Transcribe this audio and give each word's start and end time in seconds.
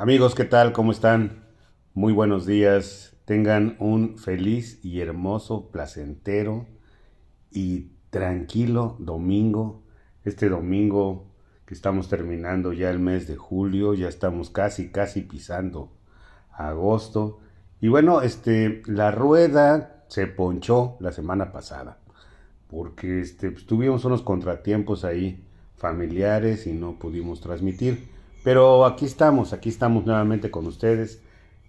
Amigos, 0.00 0.34
¿qué 0.34 0.46
tal? 0.46 0.72
¿Cómo 0.72 0.92
están? 0.92 1.44
Muy 1.92 2.14
buenos 2.14 2.46
días. 2.46 3.14
Tengan 3.26 3.76
un 3.80 4.16
feliz 4.16 4.82
y 4.82 5.00
hermoso, 5.00 5.68
placentero 5.70 6.64
y 7.50 7.90
tranquilo 8.08 8.96
domingo. 8.98 9.82
Este 10.24 10.48
domingo 10.48 11.26
que 11.66 11.74
estamos 11.74 12.08
terminando 12.08 12.72
ya 12.72 12.88
el 12.88 12.98
mes 12.98 13.28
de 13.28 13.36
julio, 13.36 13.92
ya 13.92 14.08
estamos 14.08 14.48
casi, 14.48 14.88
casi 14.88 15.20
pisando 15.20 15.92
agosto. 16.50 17.40
Y 17.82 17.88
bueno, 17.88 18.22
este, 18.22 18.80
la 18.86 19.10
rueda 19.10 20.06
se 20.08 20.26
ponchó 20.26 20.96
la 21.00 21.12
semana 21.12 21.52
pasada 21.52 21.98
porque 22.68 23.20
este, 23.20 23.50
pues, 23.50 23.66
tuvimos 23.66 24.06
unos 24.06 24.22
contratiempos 24.22 25.04
ahí 25.04 25.44
familiares 25.76 26.66
y 26.66 26.72
no 26.72 26.98
pudimos 26.98 27.42
transmitir. 27.42 28.18
Pero 28.42 28.86
aquí 28.86 29.04
estamos, 29.04 29.52
aquí 29.52 29.68
estamos 29.68 30.06
nuevamente 30.06 30.50
con 30.50 30.66
ustedes, 30.66 31.22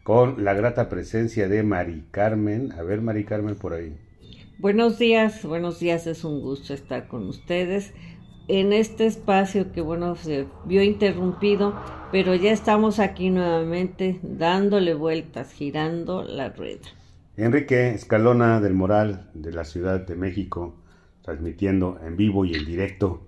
con 0.04 0.44
la 0.44 0.54
grata 0.54 0.88
presencia 0.88 1.50
de 1.50 1.64
Mari 1.64 2.06
Carmen. 2.12 2.72
A 2.72 2.82
ver, 2.82 3.02
Mari 3.02 3.26
Carmen, 3.26 3.56
por 3.56 3.74
ahí. 3.74 3.98
Buenos 4.58 4.98
días, 4.98 5.44
buenos 5.44 5.80
días, 5.80 6.08
es 6.08 6.24
un 6.24 6.40
gusto 6.42 6.74
estar 6.74 7.08
con 7.08 7.28
ustedes 7.28 7.94
en 8.48 8.74
este 8.74 9.06
espacio 9.06 9.72
que, 9.72 9.82
bueno, 9.82 10.16
se 10.16 10.48
vio 10.66 10.82
interrumpido, 10.82 11.76
pero 12.12 12.36
ya 12.36 12.52
estamos 12.52 13.00
aquí 13.00 13.30
nuevamente 13.30 14.20
dándole 14.24 14.94
vueltas, 14.94 15.52
girando 15.52 16.24
la 16.24 16.50
rueda. 16.50 16.88
Enrique 17.38 17.94
Escalona 17.94 18.62
del 18.62 18.74
Moral 18.74 19.30
de 19.34 19.52
la 19.52 19.66
Ciudad 19.66 20.06
de 20.06 20.16
México, 20.16 20.76
transmitiendo 21.22 22.00
en 22.06 22.16
vivo 22.18 22.46
y 22.46 22.54
en 22.54 22.66
directo 22.66 23.28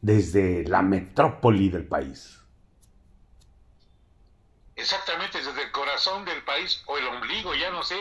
desde 0.00 0.64
la 0.64 0.82
metrópoli 0.82 1.68
del 1.70 1.84
país. 1.84 2.37
Exactamente, 4.78 5.38
desde 5.38 5.60
el 5.60 5.72
corazón 5.72 6.24
del 6.24 6.40
país 6.44 6.80
o 6.86 6.96
el 6.96 7.04
ombligo, 7.08 7.52
ya 7.52 7.68
no 7.70 7.82
sé, 7.82 7.96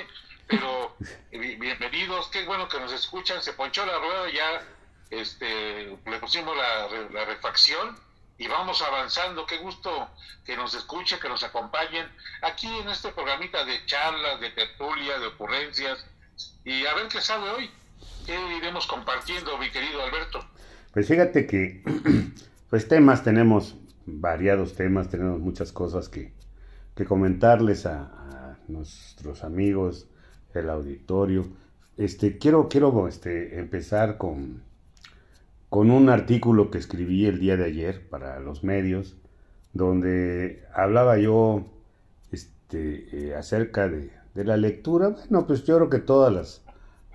pero 0.46 0.96
bienvenidos, 1.32 2.28
qué 2.28 2.46
bueno 2.46 2.70
que 2.70 2.80
nos 2.80 2.94
escuchan, 2.94 3.42
se 3.42 3.54
ponchó 3.54 3.84
la 3.84 3.98
rueda, 3.98 4.32
ya 4.32 4.64
este, 5.10 5.98
le 6.06 6.20
pusimos 6.20 6.56
la, 6.56 7.26
refacción 7.26 7.98
y 8.38 8.48
vamos 8.48 8.84
avanzando, 8.84 9.48
qué 9.48 9.58
gusto 9.58 10.08
que 10.46 10.56
nos 10.56 10.76
escuchen, 10.76 11.20
que 11.20 11.28
nos 11.28 11.44
acompañen 11.44 12.08
aquí 12.44 12.68
en 12.68 12.88
este 12.90 13.12
programita 13.12 13.66
de 13.66 13.84
charlas, 13.88 14.40
de 14.40 14.52
tertulia, 14.52 15.18
de 15.18 15.26
ocurrencias 15.26 16.06
y 16.64 16.86
a 16.86 16.94
ver 16.94 17.08
qué 17.08 17.22
sale 17.22 17.50
hoy, 17.50 17.72
qué 18.28 18.40
iremos 18.56 18.86
compartiendo, 18.86 19.58
mi 19.58 19.72
querido 19.72 20.04
Alberto. 20.04 20.48
Pues 20.94 21.08
fíjate 21.08 21.48
que, 21.48 21.82
pues 22.70 22.88
temas 22.88 23.24
tenemos, 23.24 23.74
variados 24.06 24.76
temas, 24.76 25.10
tenemos 25.10 25.40
muchas 25.40 25.72
cosas 25.72 26.08
que, 26.08 26.37
que 26.98 27.06
comentarles 27.06 27.86
a, 27.86 28.58
nuestros 28.68 29.46
amigos, 29.46 30.10
el 30.54 30.70
auditorio. 30.70 31.48
Este, 31.96 32.38
quiero 32.38 32.68
quiero 32.68 33.08
este, 33.08 33.60
empezar 33.60 34.18
con, 34.18 34.62
con 35.70 35.90
un 35.90 36.10
artículo 36.10 36.70
que 36.70 36.78
escribí 36.78 37.26
el 37.28 37.40
día 37.40 37.56
de 37.56 37.64
ayer 37.64 38.10
para 38.10 38.42
los 38.42 38.66
medios, 38.66 39.16
donde 39.72 40.66
hablaba 40.74 41.18
yo 41.18 41.66
este, 42.34 43.30
eh, 43.30 43.36
acerca 43.36 43.88
de, 43.88 44.12
la 44.34 44.58
lectura. 44.58 45.10
Bueno, 45.10 45.48
pues 45.48 45.64
yo 45.64 45.78
creo 45.78 45.90
que 45.90 46.00
todas 46.00 46.34
las, 46.34 46.62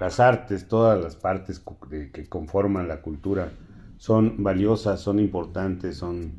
las 0.00 0.20
artes, 0.20 0.69
todas 0.69 0.98
las 1.03 1.16
partes 1.16 1.62
que 1.91 2.27
conforman 2.30 2.88
la 2.88 3.03
cultura 3.03 3.50
son 3.98 4.42
valiosas, 4.42 5.00
son 5.00 5.19
importantes, 5.19 5.98
son, 5.98 6.33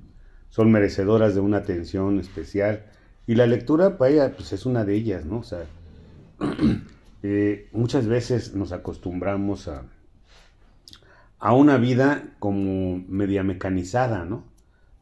son 0.50 0.72
merecedoras 0.72 1.36
de 1.36 1.42
una 1.42 1.58
atención 1.58 2.20
especial 2.20 2.84
y 3.26 3.36
la 3.36 3.48
lectura 3.48 3.98
ella 4.08 4.34
pues 4.36 4.54
es 4.54 4.66
una 4.66 4.86
de 4.86 4.96
ellas, 4.96 5.26
¿no? 5.26 5.40
O 5.40 5.44
sea, 5.44 5.66
eh, 7.24 7.70
muchas 7.72 8.08
veces 8.08 8.54
nos 8.54 8.72
acostumbramos 8.72 9.68
a, 9.68 9.84
a 11.40 11.54
una 11.54 11.78
vida 11.78 12.36
como 12.40 13.04
media 13.08 13.44
mecanizada, 13.44 14.26
¿no? 14.26 14.44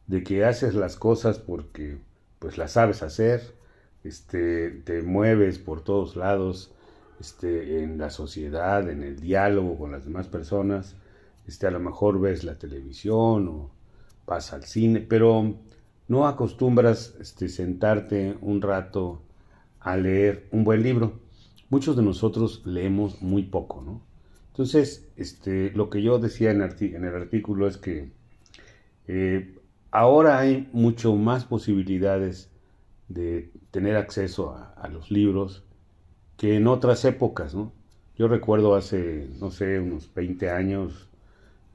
De 0.06 0.22
que 0.22 0.44
haces 0.44 0.74
las 0.74 0.96
cosas 0.96 1.38
porque 1.38 1.98
pues 2.38 2.58
las 2.58 2.72
sabes 2.72 3.02
hacer, 3.02 3.54
este, 4.04 4.70
te 4.70 5.02
mueves 5.02 5.58
por 5.58 5.82
todos 5.82 6.16
lados, 6.16 6.72
este, 7.20 7.82
en 7.82 7.98
la 7.98 8.10
sociedad, 8.10 8.88
en 8.90 9.02
el 9.02 9.20
diálogo 9.20 9.78
con 9.78 9.92
las 9.92 10.04
demás 10.04 10.26
personas, 10.26 10.96
este, 11.46 11.66
a 11.66 11.70
lo 11.70 11.80
mejor 11.80 12.20
ves 12.20 12.44
la 12.44 12.58
televisión 12.58 13.48
o 13.48 13.70
vas 14.26 14.52
al 14.52 14.64
cine, 14.64 15.00
pero 15.00 15.54
no 16.08 16.26
acostumbras 16.26 17.14
este, 17.20 17.48
sentarte 17.48 18.36
un 18.40 18.60
rato 18.60 19.22
a 19.80 19.96
leer 19.96 20.48
un 20.50 20.64
buen 20.64 20.82
libro. 20.82 21.20
Muchos 21.70 21.96
de 21.96 22.02
nosotros 22.02 22.62
leemos 22.64 23.22
muy 23.22 23.44
poco, 23.44 23.82
¿no? 23.82 24.02
Entonces, 24.52 25.08
este, 25.16 25.70
lo 25.70 25.88
que 25.88 26.02
yo 26.02 26.18
decía 26.18 26.50
en, 26.50 26.60
el 26.60 27.14
artículo 27.14 27.66
es 27.66 27.78
que 27.78 28.10
eh, 29.08 29.56
ahora 29.90 30.38
hay 30.38 30.68
mucho 30.72 31.16
más 31.16 31.46
posibilidades 31.46 32.50
de 33.08 33.50
tener 33.70 33.96
acceso 33.96 34.54
a, 34.76 34.88
los 34.88 35.10
libros 35.10 35.64
que 36.36 36.56
en 36.56 36.66
otras 36.66 37.04
épocas. 37.06 37.56
Yo 38.18 38.28
recuerdo 38.28 38.74
hace, 38.74 39.30
no 39.40 39.50
sé, 39.50 39.80
unos 39.80 40.12
20 40.14 40.50
años, 40.50 41.08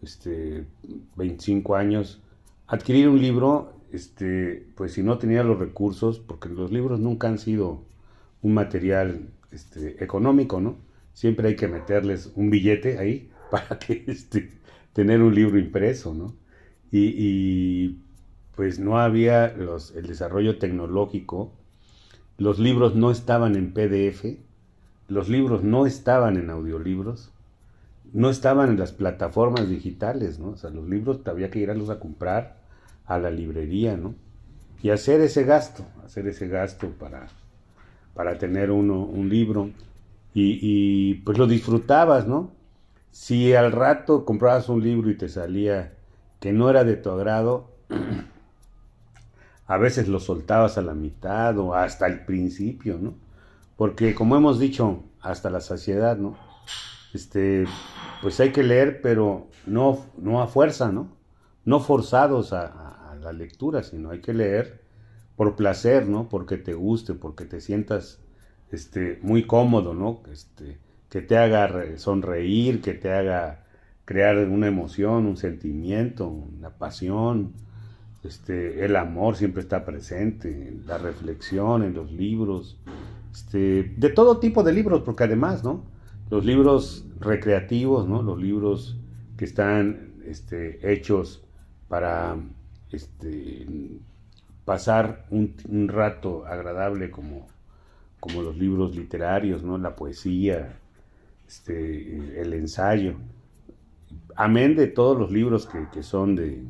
este, 0.03 0.66
25 1.16 1.75
años, 1.75 2.21
adquirir 2.67 3.09
un 3.09 3.19
libro 3.19 3.73
este, 3.91 4.67
pues 4.75 4.93
si 4.93 5.03
no 5.03 5.17
tenía 5.17 5.43
los 5.43 5.59
recursos, 5.59 6.19
porque 6.19 6.49
los 6.49 6.71
libros 6.71 6.99
nunca 6.99 7.27
han 7.27 7.39
sido 7.39 7.83
un 8.41 8.53
material 8.53 9.29
este, 9.51 10.03
económico, 10.03 10.59
¿no? 10.59 10.75
Siempre 11.13 11.49
hay 11.49 11.55
que 11.55 11.67
meterles 11.67 12.31
un 12.35 12.49
billete 12.49 12.99
ahí 12.99 13.29
para 13.51 13.79
que 13.79 14.03
este, 14.07 14.51
tener 14.93 15.21
un 15.21 15.33
libro 15.33 15.57
impreso, 15.57 16.13
¿no? 16.13 16.33
Y, 16.91 17.99
pues 18.55 18.79
no 18.79 18.97
había 18.97 19.53
los, 19.55 19.95
el 19.95 20.07
desarrollo 20.07 20.57
tecnológico, 20.57 21.51
los 22.39 22.57
libros 22.57 22.95
no 22.95 23.11
estaban 23.11 23.55
en 23.55 23.71
PDF, 23.71 24.25
los 25.07 25.29
libros 25.29 25.63
no 25.63 25.85
estaban 25.85 26.37
en 26.37 26.49
audiolibros, 26.49 27.31
no 28.13 28.31
estaban 28.31 28.69
en 28.71 28.79
las 28.79 28.93
plataformas 28.93 29.69
digitales, 29.69 30.39
¿no? 30.39 30.49
O 30.49 30.57
sea, 30.57 30.71
los 30.71 30.89
libros 30.89 31.19
había 31.27 31.51
que 31.51 31.59
irlos 31.59 31.91
a 31.91 31.99
comprar 31.99 32.56
a 33.07 33.18
la 33.18 33.31
librería, 33.31 33.97
¿no? 33.97 34.13
Y 34.84 34.90
hacer 34.91 35.22
ese 35.22 35.44
gasto, 35.44 35.84
hacer 36.06 36.28
ese 36.28 36.47
gasto 36.47 36.90
para, 36.90 37.28
para 38.13 38.38
tener 38.38 38.69
uno 38.69 39.03
un 39.03 39.29
libro. 39.29 39.72
Y, 40.40 41.16
pues 41.25 41.40
lo 41.40 41.47
disfrutabas, 41.47 42.28
¿no? 42.28 42.51
Si 43.09 43.56
al 43.56 43.72
rato 43.72 44.23
comprabas 44.23 44.69
un 44.69 44.84
libro 44.84 45.09
y 45.09 45.17
te 45.17 45.29
salía 45.29 45.94
que 46.40 46.53
no 46.53 46.69
era 46.69 46.84
de 46.84 46.96
tu 46.96 47.09
agrado, 47.09 47.72
a 49.66 49.78
veces 49.78 50.07
lo 50.07 50.19
soltabas 50.19 50.78
a 50.78 50.84
la 50.84 50.94
mitad 50.94 51.57
o 51.57 51.73
hasta 51.73 52.06
el 52.06 52.23
principio, 52.23 53.00
¿no? 53.01 53.16
Porque 53.78 54.13
como 54.13 54.35
hemos 54.35 54.59
dicho, 54.59 55.03
hasta 55.22 55.50
la 55.50 55.59
saciedad, 55.59 56.17
¿no? 56.17 56.38
Este, 57.16 57.66
pues 58.22 58.40
hay 58.40 58.51
que 58.51 58.62
leer, 58.62 59.01
pero 59.01 59.47
no, 59.66 60.06
no 60.19 60.40
a 60.40 60.47
fuerza, 60.47 60.91
¿no? 60.91 61.16
No 61.67 61.81
forzados 61.81 62.53
a, 62.53 63.17
la 63.22 63.33
lectura, 63.33 63.83
sino 63.83 64.11
hay 64.11 64.22
que 64.22 64.33
leer 64.33 64.79
por 65.35 65.57
placer, 65.57 66.07
¿no? 66.07 66.29
Porque 66.29 66.55
te 66.55 66.73
guste, 66.73 67.13
porque 67.13 67.44
te 67.44 67.59
sientas 67.59 68.22
este, 68.72 69.19
muy 69.22 69.45
cómodo, 69.45 69.94
¿no? 69.94 70.22
Este, 70.31 70.78
que 71.09 71.22
te 71.22 71.38
haga 71.38 71.97
sonreír, 71.97 72.79
que 72.79 72.94
te 72.94 73.11
haga 73.11 73.66
crear 74.05 74.38
una 74.47 74.67
emoción, 74.67 75.25
un 75.25 75.35
sentimiento, 75.35 76.29
una 76.29 76.69
pasión. 76.69 77.51
Este, 78.23 78.85
el 78.85 78.95
amor 78.95 79.35
siempre 79.35 79.61
está 79.61 79.84
presente, 79.84 80.73
la 80.85 80.97
reflexión, 80.97 81.84
en 81.84 81.93
los 81.93 82.14
libros, 82.14 82.79
este, 83.34 83.93
de 83.97 84.09
todo 84.09 84.40
tipo 84.40 84.64
de 84.64 84.72
libros, 84.72 85.02
porque 85.02 85.25
además, 85.25 85.66
¿no? 85.66 85.84
Los 86.29 86.46
libros 86.46 87.05
recreativos, 87.19 88.08
¿no? 88.08 88.22
Los 88.22 88.41
libros 88.41 88.97
que 89.35 89.43
están 89.43 90.14
este, 90.25 90.93
hechos 90.93 91.43
para 91.87 92.37
este, 92.91 93.66
pasar 94.66 95.25
un, 95.29 95.87
rato 95.87 96.45
agradable 96.45 97.09
como, 97.09 97.47
como 98.19 98.41
los 98.41 98.57
libros 98.57 98.95
literarios, 98.95 99.63
¿no? 99.63 99.78
la 99.78 99.95
poesía, 99.95 100.79
este, 101.47 102.41
el 102.41 102.53
ensayo. 102.53 103.16
Amén 104.35 104.75
de 104.75 104.87
todos 104.87 105.17
los 105.17 105.31
libros 105.31 105.67
que, 105.67 106.03
son 106.03 106.37
eh, 106.39 106.63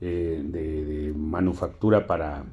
de, 0.00 0.42
de, 0.44 1.12
manufactura 1.16 2.06
para, 2.06 2.44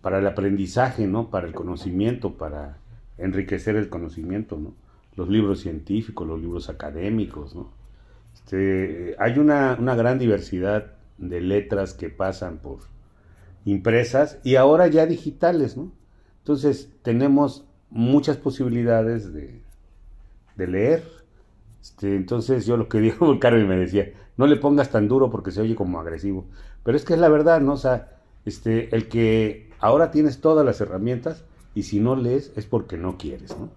para 0.00 0.18
el 0.18 0.26
aprendizaje, 0.26 1.06
¿no? 1.06 1.30
para 1.30 1.46
el 1.46 1.54
conocimiento, 1.54 2.34
para 2.34 2.78
enriquecer 3.18 3.76
el 3.76 3.88
conocimiento. 3.88 4.58
¿no? 4.58 4.74
Los 5.14 5.28
libros 5.28 5.60
científicos, 5.60 6.26
los 6.26 6.40
libros 6.40 6.68
académicos. 6.68 7.54
¿no? 7.54 7.70
Este, 8.34 9.14
hay 9.18 9.38
una, 9.38 9.76
una 9.78 9.94
gran 9.94 10.18
diversidad 10.18 10.95
de 11.18 11.40
letras 11.40 11.94
que 11.94 12.10
pasan 12.10 12.58
por, 12.58 12.80
impresas 13.66 14.38
y 14.44 14.54
ahora 14.54 14.86
ya 14.86 15.04
digitales, 15.04 15.76
¿no? 15.76 15.92
Entonces 16.38 16.88
tenemos 17.02 17.66
muchas 17.90 18.38
posibilidades 18.38 19.32
de, 19.34 19.60
de 20.54 20.66
leer. 20.66 21.04
Este, 21.82 22.14
entonces 22.14 22.64
yo 22.64 22.76
lo 22.76 22.88
que 22.88 22.98
dijo 23.00 23.38
Carmen 23.38 23.68
me 23.68 23.76
decía, 23.76 24.12
no 24.36 24.46
le 24.46 24.56
pongas 24.56 24.90
tan 24.90 25.08
duro 25.08 25.30
porque 25.30 25.50
se 25.50 25.60
oye 25.60 25.74
como 25.74 26.00
agresivo. 26.00 26.46
Pero 26.84 26.96
es 26.96 27.04
que 27.04 27.14
es 27.14 27.20
la 27.20 27.28
verdad, 27.28 27.60
¿no? 27.60 27.74
O 27.74 27.76
sea, 27.76 28.16
este, 28.44 28.94
el 28.94 29.08
que 29.08 29.70
ahora 29.80 30.12
tienes 30.12 30.40
todas 30.40 30.64
las 30.64 30.80
herramientas 30.80 31.44
y 31.74 31.82
si 31.82 31.98
no 31.98 32.14
lees 32.14 32.52
es 32.56 32.66
porque 32.66 32.96
no 32.96 33.18
quieres, 33.18 33.58
¿no? 33.58 33.68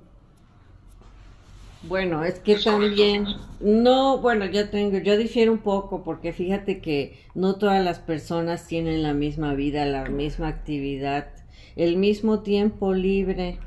Bueno, 1.83 2.25
es 2.25 2.39
que 2.39 2.57
también, 2.57 3.25
no, 3.61 4.17
bueno, 4.17 4.45
ya 4.45 4.69
tengo, 4.69 4.97
yo 4.97 5.15
difiero 5.15 5.53
un 5.53 5.59
poco 5.59 6.03
porque 6.03 6.33
fíjate 6.33 6.81
que 6.81 7.17
no 7.35 7.55
todas 7.55 7.83
las 7.83 7.99
personas 7.99 8.67
tienen 8.67 9.01
la 9.01 9.13
misma 9.13 9.53
vida, 9.53 9.85
la 9.85 10.05
misma 10.05 10.49
actividad, 10.49 11.29
el 11.77 11.95
mismo 11.95 12.41
tiempo 12.41 12.93
libre 12.93 13.59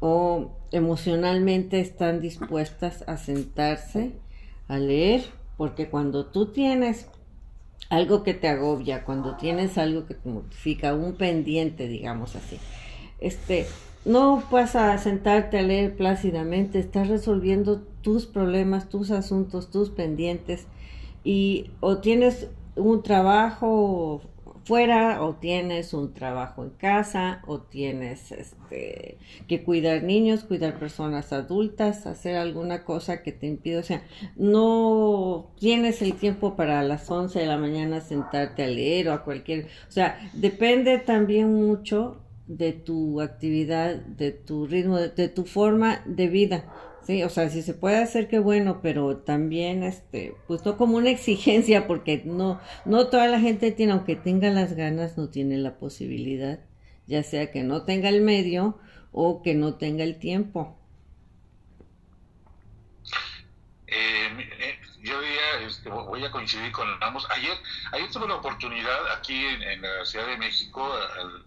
o 0.00 0.50
emocionalmente 0.70 1.80
están 1.80 2.22
dispuestas 2.22 3.04
a 3.06 3.18
sentarse 3.18 4.12
a 4.68 4.78
leer, 4.78 5.22
porque 5.58 5.88
cuando 5.88 6.26
tú 6.26 6.46
tienes 6.46 7.06
algo 7.90 8.22
que 8.22 8.32
te 8.32 8.48
agobia, 8.48 9.04
cuando 9.04 9.36
tienes 9.36 9.76
algo 9.76 10.06
que 10.06 10.14
te 10.14 10.28
mortifica, 10.28 10.94
un 10.94 11.16
pendiente, 11.16 11.86
digamos 11.86 12.34
así, 12.34 12.58
este, 13.20 13.66
no 14.04 14.42
vas 14.50 14.76
a 14.76 14.96
sentarte 14.98 15.58
a 15.58 15.62
leer 15.62 15.96
plácidamente, 15.96 16.78
estás 16.78 17.08
resolviendo 17.08 17.80
tus 18.02 18.26
problemas, 18.26 18.88
tus 18.88 19.10
asuntos, 19.10 19.70
tus 19.70 19.90
pendientes 19.90 20.66
y 21.24 21.70
o 21.80 21.98
tienes 21.98 22.48
un 22.74 23.02
trabajo 23.02 24.22
fuera 24.64 25.22
o 25.22 25.34
tienes 25.34 25.92
un 25.92 26.14
trabajo 26.14 26.62
en 26.62 26.70
casa 26.70 27.42
o 27.46 27.60
tienes 27.60 28.30
este 28.30 29.18
que 29.48 29.62
cuidar 29.64 30.04
niños, 30.04 30.44
cuidar 30.44 30.78
personas 30.78 31.32
adultas, 31.32 32.06
hacer 32.06 32.36
alguna 32.36 32.84
cosa 32.84 33.22
que 33.22 33.32
te 33.32 33.46
impida, 33.46 33.80
o 33.80 33.82
sea, 33.82 34.04
no 34.36 35.50
tienes 35.58 36.00
el 36.02 36.14
tiempo 36.14 36.54
para 36.54 36.82
las 36.82 37.10
11 37.10 37.40
de 37.40 37.46
la 37.46 37.58
mañana 37.58 38.00
sentarte 38.00 38.64
a 38.64 38.68
leer 38.68 39.08
o 39.08 39.12
a 39.12 39.24
cualquier, 39.24 39.66
o 39.88 39.92
sea, 39.92 40.18
depende 40.32 40.98
también 40.98 41.52
mucho 41.54 42.18
de 42.46 42.72
tu 42.72 43.20
actividad, 43.20 43.96
de 43.96 44.32
tu 44.32 44.66
ritmo, 44.66 44.98
de, 44.98 45.28
tu 45.28 45.44
forma 45.44 46.02
de 46.06 46.28
vida. 46.28 46.64
Sí, 47.06 47.22
o 47.24 47.28
sea, 47.28 47.50
si 47.50 47.62
se 47.62 47.74
puede 47.74 47.96
hacer, 47.96 48.28
qué 48.28 48.38
bueno, 48.38 48.80
pero 48.82 49.18
también, 49.18 49.82
este, 49.82 50.34
pues 50.46 50.64
no 50.64 50.76
como 50.76 50.96
una 50.96 51.10
exigencia, 51.16 51.86
porque 51.86 52.22
no, 52.24 52.60
no 52.84 53.08
toda 53.08 53.26
la 53.26 53.40
gente 53.40 53.72
tiene, 53.72 53.92
aunque 53.92 54.16
tenga 54.16 54.50
las 54.50 54.74
ganas, 54.74 55.18
no 55.18 55.28
tiene 55.28 55.58
la 55.58 55.78
posibilidad, 55.78 56.60
ya 57.06 57.22
sea 57.22 57.50
que 57.50 57.62
no 57.62 57.84
tenga 57.84 58.08
el 58.08 58.22
medio 58.22 58.78
o 59.12 59.42
que 59.42 59.54
no 59.54 59.74
tenga 59.74 60.04
el 60.04 60.18
tiempo. 60.18 60.78
Eh, 63.86 64.28
eh, 64.38 64.78
yo 65.02 65.20
este, 65.66 65.90
voy 65.90 66.24
a 66.24 66.30
coincidir 66.30 66.72
con 66.72 66.88
ambos. 67.02 67.26
Ayer, 67.30 67.56
ayer 67.92 68.10
tuve 68.10 68.28
la 68.28 68.36
oportunidad 68.36 69.12
aquí 69.12 69.34
en, 69.34 69.82
la 69.82 70.04
Ciudad 70.04 70.26
de 70.26 70.36
México, 70.38 70.82
al 71.20 71.44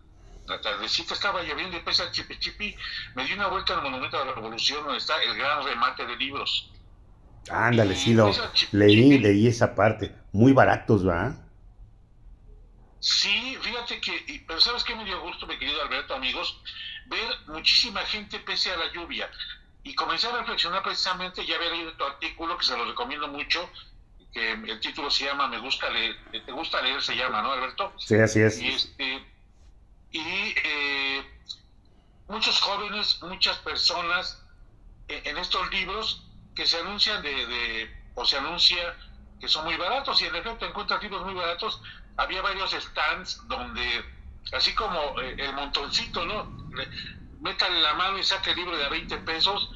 la 0.47 0.61
tardecita 0.61 1.13
estaba 1.13 1.41
lloviendo 1.43 1.75
y 1.75 1.79
empecé 1.79 2.03
a 2.03 2.11
chipi 2.11 2.37
chipi, 2.39 2.75
me 3.15 3.25
di 3.25 3.33
una 3.33 3.47
vuelta 3.47 3.75
al 3.75 3.83
Monumento 3.83 4.17
de 4.19 4.25
la 4.25 4.33
Revolución 4.33 4.83
donde 4.83 4.99
está 4.99 5.21
el 5.23 5.35
gran 5.37 5.63
remate 5.63 6.05
de 6.05 6.15
libros. 6.15 6.71
Ándale, 7.49 7.95
sí, 7.95 8.13
lo 8.13 8.31
leí, 8.71 9.19
leí 9.19 9.47
esa 9.47 9.75
parte. 9.75 10.15
Muy 10.31 10.53
baratos, 10.53 11.07
¿va? 11.07 11.35
Sí, 12.99 13.55
fíjate 13.61 14.01
que, 14.01 14.43
pero 14.47 14.59
¿sabes 14.59 14.83
qué 14.83 14.95
me 14.95 15.05
dio 15.05 15.21
gusto, 15.21 15.45
mi 15.45 15.57
querido 15.59 15.81
Alberto, 15.83 16.15
amigos? 16.15 16.59
Ver 17.05 17.21
muchísima 17.47 18.01
gente 18.01 18.39
pese 18.39 18.71
a 18.71 18.77
la 18.77 18.91
lluvia. 18.93 19.29
Y 19.83 19.93
comencé 19.93 20.27
a 20.27 20.37
reflexionar 20.37 20.81
precisamente, 20.81 21.45
ya 21.45 21.57
había 21.57 21.69
leído 21.69 21.93
tu 21.93 22.03
artículo, 22.03 22.57
que 22.57 22.65
se 22.65 22.75
lo 22.75 22.85
recomiendo 22.85 23.27
mucho, 23.27 23.69
que 24.33 24.53
el 24.53 24.79
título 24.79 25.11
se 25.11 25.25
llama 25.25 25.47
Me 25.47 25.59
gusta 25.59 25.89
leer, 25.91 26.15
¿te 26.31 26.51
gusta 26.51 26.81
leer? 26.81 26.99
Se 27.03 27.15
llama, 27.15 27.43
¿no, 27.43 27.51
Alberto? 27.51 27.93
Sí, 27.99 28.15
así 28.15 28.41
es. 28.41 28.59
Y 28.59 28.69
este, 28.69 29.23
y 30.15 30.55
eh, 30.63 31.25
muchos 32.29 32.61
jóvenes, 32.61 33.21
muchas 33.21 33.57
personas 33.57 34.41
en, 35.09 35.37
estos 35.37 35.69
libros 35.71 36.25
que 36.55 36.65
se 36.65 36.77
anuncian 36.79 37.21
de, 37.21 37.93
o 38.15 38.23
se 38.23 38.37
anuncia 38.37 38.95
que 39.41 39.49
son 39.49 39.65
muy 39.65 39.75
baratos 39.75 40.21
y 40.21 40.25
en 40.25 40.35
efecto 40.35 40.65
encuentran 40.65 41.01
libros 41.01 41.25
muy 41.25 41.33
baratos. 41.33 41.81
Había 42.15 42.41
varios 42.41 42.71
stands 42.71 43.45
donde, 43.49 44.05
así 44.53 44.73
como 44.73 45.19
eh, 45.19 45.35
el 45.37 45.51
montoncito, 45.51 46.25
¿no? 46.25 46.45
Métale 47.41 47.81
la 47.81 47.95
mano 47.95 48.17
y 48.17 48.23
saque 48.23 48.51
el 48.51 48.55
libro 48.55 48.77
de 48.77 48.85
a 48.85 48.89
20 48.89 49.17
pesos. 49.17 49.69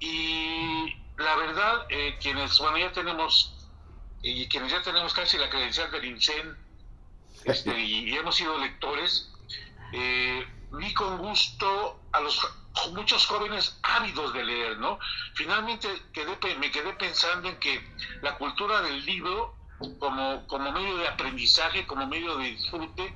Y 0.00 0.96
la 1.18 1.36
verdad, 1.36 1.86
eh, 1.90 2.16
quienes, 2.22 2.58
bueno, 2.58 2.78
ya 2.78 2.90
tenemos, 2.92 3.68
y 4.22 4.48
quienes 4.48 4.72
ya 4.72 4.80
tenemos 4.80 5.12
casi 5.12 5.36
la 5.36 5.50
credencial 5.50 5.90
del 5.90 6.06
INSEN, 6.06 6.56
este, 7.44 7.78
y 7.78 8.14
hemos 8.14 8.36
sido 8.36 8.58
lectores, 8.58 9.32
eh, 9.92 10.46
vi 10.72 10.94
con 10.94 11.18
gusto 11.18 12.00
a 12.12 12.20
los 12.20 12.40
muchos 12.92 13.26
jóvenes 13.26 13.78
ávidos 13.82 14.32
de 14.32 14.44
leer, 14.44 14.78
¿no? 14.78 14.98
Finalmente 15.34 15.88
quedé, 16.12 16.36
me 16.56 16.70
quedé 16.70 16.92
pensando 16.94 17.48
en 17.48 17.58
que 17.58 17.84
la 18.22 18.36
cultura 18.38 18.80
del 18.80 19.04
libro, 19.04 19.54
como, 19.98 20.46
como 20.46 20.72
medio 20.72 20.96
de 20.96 21.08
aprendizaje, 21.08 21.86
como 21.86 22.06
medio 22.06 22.36
de 22.38 22.46
disfrute, 22.46 23.14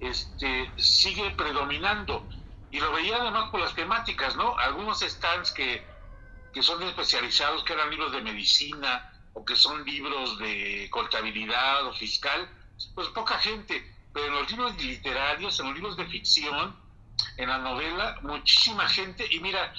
este, 0.00 0.70
sigue 0.76 1.30
predominando. 1.32 2.26
Y 2.70 2.80
lo 2.80 2.92
veía 2.92 3.16
además 3.16 3.50
por 3.50 3.60
las 3.60 3.74
temáticas, 3.74 4.36
¿no? 4.36 4.56
Algunos 4.58 5.00
stands 5.00 5.52
que, 5.52 5.86
que 6.52 6.62
son 6.62 6.82
especializados, 6.82 7.64
que 7.64 7.72
eran 7.74 7.90
libros 7.90 8.12
de 8.12 8.22
medicina 8.22 9.12
o 9.34 9.44
que 9.44 9.56
son 9.56 9.84
libros 9.84 10.38
de 10.38 10.88
contabilidad 10.90 11.86
o 11.86 11.92
fiscal, 11.92 12.48
pues 12.94 13.08
poca 13.08 13.38
gente 13.38 13.98
pero 14.12 14.26
en 14.26 14.32
los 14.32 14.50
libros 14.50 14.82
literarios, 14.82 15.60
en 15.60 15.66
los 15.66 15.74
libros 15.74 15.96
de 15.96 16.06
ficción, 16.06 16.76
en 17.36 17.48
la 17.48 17.58
novela, 17.58 18.18
muchísima 18.22 18.88
gente, 18.88 19.26
y 19.30 19.40
mira, 19.40 19.72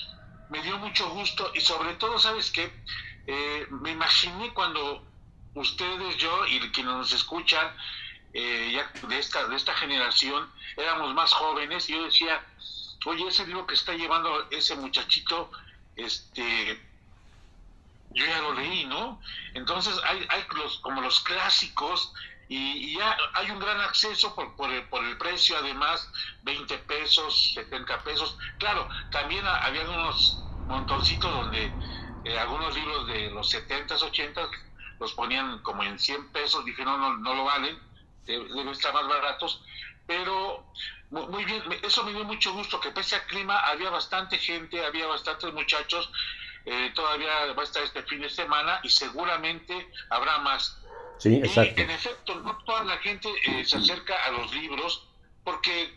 me 0.49 0.61
dio 0.61 0.77
mucho 0.77 1.09
gusto, 1.09 1.51
y 1.55 1.61
sobre 1.61 1.95
todo, 1.95 2.19
¿sabes 2.19 2.51
qué? 2.51 2.71
Eh, 3.27 3.67
me 3.69 3.91
imaginé 3.91 4.53
cuando 4.53 5.03
ustedes, 5.55 6.17
yo 6.17 6.45
y 6.47 6.59
quienes 6.71 6.93
nos 6.93 7.13
escuchan, 7.13 7.73
eh, 8.33 8.71
ya 8.73 9.07
de 9.07 9.19
esta, 9.19 9.47
de 9.47 9.55
esta 9.55 9.73
generación, 9.73 10.49
éramos 10.77 11.13
más 11.13 11.33
jóvenes, 11.33 11.89
y 11.89 11.93
yo 11.93 12.03
decía, 12.03 12.41
oye, 13.05 13.27
ese 13.27 13.45
libro 13.45 13.65
que 13.67 13.75
está 13.75 13.93
llevando 13.93 14.49
ese 14.51 14.75
muchachito, 14.75 15.51
este, 15.95 16.81
yo 18.11 18.25
ya 18.25 18.39
lo 18.39 18.53
leí, 18.53 18.85
¿no? 18.85 19.21
Entonces 19.53 19.99
hay, 20.05 20.25
hay 20.29 20.43
como 20.81 21.01
los 21.01 21.19
clásicos 21.21 22.13
y, 22.49 22.97
ya 22.97 23.15
hay 23.35 23.51
un 23.51 23.59
gran 23.59 23.79
acceso 23.79 24.33
por, 24.35 24.55
por, 24.55 24.71
el, 24.71 24.83
por 24.89 25.05
el 25.05 25.17
precio, 25.17 25.55
además, 25.57 26.11
20 26.41 26.79
pesos, 26.79 27.53
70 27.53 28.03
pesos. 28.03 28.37
Claro, 28.57 28.89
también 29.11 29.45
había 29.45 29.83
unos 29.83 30.43
montoncitos 30.65 31.31
donde 31.31 31.71
eh, 32.23 32.39
algunos 32.39 32.73
libros 32.73 33.07
de 33.07 33.29
los 33.29 33.53
70s, 33.53 34.01
80 34.01 34.49
los 34.99 35.13
ponían 35.13 35.59
como 35.59 35.83
en 35.83 35.97
100 35.97 36.31
pesos, 36.31 36.65
dije, 36.65 36.83
no, 36.83 36.97
no, 36.97 37.15
no 37.17 37.35
lo 37.35 37.45
valen, 37.45 37.79
deben 38.25 38.67
estar 38.69 38.93
más 38.93 39.07
baratos, 39.07 39.63
pero 40.05 40.65
muy 41.11 41.45
bien, 41.45 41.63
eso 41.83 42.03
me 42.03 42.13
dio 42.13 42.23
mucho 42.23 42.51
gusto, 42.53 42.79
que 42.79 42.91
pese 42.91 43.15
al 43.15 43.25
clima 43.25 43.59
había 43.59 43.89
bastante 43.89 44.37
gente, 44.37 44.85
había 44.85 45.07
bastantes 45.07 45.53
muchachos, 45.53 46.11
eh, 46.65 46.91
todavía 46.93 47.53
va 47.53 47.61
a 47.61 47.65
estar 47.65 47.83
este 47.83 48.03
fin 48.03 48.21
de 48.21 48.29
semana 48.29 48.79
y 48.83 48.89
seguramente 48.89 49.89
habrá 50.09 50.39
más. 50.39 50.77
Sí, 51.19 51.35
exacto. 51.35 51.81
Y 51.81 51.83
en 51.83 51.91
efecto, 51.91 52.35
no 52.39 52.57
toda 52.59 52.83
la 52.85 52.97
gente 52.97 53.29
eh, 53.45 53.65
se 53.65 53.77
acerca 53.77 54.15
a 54.25 54.31
los 54.31 54.53
libros 54.53 55.05
porque 55.43 55.93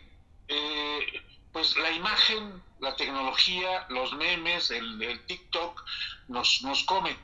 eh, 0.49 1.23
pues 1.53 1.77
la 1.77 1.91
imagen, 1.91 2.61
la 2.81 2.95
tecnología, 2.97 3.85
los 3.89 4.13
memes, 4.13 4.69
el, 4.69 5.21
TikTok 5.25 5.81
nos, 6.27 6.61
nos 6.63 6.83
come. 6.83 7.15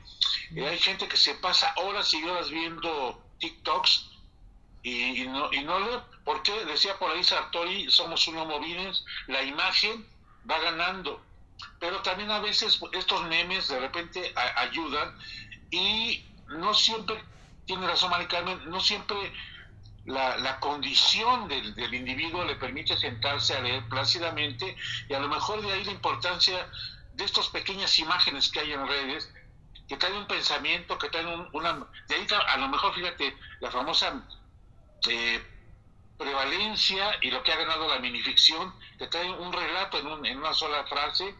Eh, 0.56 0.66
hay 0.66 0.78
gente 0.78 1.08
que 1.08 1.16
se 1.16 1.34
pasa 1.34 1.74
horas 1.76 2.12
y 2.14 2.24
horas 2.24 2.48
viendo 2.50 3.22
TikToks 3.38 4.10
y, 4.82 5.26
no, 5.26 5.52
y 5.52 5.62
no 5.62 5.80
lee. 5.80 6.00
¿Por 6.24 6.42
qué? 6.42 6.64
Decía 6.64 6.98
por 6.98 7.10
ahí 7.10 7.22
Sartori, 7.22 7.90
somos 7.90 8.26
unos 8.28 8.46
movines, 8.46 9.04
la 9.26 9.42
imagen 9.42 10.06
va 10.50 10.58
ganando. 10.58 11.20
Pero 11.78 12.00
también 12.00 12.30
a 12.30 12.40
veces 12.40 12.80
estos 12.92 13.22
memes 13.24 13.68
de 13.68 13.80
repente 13.80 14.32
ayudan 14.56 15.18
y 15.70 16.24
no 16.48 16.72
siempre 16.72 17.22
tiene 17.66 17.86
razón, 17.86 18.10
Mari 18.10 18.26
Carmen, 18.26 18.68
no 18.70 18.80
siempre 18.80 19.16
la, 20.06 20.58
condición 20.60 21.48
del, 21.48 21.94
individuo 21.94 22.44
le 22.44 22.56
permite 22.56 22.96
sentarse 22.96 23.56
a 23.56 23.60
leer 23.60 23.88
plácidamente 23.88 24.76
y 25.08 25.14
a 25.14 25.20
lo 25.20 25.28
mejor 25.28 25.62
de 25.62 25.72
ahí 25.72 25.84
la 25.84 25.92
importancia 25.92 26.68
de 27.14 27.24
estas 27.24 27.48
pequeñas 27.48 27.98
imágenes 27.98 28.50
que 28.50 28.60
hay 28.60 28.72
en 28.72 28.86
redes, 28.86 29.32
que 29.88 29.96
traen 29.96 30.16
un 30.16 30.26
pensamiento, 30.26 30.98
que 30.98 31.08
traen 31.10 31.48
una... 31.52 31.86
De 32.08 32.14
ahí 32.14 32.26
a 32.48 32.56
lo 32.56 32.68
mejor, 32.68 32.94
fíjate, 32.94 33.36
la 33.60 33.70
famosa 33.70 34.24
eh, 35.08 35.42
prevalencia 36.16 37.16
y 37.20 37.30
lo 37.30 37.42
que 37.42 37.52
ha 37.52 37.56
ganado 37.56 37.88
la 37.88 37.98
minificción, 37.98 38.72
que 38.98 39.06
trae 39.08 39.30
un 39.30 39.52
relato 39.52 39.98
en, 39.98 40.06
un, 40.06 40.26
en 40.26 40.38
una 40.38 40.54
sola 40.54 40.84
frase, 40.84 41.34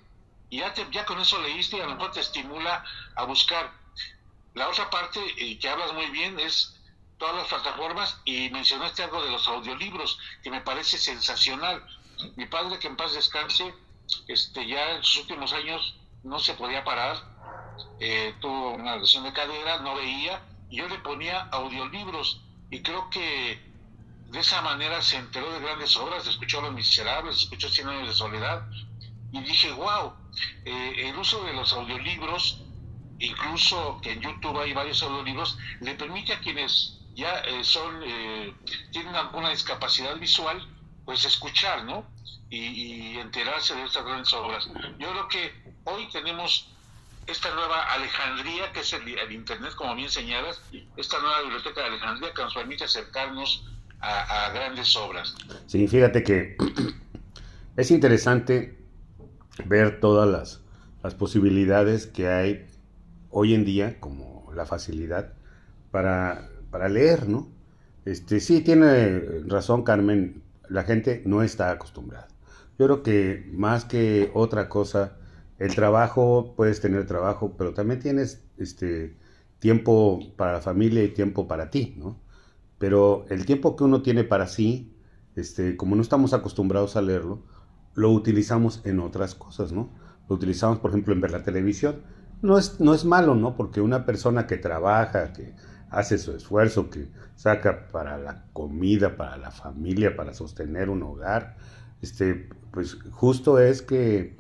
y 0.51 0.59
ya, 0.59 0.75
ya 0.91 1.05
con 1.07 1.21
eso 1.21 1.41
leíste 1.41 1.77
y 1.77 1.81
a 1.81 1.87
lo 1.87 1.95
mejor 1.95 2.11
te 2.11 2.21
estimula 2.21 2.85
a 3.15 3.25
buscar. 3.25 3.80
La 4.55 4.69
otra 4.69 4.91
parte, 4.91 5.21
y 5.37 5.59
que 5.59 5.69
hablas 5.69 5.93
muy 5.93 6.07
bien, 6.07 6.39
es 6.41 6.77
todas 7.19 7.37
las 7.37 7.49
plataformas 7.49 8.21
y 8.25 8.49
mencionaste 8.51 9.03
algo 9.03 9.23
de 9.23 9.31
los 9.31 9.47
audiolibros, 9.47 10.19
que 10.43 10.51
me 10.51 10.61
parece 10.63 10.99
sensacional. 10.99 11.85
Mi 12.37 12.47
padre, 12.47 12.79
que 12.79 12.89
en 12.89 12.97
paz 12.97 13.13
descanse, 13.13 13.75
este, 14.27 14.67
ya 14.67 14.97
en 14.97 15.05
sus 15.05 15.23
últimos 15.23 15.53
años 15.53 15.97
no 16.23 16.39
se 16.39 16.55
podía 16.55 16.83
parar, 16.83 17.17
eh, 18.01 18.35
tuvo 18.41 18.71
una 18.71 18.97
lesión 18.97 19.25
de 19.25 19.33
cadera, 19.33 19.81
no 19.81 19.95
veía, 19.95 20.43
y 20.69 20.79
yo 20.79 20.89
le 20.89 20.99
ponía 20.99 21.43
audiolibros, 21.53 22.43
y 22.71 22.83
creo 22.83 23.09
que 23.11 23.71
de 24.27 24.41
esa 24.41 24.63
manera 24.63 25.03
se 25.03 25.17
enteró 25.17 25.53
de 25.53 25.61
grandes 25.61 25.97
obras, 25.97 26.27
escuchó 26.27 26.61
Los 26.61 26.73
Miserables, 26.73 27.39
escuchó 27.39 27.69
Cien 27.69 27.89
años 27.89 28.09
de 28.09 28.15
soledad, 28.15 28.67
y 29.33 29.41
dije, 29.43 29.73
wow, 29.73 30.15
eh, 30.65 31.09
el 31.09 31.17
uso 31.17 31.45
de 31.45 31.53
los 31.53 31.73
audiolibros, 31.73 32.63
incluso 33.21 34.01
que 34.03 34.13
en 34.13 34.21
YouTube 34.21 34.59
hay 34.59 34.73
varios 34.73 35.03
audiolibros, 35.03 35.59
le 35.81 35.95
permite 35.95 36.33
a 36.33 36.41
quienes 36.41 36.99
ya 37.15 37.41
eh, 37.41 37.63
son, 37.63 38.03
eh, 38.05 38.55
tienen 38.91 39.15
alguna 39.15 39.51
discapacidad 39.51 40.17
visual, 40.17 40.67
pues 41.05 41.25
escuchar, 41.25 41.85
¿no? 41.85 42.05
Y, 42.49 43.17
enterarse 43.19 43.75
de 43.77 43.85
estas 43.85 44.05
grandes 44.05 44.33
obras. 44.33 44.69
Yo 44.99 45.11
creo 45.11 45.29
que 45.29 45.53
hoy 45.85 46.09
tenemos 46.11 46.69
esta 47.27 47.55
nueva 47.55 47.85
Alejandría, 47.93 48.73
que 48.73 48.81
es 48.81 48.93
el, 48.93 49.33
Internet, 49.33 49.75
como 49.77 49.95
bien 49.95 50.11
señalas, 50.11 50.61
esta 50.97 51.21
nueva 51.21 51.43
biblioteca 51.43 51.83
de 51.83 51.87
Alejandría 51.89 52.33
que 52.33 52.43
nos 52.43 52.55
permite 52.55 52.85
acercarnos 52.85 53.65
a, 54.01 54.47
a 54.47 54.51
grandes 54.51 54.97
obras. 54.97 55.37
Sí, 55.67 55.87
fíjate 55.87 56.25
que 56.25 56.57
es 57.77 57.91
interesante 57.91 58.79
ver 59.67 60.01
todas 60.01 60.29
las, 60.29 60.61
las 61.03 61.15
posibilidades 61.15 62.07
que 62.07 62.29
hay 62.29 62.70
hoy 63.31 63.55
en 63.55 63.65
día, 63.65 64.01
como 64.01 64.51
la 64.55 64.67
facilidad 64.67 65.33
para, 65.91 66.49
para 66.71 66.89
leer, 66.89 67.29
¿no? 67.29 67.49
Este, 68.05 68.41
sí, 68.41 68.61
tiene 68.63 69.21
razón 69.47 69.83
Carmen, 69.83 70.43
la 70.69 70.85
gente 70.85 71.23
no 71.27 71.43
está 71.43 71.71
acostumbrada. 71.71 72.29
Yo 72.79 72.87
creo 72.87 73.03
que 73.03 73.49
más 73.53 73.85
que 73.85 74.31
otra 74.35 74.69
cosa, 74.69 75.17
el 75.59 75.75
trabajo, 75.75 76.55
puedes 76.57 76.81
tener 76.81 77.07
trabajo, 77.07 77.55
pero 77.59 77.75
también 77.75 78.01
tienes 78.01 78.43
este, 78.57 79.17
tiempo 79.59 80.21
para 80.37 80.55
la 80.55 80.61
familia 80.61 81.05
y 81.05 81.09
tiempo 81.09 81.47
para 81.47 81.71
ti, 81.71 81.95
¿no? 81.99 82.19
Pero 82.79 83.27
el 83.29 83.45
tiempo 83.45 83.77
que 83.77 83.85
uno 83.85 84.03
tiene 84.03 84.25
para 84.25 84.47
sí, 84.47 84.95
este, 85.37 85.77
como 85.77 85.97
no 85.97 86.03
estamos 86.03 86.33
acostumbrados 86.33 86.97
a 86.97 87.03
leerlo, 87.03 87.43
lo 87.95 88.11
utilizamos 88.11 88.81
en 88.85 89.01
otras 89.01 89.35
cosas, 89.35 89.73
¿no? 89.73 89.91
Lo 90.29 90.37
utilizamos, 90.37 90.79
por 90.79 90.91
ejemplo, 90.91 91.13
en 91.13 91.21
ver 91.21 91.33
la 91.33 91.43
televisión. 91.43 91.97
No 92.43 92.59
es, 92.59 92.81
no 92.81 92.95
es 92.95 93.05
malo, 93.05 93.35
¿no? 93.35 93.57
Porque 93.57 93.81
una 93.81 94.07
persona 94.07 94.47
que 94.47 94.57
trabaja, 94.57 95.33
que 95.33 95.55
hace 95.91 96.19
su 96.19 96.33
esfuerzo, 96.33 96.89
que 96.91 97.09
saca 97.37 97.89
para 97.89 98.19
la 98.19 98.45
comida, 98.53 99.17
para 99.17 99.37
la 99.37 99.51
familia, 99.51 100.17
para 100.17 100.33
sostener 100.35 100.89
un 100.89 101.03
hogar, 101.03 101.57
este, 102.03 102.49
pues 102.71 102.99
justo 103.11 103.59
es 103.59 103.83
que, 103.83 104.37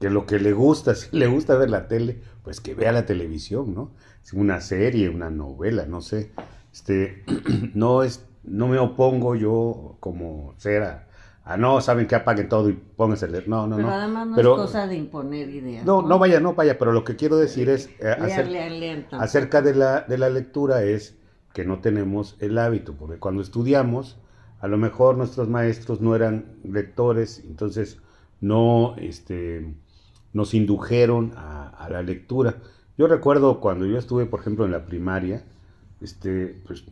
que 0.00 0.10
lo 0.10 0.26
que 0.26 0.38
le 0.38 0.52
gusta, 0.52 0.94
si 0.96 1.16
le 1.16 1.26
gusta 1.26 1.56
ver 1.56 1.70
la 1.70 1.88
tele, 1.88 2.22
pues 2.42 2.60
que 2.60 2.74
vea 2.74 2.92
la 2.92 3.06
televisión, 3.06 3.74
¿no? 3.74 3.90
Una 4.32 4.60
serie, 4.60 5.08
una 5.08 5.30
novela, 5.30 5.84
no 5.84 6.00
sé. 6.00 6.32
Este, 6.72 7.24
no 7.74 8.02
es, 8.02 8.24
no 8.44 8.68
me 8.68 8.78
opongo 8.78 9.34
yo 9.34 9.96
como 10.00 10.54
ser 10.56 11.06
Ah, 11.44 11.56
no, 11.56 11.80
saben 11.80 12.06
que 12.06 12.14
apaguen 12.14 12.48
todo 12.48 12.68
y 12.70 12.72
pónganse 12.72 13.24
a 13.24 13.28
leer. 13.28 13.48
No, 13.48 13.66
no, 13.66 13.76
pero 13.76 13.88
no. 13.88 13.94
Además 13.94 14.28
no 14.28 14.38
es 14.38 14.46
cosa 14.46 14.86
de 14.86 14.96
imponer 14.96 15.48
ideas. 15.48 15.84
No, 15.84 16.00
no, 16.02 16.18
vaya, 16.18 16.38
no 16.38 16.54
vaya, 16.54 16.78
pero 16.78 16.92
lo 16.92 17.02
que 17.04 17.16
quiero 17.16 17.36
decir 17.36 17.68
es. 17.68 17.90
Eh, 17.98 18.16
acerca 19.10 19.60
de 19.60 19.74
la, 19.74 20.02
de 20.02 20.18
la 20.18 20.30
lectura 20.30 20.84
es 20.84 21.18
que 21.52 21.64
no 21.64 21.80
tenemos 21.80 22.36
el 22.38 22.58
hábito, 22.58 22.94
porque 22.94 23.18
cuando 23.18 23.42
estudiamos, 23.42 24.18
a 24.60 24.68
lo 24.68 24.78
mejor 24.78 25.16
nuestros 25.16 25.48
maestros 25.48 26.00
no 26.00 26.14
eran 26.14 26.58
lectores, 26.62 27.42
entonces 27.44 27.98
no 28.40 28.94
este, 28.98 29.74
nos 30.32 30.54
indujeron 30.54 31.32
a, 31.36 31.68
a 31.70 31.90
la 31.90 32.02
lectura. 32.02 32.58
Yo 32.96 33.08
recuerdo 33.08 33.58
cuando 33.60 33.84
yo 33.84 33.98
estuve, 33.98 34.26
por 34.26 34.40
ejemplo, 34.40 34.64
en 34.64 34.70
la 34.70 34.86
primaria, 34.86 35.44
este, 36.00 36.60
pues, 36.66 36.84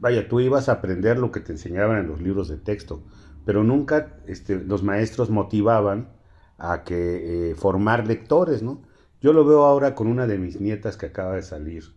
vaya, 0.00 0.28
tú 0.28 0.40
ibas 0.40 0.68
a 0.68 0.72
aprender 0.72 1.18
lo 1.18 1.30
que 1.30 1.40
te 1.40 1.52
enseñaban 1.52 1.98
en 1.98 2.08
los 2.08 2.22
libros 2.22 2.48
de 2.48 2.56
texto 2.56 3.02
pero 3.48 3.64
nunca 3.64 4.20
este, 4.26 4.62
los 4.62 4.82
maestros 4.82 5.30
motivaban 5.30 6.10
a 6.58 6.84
que 6.84 7.52
eh, 7.52 7.54
formar 7.54 8.06
lectores, 8.06 8.62
¿no? 8.62 8.82
Yo 9.22 9.32
lo 9.32 9.42
veo 9.46 9.64
ahora 9.64 9.94
con 9.94 10.06
una 10.06 10.26
de 10.26 10.36
mis 10.36 10.60
nietas 10.60 10.98
que 10.98 11.06
acaba 11.06 11.36
de 11.36 11.40
salir 11.40 11.94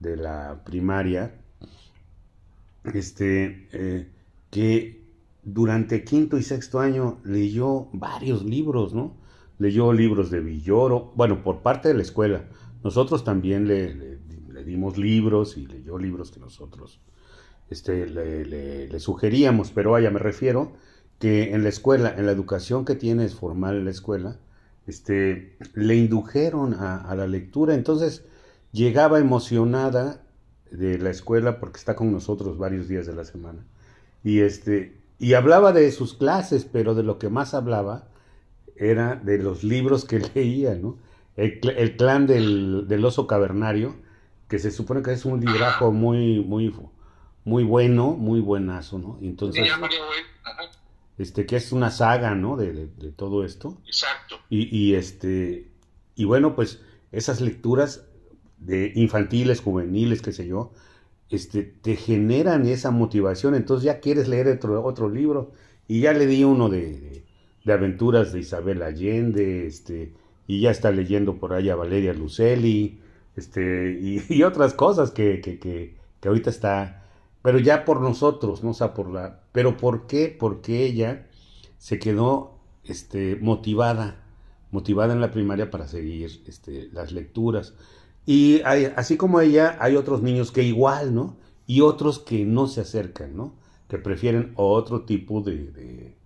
de 0.00 0.16
la 0.16 0.64
primaria, 0.64 1.40
este, 2.92 3.68
eh, 3.70 4.10
que 4.50 5.06
durante 5.44 6.02
quinto 6.02 6.36
y 6.36 6.42
sexto 6.42 6.80
año 6.80 7.20
leyó 7.22 7.86
varios 7.92 8.44
libros, 8.44 8.92
¿no? 8.92 9.16
Leyó 9.58 9.92
libros 9.92 10.28
de 10.28 10.40
Villoro, 10.40 11.12
bueno, 11.14 11.44
por 11.44 11.62
parte 11.62 11.86
de 11.86 11.94
la 11.94 12.02
escuela. 12.02 12.48
Nosotros 12.82 13.22
también 13.22 13.68
le 13.68 14.64
dimos 14.64 14.98
libros 14.98 15.56
y 15.56 15.66
leyó 15.66 15.98
libros 15.98 16.32
que 16.32 16.40
nosotros 16.40 17.00
este, 17.70 18.06
le, 18.06 19.00
sugeríamos, 19.00 19.70
pero 19.70 19.92
vaya, 19.92 20.10
me 20.10 20.18
refiero 20.18 20.72
que 21.18 21.54
en 21.54 21.62
la 21.62 21.68
escuela, 21.68 22.14
en 22.16 22.26
la 22.26 22.32
educación 22.32 22.84
que 22.84 22.96
tienes 22.96 23.34
formal 23.34 23.76
en 23.76 23.84
la 23.84 23.90
escuela, 23.90 24.38
este, 24.86 25.56
le 25.74 25.94
indujeron 25.96 26.74
a, 26.74 27.14
la 27.14 27.26
lectura, 27.26 27.74
entonces 27.74 28.24
llegaba 28.72 29.20
emocionada 29.20 30.22
de 30.70 30.98
la 30.98 31.10
escuela 31.10 31.60
porque 31.60 31.78
está 31.78 31.94
con 31.94 32.12
nosotros 32.12 32.58
varios 32.58 32.88
días 32.88 33.06
de 33.06 33.14
la 33.14 33.24
semana 33.24 33.64
y 34.22 34.40
este 34.40 35.00
y 35.18 35.34
hablaba 35.34 35.72
de 35.72 35.90
sus 35.92 36.14
clases, 36.14 36.64
pero 36.64 36.94
de 36.94 37.02
lo 37.02 37.18
que 37.18 37.28
más 37.28 37.52
hablaba 37.54 38.08
era 38.76 39.16
de 39.16 39.38
los 39.38 39.62
libros 39.62 40.04
que 40.04 40.18
leía, 40.34 40.74
¿no? 40.74 40.96
El, 41.36 41.60
clan 41.96 42.26
del, 42.26 42.86
del, 42.88 43.04
oso 43.04 43.26
cavernario, 43.26 43.94
que 44.48 44.58
se 44.58 44.70
supone 44.70 45.02
que 45.02 45.12
es 45.12 45.24
un 45.24 45.40
librajo 45.40 45.92
muy, 45.92 46.44
muy 46.44 46.66
muy 47.44 47.64
bueno, 47.64 48.12
muy 48.12 48.40
buenazo, 48.40 48.98
¿no? 48.98 49.18
entonces, 49.22 49.68
este, 51.20 51.44
que 51.44 51.56
es 51.56 51.72
una 51.72 51.90
saga, 51.90 52.34
¿no? 52.34 52.56
De, 52.56 52.88
todo 53.14 53.44
esto. 53.44 53.76
Exacto. 53.86 54.36
Y, 54.48 54.94
este, 54.94 55.68
y 56.16 56.24
bueno, 56.24 56.54
pues 56.54 56.80
esas 57.12 57.42
lecturas 57.42 58.06
de 58.56 58.92
infantiles, 58.94 59.60
juveniles, 59.60 60.22
qué 60.22 60.32
sé 60.32 60.46
yo, 60.46 60.72
este, 61.28 61.62
te 61.62 61.96
generan 61.96 62.66
esa 62.66 62.90
motivación, 62.90 63.54
entonces 63.54 63.84
ya 63.84 64.00
quieres 64.00 64.28
leer 64.28 64.48
otro, 64.48 64.82
otro 64.82 65.10
libro, 65.10 65.52
y 65.86 66.00
ya 66.00 66.14
le 66.14 66.26
di 66.26 66.42
uno 66.42 66.70
de, 66.70 67.22
de, 67.64 67.72
aventuras 67.72 68.32
de 68.32 68.40
Isabel 68.40 68.82
Allende, 68.82 69.66
este, 69.66 70.14
y 70.46 70.60
ya 70.62 70.70
está 70.70 70.90
leyendo 70.90 71.36
por 71.36 71.52
ahí 71.52 71.68
a 71.68 71.76
Valeria 71.76 72.14
Lucelli, 72.14 72.98
este, 73.36 73.92
y, 74.00 74.42
otras 74.42 74.72
cosas 74.72 75.10
que, 75.10 75.42
que, 75.42 75.58
que, 75.58 75.96
que 76.20 76.28
ahorita 76.28 76.48
está 76.48 76.99
pero 77.42 77.58
ya 77.58 77.84
por 77.84 78.00
nosotros, 78.00 78.62
no 78.62 78.70
o 78.70 78.74
sea, 78.74 78.94
por 78.94 79.10
la, 79.10 79.40
pero 79.52 79.76
¿por 79.76 80.06
qué? 80.06 80.34
Porque 80.38 80.84
ella 80.84 81.26
se 81.78 81.98
quedó 81.98 82.58
este, 82.84 83.36
motivada, 83.36 84.22
motivada 84.70 85.12
en 85.14 85.20
la 85.20 85.30
primaria 85.30 85.70
para 85.70 85.88
seguir 85.88 86.42
este, 86.46 86.90
las 86.92 87.12
lecturas. 87.12 87.74
Y 88.26 88.60
así 88.62 89.16
como 89.16 89.40
ella, 89.40 89.76
hay 89.80 89.96
otros 89.96 90.22
niños 90.22 90.52
que 90.52 90.62
igual, 90.62 91.14
¿no? 91.14 91.36
Y 91.66 91.80
otros 91.80 92.18
que 92.18 92.44
no 92.44 92.66
se 92.66 92.82
acercan, 92.82 93.36
¿no? 93.36 93.54
Que 93.88 93.98
prefieren 93.98 94.52
otro 94.56 95.04
tipo 95.04 95.40
de, 95.40 95.70
de, 95.72 96.16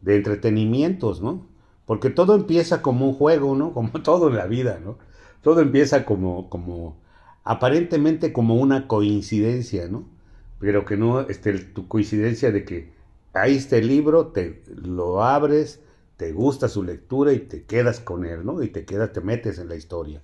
de 0.00 0.16
entretenimientos, 0.16 1.20
¿no? 1.20 1.46
Porque 1.84 2.10
todo 2.10 2.34
empieza 2.34 2.82
como 2.82 3.06
un 3.08 3.14
juego, 3.14 3.54
¿no? 3.54 3.72
Como 3.74 3.90
todo 4.02 4.28
en 4.28 4.36
la 4.36 4.46
vida, 4.46 4.80
¿no? 4.84 4.98
Todo 5.42 5.60
empieza 5.60 6.04
como, 6.04 6.48
como, 6.50 6.96
aparentemente 7.44 8.32
como 8.32 8.56
una 8.56 8.88
coincidencia, 8.88 9.86
¿no? 9.88 10.15
Pero 10.58 10.84
que 10.84 10.96
no, 10.96 11.20
este, 11.22 11.52
tu 11.58 11.88
coincidencia 11.88 12.50
de 12.50 12.64
que 12.64 12.92
ahí 13.34 13.56
está 13.56 13.76
el 13.76 13.88
libro, 13.88 14.28
te 14.28 14.62
lo 14.74 15.22
abres, 15.22 15.80
te 16.16 16.32
gusta 16.32 16.68
su 16.68 16.82
lectura 16.82 17.32
y 17.32 17.40
te 17.40 17.64
quedas 17.64 18.00
con 18.00 18.24
él, 18.24 18.44
¿no? 18.44 18.62
Y 18.62 18.68
te 18.68 18.84
quedas, 18.84 19.12
te 19.12 19.20
metes 19.20 19.58
en 19.58 19.68
la 19.68 19.76
historia. 19.76 20.22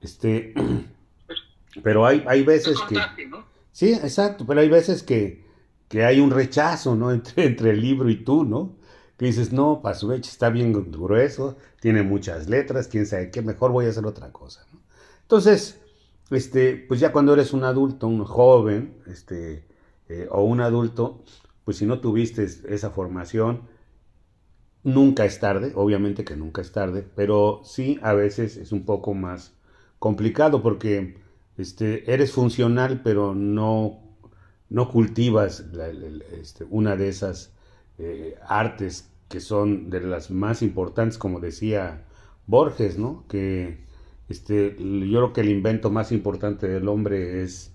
Este, 0.00 0.54
pero 1.82 2.06
hay, 2.06 2.24
hay 2.26 2.42
veces 2.42 2.76
que... 2.88 2.96
Sí, 3.72 3.92
exacto, 3.92 4.44
pero 4.46 4.60
hay 4.60 4.68
veces 4.68 5.02
que, 5.02 5.44
que 5.88 6.04
hay 6.04 6.20
un 6.20 6.30
rechazo, 6.30 6.94
¿no? 6.94 7.10
Entre, 7.12 7.46
entre 7.46 7.70
el 7.70 7.80
libro 7.80 8.10
y 8.10 8.16
tú, 8.16 8.44
¿no? 8.44 8.76
Que 9.16 9.26
dices, 9.26 9.52
no, 9.52 9.80
Pasuech 9.82 10.26
está 10.26 10.48
bien 10.48 10.72
grueso, 10.72 11.56
tiene 11.80 12.02
muchas 12.02 12.48
letras, 12.48 12.86
quién 12.86 13.06
sabe 13.06 13.30
qué, 13.30 13.42
mejor 13.42 13.72
voy 13.72 13.86
a 13.86 13.88
hacer 13.88 14.06
otra 14.06 14.30
cosa, 14.30 14.64
¿no? 14.72 14.80
Entonces, 15.22 15.80
este, 16.30 16.76
pues 16.76 17.00
ya 17.00 17.12
cuando 17.12 17.32
eres 17.32 17.52
un 17.52 17.64
adulto, 17.64 18.06
un 18.06 18.24
joven, 18.24 18.98
este, 19.06 19.66
eh, 20.08 20.28
o 20.30 20.42
un 20.44 20.60
adulto, 20.60 21.22
pues 21.64 21.78
si 21.78 21.86
no 21.86 22.00
tuviste 22.00 22.44
esa 22.44 22.90
formación, 22.90 23.62
nunca 24.82 25.24
es 25.24 25.40
tarde, 25.40 25.72
obviamente 25.74 26.24
que 26.24 26.36
nunca 26.36 26.62
es 26.62 26.72
tarde, 26.72 27.06
pero 27.14 27.60
sí 27.64 27.98
a 28.02 28.12
veces 28.12 28.56
es 28.56 28.72
un 28.72 28.84
poco 28.84 29.14
más 29.14 29.54
complicado 29.98 30.62
porque 30.62 31.18
este, 31.56 32.12
eres 32.12 32.32
funcional, 32.32 33.02
pero 33.02 33.34
no, 33.34 34.00
no 34.70 34.88
cultivas 34.90 35.64
este, 36.40 36.64
una 36.70 36.96
de 36.96 37.08
esas 37.08 37.52
eh, 37.98 38.36
artes 38.46 39.10
que 39.28 39.40
son 39.40 39.90
de 39.90 40.00
las 40.00 40.30
más 40.30 40.62
importantes, 40.62 41.18
como 41.18 41.40
decía 41.40 42.06
Borges, 42.46 42.98
¿no? 42.98 43.26
Que 43.28 43.84
este, 44.28 44.76
yo 44.78 45.18
creo 45.18 45.32
que 45.32 45.40
el 45.40 45.48
invento 45.50 45.90
más 45.90 46.12
importante 46.12 46.68
del 46.68 46.88
hombre 46.88 47.42
es, 47.42 47.72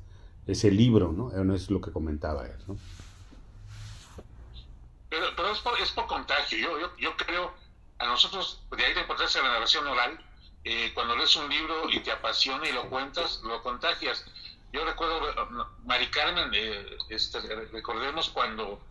ese 0.48 0.72
libro, 0.72 1.12
¿no? 1.12 1.31
Eso 1.31 1.53
es 1.53 1.72
lo 1.72 1.81
que 1.81 1.91
comentaba 1.91 2.45
él, 2.45 2.57
¿no? 2.67 2.77
Pero, 5.10 5.27
pero 5.36 5.51
es, 5.51 5.60
por, 5.60 5.79
es 5.79 5.91
por 5.91 6.07
contagio. 6.07 6.57
Yo, 6.57 6.79
yo, 6.79 6.98
yo 6.98 7.15
creo, 7.17 7.53
a 8.00 8.07
nosotros, 8.07 8.62
de 8.75 8.83
ahí 8.83 8.93
la 8.93 9.01
importancia 9.01 9.41
de 9.41 9.48
la 9.48 9.53
narración 9.53 9.88
oral, 9.88 10.19
eh, 10.65 10.91
cuando 10.93 11.15
lees 11.15 11.36
un 11.36 11.50
libro 11.50 11.89
y 11.89 12.00
te 12.00 12.12
apasiona 12.12 12.67
y 12.67 12.74
lo 12.74 12.89
cuentas, 12.89 13.41
lo 13.43 13.62
contagias. 13.62 14.25
Yo 14.72 14.83
recuerdo, 14.86 15.22
Mari 15.86 16.07
Carmen, 16.07 16.50
eh, 16.53 16.98
este, 17.10 17.39
recordemos 17.72 18.29
cuando 18.29 18.81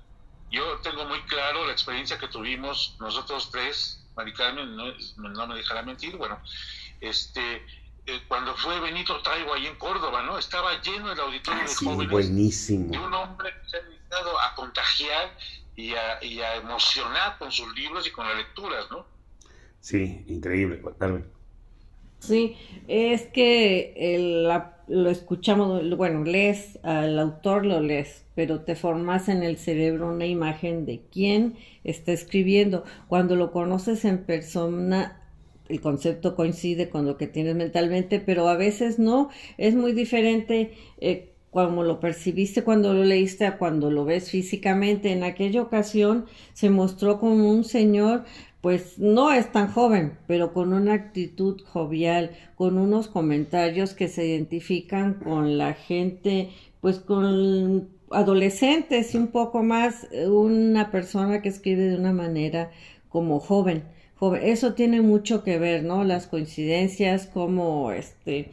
yo 0.50 0.78
tengo 0.78 1.04
muy 1.07 1.21
claro 1.23 1.66
la 1.66 1.73
experiencia 1.73 2.19
que 2.19 2.28
tuvimos 2.28 2.95
nosotros 3.00 3.50
tres, 3.50 4.07
Mari 4.14 4.33
Carmen 4.33 4.76
no, 4.76 4.85
no 5.16 5.47
me 5.47 5.57
dejará 5.57 5.83
mentir, 5.83 6.16
bueno, 6.16 6.38
este, 7.02 7.56
eh, 8.06 8.21
cuando 8.28 8.54
fue 8.56 8.80
Benito 8.80 9.21
Taibo 9.23 9.54
ahí 9.54 9.66
en 9.66 9.76
Córdoba, 9.76 10.23
¿no? 10.23 10.38
Estaba 10.38 10.80
lleno 10.80 11.12
el 11.12 11.21
auditorio 11.21 11.61
ah, 11.61 11.64
de 11.64 11.68
sí, 11.68 11.85
jóvenes. 11.85 12.11
Buenísimo. 12.11 12.90
De 12.90 12.99
un 12.99 13.12
hombre 13.12 13.50
que 13.62 13.68
se 13.68 13.76
ha 13.76 13.80
dedicado 13.82 14.40
a 14.40 14.54
contagiar 14.54 15.37
y 15.76 15.94
a, 15.94 16.25
y 16.25 16.40
a 16.40 16.56
emocionar 16.56 17.38
con 17.38 17.50
sus 17.52 17.75
libros 17.75 18.06
y 18.06 18.11
con 18.11 18.26
las 18.26 18.37
lecturas, 18.37 18.87
¿no? 18.90 19.06
Sí, 19.80 20.25
increíble, 20.28 20.80
Carmen. 20.99 21.26
Sí, 22.21 22.56
es 22.87 23.23
que 23.23 23.94
el, 23.97 24.49
lo 24.87 25.11
escuchamos, 25.11 25.97
bueno, 25.97 26.23
lees 26.23 26.78
al 26.85 27.18
autor, 27.18 27.66
lo 27.66 27.80
lees, 27.80 28.25
pero 28.37 28.61
te 28.61 28.76
formas 28.76 29.28
en 29.28 29.42
el 29.42 29.59
cerebro 29.59 30.09
una 30.09 30.26
imagen 30.26 30.87
de 30.87 31.02
quién 31.11 31.56
está 31.82 32.12
escribiendo. 32.12 32.85
Cuando 33.09 33.35
lo 33.35 33.50
conoces 33.50 34.04
en 34.04 34.25
persona, 34.25 35.22
el 35.73 35.81
concepto 35.81 36.37
coincide 36.37 36.91
con 36.91 37.07
lo 37.07 37.17
que 37.17 37.26
tienes 37.26 37.57
mentalmente, 37.57 38.21
pero 38.21 38.49
a 38.49 38.57
veces 38.57 38.99
no, 38.99 39.31
es 39.57 39.75
muy 39.75 39.93
diferente 39.93 40.75
eh, 41.00 41.33
como 41.50 41.83
lo 41.83 42.00
percibiste 42.00 42.62
cuando 42.62 42.95
lo 42.95 43.05
leíste 43.05 43.47
a 43.47 43.59
cuando 43.59 43.91
lo 43.91 44.05
ves 44.05 44.31
físicamente. 44.31 45.12
En 45.12 45.23
aquella 45.23 45.62
ocasión 45.62 46.26
se 46.52 46.71
mostró 46.71 47.19
como 47.19 47.50
un 47.50 47.64
señor, 47.64 48.25
pues 48.61 48.99
no 48.99 49.33
es 49.33 49.50
tan 49.50 49.73
joven, 49.73 50.19
pero 50.26 50.52
con 50.52 50.73
una 50.73 50.95
actitud 50.95 51.61
jovial, 51.62 52.31
con 52.55 52.79
unos 52.79 53.09
comentarios 53.09 53.95
que 53.95 54.09
se 54.09 54.26
identifican 54.26 55.14
con 55.14 55.59
la 55.59 55.75
gente, 55.75 56.50
pues 56.81 56.99
con 57.00 57.88
adolescentes 58.11 59.14
y 59.14 59.19
un 59.19 59.29
poco 59.29 59.62
más, 59.62 60.07
una 60.26 60.91
persona 60.91 61.41
que 61.43 61.49
escribe 61.49 61.83
de 61.83 61.97
una 61.97 62.12
manera 62.12 62.71
como 63.09 63.41
joven. 63.41 63.85
Eso 64.41 64.75
tiene 64.75 65.00
mucho 65.00 65.43
que 65.43 65.59
ver, 65.59 65.83
¿no? 65.85 66.05
Las 66.05 66.26
coincidencias, 66.26 67.26
como 67.26 67.93
este 67.93 68.50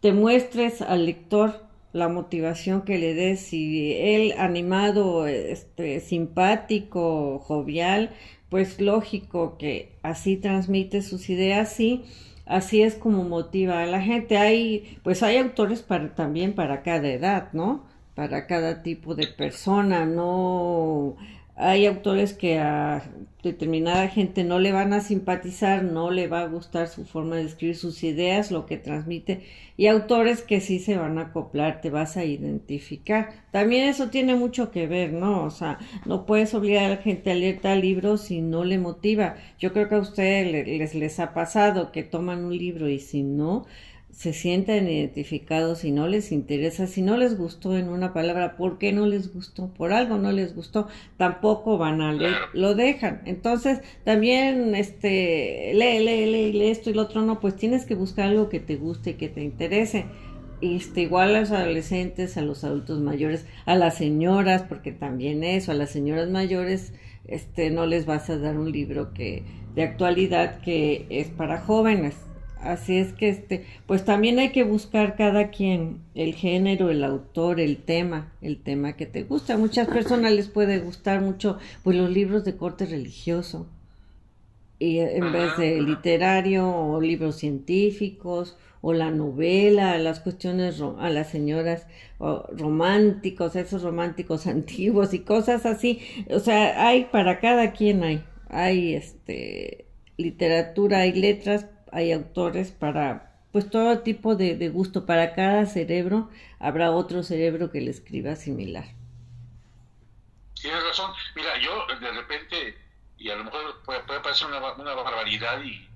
te 0.00 0.12
muestres 0.12 0.80
al 0.82 1.06
lector 1.06 1.68
la 1.92 2.08
motivación 2.08 2.82
que 2.82 2.98
le 2.98 3.14
des, 3.14 3.40
si 3.40 3.94
él 3.94 4.34
animado, 4.38 5.26
este, 5.26 6.00
simpático, 6.00 7.40
jovial, 7.40 8.10
pues 8.48 8.80
lógico 8.80 9.58
que 9.58 9.98
así 10.02 10.36
transmite 10.36 11.02
sus 11.02 11.28
ideas, 11.30 11.72
sí, 11.72 12.04
así 12.46 12.82
es 12.82 12.94
como 12.94 13.24
motiva 13.24 13.82
a 13.82 13.86
la 13.86 14.00
gente. 14.00 14.36
Hay, 14.38 14.98
pues 15.02 15.22
hay 15.22 15.36
autores 15.36 15.84
también 16.14 16.54
para 16.54 16.82
cada 16.82 17.08
edad, 17.08 17.48
¿no? 17.52 17.84
Para 18.14 18.46
cada 18.46 18.82
tipo 18.82 19.14
de 19.14 19.26
persona, 19.26 20.06
no 20.06 21.16
hay 21.60 21.86
autores 21.86 22.32
que 22.32 22.58
a 22.58 23.02
determinada 23.42 24.08
gente 24.08 24.44
no 24.44 24.58
le 24.58 24.72
van 24.72 24.92
a 24.92 25.00
simpatizar, 25.00 25.82
no 25.82 26.10
le 26.10 26.28
va 26.28 26.40
a 26.40 26.46
gustar 26.46 26.88
su 26.88 27.04
forma 27.04 27.36
de 27.36 27.44
escribir 27.44 27.76
sus 27.76 28.02
ideas, 28.02 28.50
lo 28.50 28.66
que 28.66 28.76
transmite, 28.76 29.44
y 29.76 29.86
autores 29.86 30.42
que 30.42 30.60
sí 30.60 30.78
se 30.78 30.98
van 30.98 31.18
a 31.18 31.22
acoplar, 31.22 31.80
te 31.80 31.88
vas 31.88 32.16
a 32.16 32.24
identificar. 32.24 33.30
También 33.50 33.88
eso 33.88 34.10
tiene 34.10 34.34
mucho 34.34 34.70
que 34.70 34.86
ver, 34.86 35.12
¿no? 35.12 35.44
O 35.44 35.50
sea, 35.50 35.78
no 36.04 36.26
puedes 36.26 36.52
obligar 36.54 36.84
a 36.84 36.96
la 36.96 36.96
gente 36.98 37.30
a 37.30 37.34
leer 37.34 37.60
tal 37.60 37.80
libro 37.80 38.18
si 38.18 38.42
no 38.42 38.64
le 38.64 38.78
motiva. 38.78 39.36
Yo 39.58 39.72
creo 39.72 39.88
que 39.88 39.94
a 39.94 40.00
ustedes 40.00 40.66
les, 40.66 40.94
les 40.94 41.20
ha 41.20 41.32
pasado 41.32 41.92
que 41.92 42.02
toman 42.02 42.44
un 42.44 42.56
libro 42.56 42.88
y 42.88 42.98
si 42.98 43.22
no, 43.22 43.64
se 44.20 44.34
sienten 44.34 44.86
identificados, 44.86 45.78
si 45.78 45.92
no 45.92 46.06
les 46.06 46.30
interesa, 46.30 46.86
si 46.86 47.00
no 47.00 47.16
les 47.16 47.38
gustó 47.38 47.78
en 47.78 47.88
una 47.88 48.12
palabra, 48.12 48.54
¿por 48.58 48.76
qué 48.76 48.92
no 48.92 49.06
les 49.06 49.32
gustó? 49.32 49.68
Por 49.68 49.94
algo 49.94 50.18
no 50.18 50.30
les 50.30 50.54
gustó, 50.54 50.88
tampoco 51.16 51.78
van 51.78 52.02
a 52.02 52.12
leer, 52.12 52.36
lo 52.52 52.74
dejan. 52.74 53.22
Entonces, 53.24 53.80
también, 54.04 54.74
este, 54.74 55.72
lee, 55.72 56.04
lee, 56.04 56.26
lee, 56.30 56.52
lee 56.52 56.68
esto 56.68 56.90
y 56.90 56.92
lo 56.92 57.00
otro, 57.00 57.22
no, 57.22 57.40
pues 57.40 57.56
tienes 57.56 57.86
que 57.86 57.94
buscar 57.94 58.28
algo 58.28 58.50
que 58.50 58.60
te 58.60 58.76
guste, 58.76 59.16
que 59.16 59.30
te 59.30 59.42
interese. 59.42 60.04
Este, 60.60 61.00
igual 61.00 61.34
a 61.34 61.40
los 61.40 61.50
adolescentes, 61.50 62.36
a 62.36 62.42
los 62.42 62.62
adultos 62.62 63.00
mayores, 63.00 63.46
a 63.64 63.74
las 63.74 63.96
señoras, 63.96 64.64
porque 64.68 64.92
también 64.92 65.44
eso, 65.44 65.72
a 65.72 65.74
las 65.74 65.88
señoras 65.88 66.28
mayores, 66.28 66.92
este, 67.26 67.70
no 67.70 67.86
les 67.86 68.04
vas 68.04 68.28
a 68.28 68.36
dar 68.36 68.58
un 68.58 68.70
libro 68.70 69.14
que, 69.14 69.44
de 69.74 69.82
actualidad 69.82 70.60
que 70.60 71.06
es 71.08 71.28
para 71.28 71.62
jóvenes 71.62 72.16
Así 72.62 72.98
es 72.98 73.14
que 73.14 73.30
este, 73.30 73.64
pues 73.86 74.04
también 74.04 74.38
hay 74.38 74.50
que 74.50 74.64
buscar 74.64 75.16
cada 75.16 75.48
quien 75.48 76.00
el 76.14 76.34
género, 76.34 76.90
el 76.90 77.02
autor, 77.04 77.58
el 77.58 77.78
tema, 77.78 78.32
el 78.42 78.58
tema 78.62 78.96
que 78.96 79.06
te 79.06 79.22
gusta. 79.22 79.54
A 79.54 79.58
muchas 79.58 79.88
personas 79.88 80.32
les 80.32 80.48
puede 80.48 80.78
gustar 80.78 81.22
mucho 81.22 81.58
pues 81.82 81.96
los 81.96 82.10
libros 82.10 82.44
de 82.44 82.56
corte 82.56 82.84
religioso 82.84 83.66
y 84.78 84.98
eh, 84.98 85.16
en 85.16 85.32
vez 85.32 85.56
de 85.56 85.80
literario 85.80 86.68
o 86.68 87.00
libros 87.00 87.36
científicos 87.36 88.56
o 88.82 88.92
la 88.92 89.10
novela, 89.10 89.96
las 89.98 90.20
cuestiones 90.20 90.80
a 90.80 91.10
las 91.10 91.28
señoras 91.28 91.86
románticos, 92.18 93.56
esos 93.56 93.82
románticos 93.82 94.46
antiguos 94.48 95.14
y 95.14 95.20
cosas 95.20 95.64
así. 95.66 96.00
O 96.30 96.40
sea, 96.40 96.86
hay 96.86 97.04
para 97.04 97.40
cada 97.40 97.72
quien 97.72 98.02
hay, 98.02 98.24
hay 98.48 98.94
este 98.94 99.86
literatura, 100.16 101.00
hay 101.00 101.12
letras 101.12 101.66
hay 101.92 102.12
autores 102.12 102.70
para 102.70 103.30
pues 103.52 103.68
todo 103.68 104.00
tipo 104.00 104.36
de, 104.36 104.68
gusto. 104.68 105.06
Para 105.06 105.34
cada 105.34 105.66
cerebro 105.66 106.30
habrá 106.58 106.90
otro 106.90 107.22
cerebro 107.22 107.70
que 107.70 107.80
le 107.80 107.90
escriba 107.90 108.36
similar. 108.36 108.84
Tienes 110.54 110.82
razón. 110.84 111.12
Mira, 111.34 111.58
yo 111.58 111.86
de 112.00 112.12
repente, 112.12 112.78
y 113.18 113.30
a 113.30 113.36
lo 113.36 113.44
mejor 113.44 113.82
puede, 113.84 114.20
parecer 114.20 114.46
una, 114.46 114.60
barbaridad 114.60 115.62
y 115.62 115.88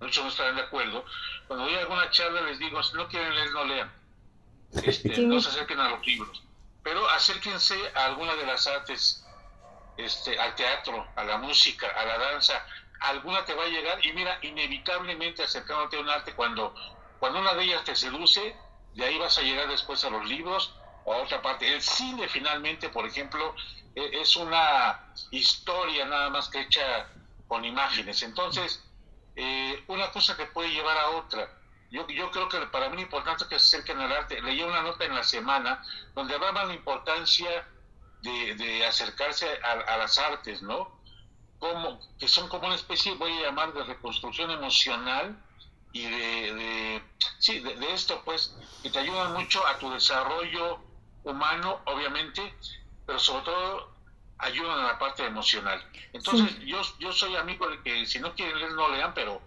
muchos 0.00 0.24
no 0.24 0.30
estarán 0.30 0.56
de 0.56 0.62
acuerdo, 0.62 1.04
cuando 1.46 1.66
doy 1.66 1.74
alguna 1.74 2.10
charla 2.10 2.42
les 2.42 2.58
digo, 2.58 2.82
si 2.82 2.96
no 2.96 3.08
quieren 3.08 3.34
leer, 3.34 3.50
no 3.52 3.64
lean. 3.64 3.92
Este, 4.82 5.18
No 5.22 5.40
se 5.40 5.50
acerquen 5.50 5.80
a 5.80 5.90
los 5.90 6.06
libros. 6.06 6.42
Pero 6.82 7.08
acérquense 7.10 7.74
a 7.94 8.06
alguna 8.06 8.34
de 8.34 8.46
las 8.46 8.66
artes, 8.66 9.24
este, 9.96 10.38
al 10.38 10.54
teatro, 10.54 11.06
a 11.16 11.24
la 11.24 11.38
música, 11.38 11.86
a 11.96 12.04
la 12.04 12.18
danza, 12.18 12.62
alguna 13.08 13.44
te 13.44 13.54
va 13.54 13.64
a 13.64 13.68
llegar 13.68 14.04
y 14.04 14.12
mira, 14.12 14.38
inevitablemente 14.42 15.42
acercándote 15.42 15.96
a 15.96 16.00
un 16.00 16.08
arte, 16.08 16.34
cuando, 16.34 16.74
cuando 17.18 17.40
una 17.40 17.54
de 17.54 17.64
ellas 17.64 17.84
te 17.84 17.94
seduce, 17.94 18.56
de 18.94 19.04
ahí 19.04 19.18
vas 19.18 19.38
a 19.38 19.42
llegar 19.42 19.68
después 19.68 20.04
a 20.04 20.10
los 20.10 20.26
libros 20.26 20.74
o 21.04 21.12
a 21.12 21.18
otra 21.18 21.42
parte. 21.42 21.72
El 21.72 21.82
cine 21.82 22.28
finalmente, 22.28 22.88
por 22.88 23.06
ejemplo, 23.06 23.54
e, 23.94 24.20
es 24.20 24.36
una 24.36 25.12
historia 25.30 26.04
nada 26.06 26.30
más 26.30 26.48
que 26.48 26.60
hecha 26.60 27.08
con 27.48 27.64
imágenes. 27.64 28.22
Entonces, 28.22 28.82
eh, 29.36 29.84
una 29.88 30.10
cosa 30.10 30.36
que 30.36 30.46
puede 30.46 30.70
llevar 30.70 30.96
a 30.96 31.10
otra. 31.10 31.50
Yo, 31.90 32.06
yo 32.08 32.30
creo 32.30 32.48
que 32.48 32.58
para 32.66 32.88
mí 32.88 32.96
lo 32.96 33.02
importante 33.02 33.44
es 33.44 33.48
que 33.48 33.58
se 33.58 33.76
acerquen 33.76 34.00
al 34.00 34.12
arte. 34.12 34.40
Leí 34.42 34.62
una 34.62 34.82
nota 34.82 35.04
en 35.04 35.14
la 35.14 35.22
semana 35.22 35.82
donde 36.14 36.34
hablaba 36.34 36.64
la 36.64 36.74
importancia 36.74 37.68
de, 38.22 38.86
acercarse 38.86 39.46
a, 39.62 39.96
las 39.98 40.18
artes, 40.18 40.62
¿no? 40.62 40.90
Como, 41.64 41.98
que 42.18 42.28
son 42.28 42.46
como 42.50 42.66
una 42.66 42.74
especie, 42.74 43.14
voy 43.14 43.32
a 43.38 43.46
llamar, 43.46 43.72
de 43.72 43.84
reconstrucción 43.84 44.50
emocional 44.50 45.34
y 45.94 46.02
de, 46.02 46.54
de 46.54 47.02
sí, 47.38 47.60
de, 47.60 47.94
esto, 47.94 48.20
pues, 48.22 48.54
que 48.82 48.90
te 48.90 48.98
ayudan 48.98 49.32
mucho 49.32 49.66
a 49.66 49.78
tu 49.78 49.90
desarrollo 49.90 50.78
humano, 51.22 51.80
obviamente, 51.86 52.54
pero 53.06 53.18
sobre 53.18 53.44
todo 53.44 53.94
ayudan 54.36 54.78
a 54.78 54.88
la 54.88 54.98
parte 54.98 55.24
emocional. 55.24 55.82
Entonces, 56.12 56.58
yo, 56.66 56.82
yo 56.98 57.12
soy 57.12 57.34
amigo 57.36 57.66
de 57.70 57.80
que 57.82 58.04
si 58.04 58.18
no 58.18 58.34
quieren 58.34 58.58
leer, 58.58 58.72
no 58.72 58.90
lean, 58.90 59.14
pero 59.14 59.40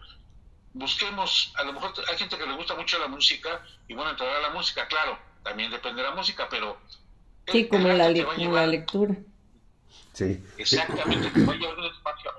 busquemos, 0.74 1.54
a 1.56 1.66
lo 1.66 1.74
mejor 1.74 1.94
hay 2.10 2.18
gente 2.18 2.36
que 2.36 2.48
le 2.48 2.56
gusta 2.56 2.74
mucho 2.74 2.98
la 2.98 3.08
música 3.08 3.64
y 3.88 3.94
bueno, 3.94 4.10
entrar 4.10 4.36
a 4.38 4.42
la 4.42 4.50
música, 4.50 4.88
claro, 4.88 5.20
también 5.44 5.70
depende 5.70 6.02
de 6.02 6.10
la 6.10 6.16
música, 6.16 6.48
pero... 6.50 6.80
Sí, 7.46 7.68
como, 7.68 7.88
la, 7.90 8.12
como 8.36 8.56
la 8.56 8.66
lectura 8.66 9.16
Sí. 10.18 10.44
Exactamente, 10.58 11.32
que 11.32 11.46
vaya 11.46 11.70
un 11.78 11.86
espacio. 11.86 12.32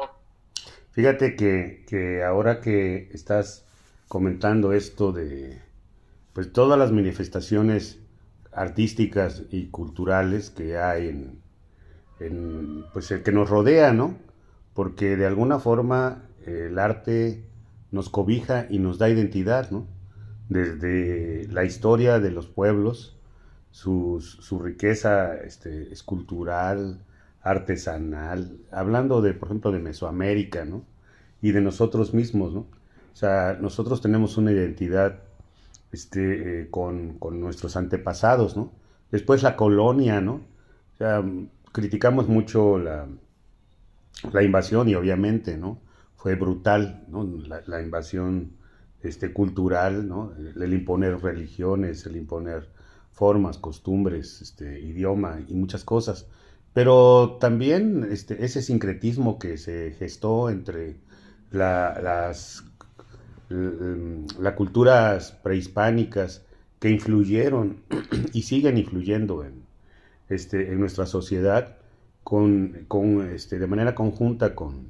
Fíjate 0.90 1.36
que, 1.36 1.84
que 1.86 2.24
ahora 2.24 2.60
que 2.60 3.08
estás 3.12 3.66
comentando 4.08 4.72
esto 4.72 5.12
de 5.12 5.62
pues 6.32 6.52
todas 6.52 6.76
las 6.76 6.90
manifestaciones 6.90 8.00
artísticas 8.50 9.44
y 9.52 9.68
culturales 9.68 10.50
que 10.50 10.76
hay 10.76 11.06
en, 11.06 11.40
en 12.18 12.84
pues 12.92 13.12
el 13.12 13.22
que 13.22 13.30
nos 13.30 13.48
rodea, 13.48 13.92
¿no? 13.92 14.18
Porque 14.74 15.16
de 15.16 15.26
alguna 15.26 15.60
forma 15.60 16.24
el 16.46 16.80
arte 16.80 17.44
nos 17.92 18.10
cobija 18.10 18.66
y 18.68 18.80
nos 18.80 18.98
da 18.98 19.08
identidad, 19.08 19.70
¿no? 19.70 19.86
Desde 20.48 21.46
la 21.52 21.62
historia 21.62 22.18
de 22.18 22.32
los 22.32 22.48
pueblos, 22.48 23.16
su 23.70 24.20
riqueza 24.60 25.36
este, 25.36 25.92
escultural, 25.92 27.04
artesanal, 27.48 28.58
hablando 28.70 29.22
de, 29.22 29.34
por 29.34 29.48
ejemplo, 29.48 29.72
de 29.72 29.78
Mesoamérica, 29.78 30.64
¿no? 30.64 30.84
Y 31.40 31.52
de 31.52 31.60
nosotros 31.60 32.14
mismos, 32.14 32.52
¿no? 32.52 32.60
O 32.60 33.16
sea, 33.16 33.56
nosotros 33.60 34.00
tenemos 34.00 34.36
una 34.36 34.52
identidad 34.52 35.22
este, 35.92 36.62
eh, 36.62 36.70
con, 36.70 37.18
con, 37.18 37.40
nuestros 37.40 37.76
antepasados, 37.76 38.56
¿no? 38.56 38.72
Después 39.10 39.42
la 39.42 39.56
colonia, 39.56 40.20
¿no? 40.20 40.42
O 40.94 40.96
sea, 40.98 41.24
criticamos 41.72 42.28
mucho 42.28 42.78
la, 42.78 43.06
la 44.32 44.42
invasión 44.42 44.88
y 44.88 44.94
obviamente, 44.94 45.56
¿no? 45.56 45.80
Fue 46.16 46.34
brutal, 46.34 47.04
¿no? 47.08 47.24
La, 47.66 47.80
invasión 47.80 48.52
este, 49.02 49.32
cultural, 49.32 50.08
¿no? 50.08 50.32
El 50.36 50.72
imponer 50.74 51.20
religiones, 51.20 52.04
el 52.06 52.16
imponer 52.16 52.68
formas, 53.12 53.58
costumbres, 53.58 54.42
este, 54.42 54.80
idioma 54.80 55.40
y 55.48 55.54
muchas 55.54 55.84
cosas. 55.84 56.26
Pero 56.74 57.38
también 57.40 58.06
este, 58.10 58.44
ese 58.44 58.62
sincretismo 58.62 59.38
que 59.38 59.58
se 59.58 59.92
gestó 59.98 60.50
entre 60.50 60.96
la, 61.50 61.98
las 62.02 62.64
las 63.48 64.52
culturas 64.54 65.32
prehispánicas 65.42 66.44
que 66.78 66.90
influyeron 66.90 67.78
y 68.32 68.42
siguen 68.42 68.78
influyendo 68.78 69.44
en, 69.44 69.62
este, 70.28 70.70
en 70.70 70.80
nuestra 70.80 71.06
sociedad 71.06 71.76
con, 72.22 72.84
con 72.88 73.26
este, 73.32 73.58
de 73.58 73.66
manera 73.66 73.94
conjunta 73.94 74.54
con, 74.54 74.88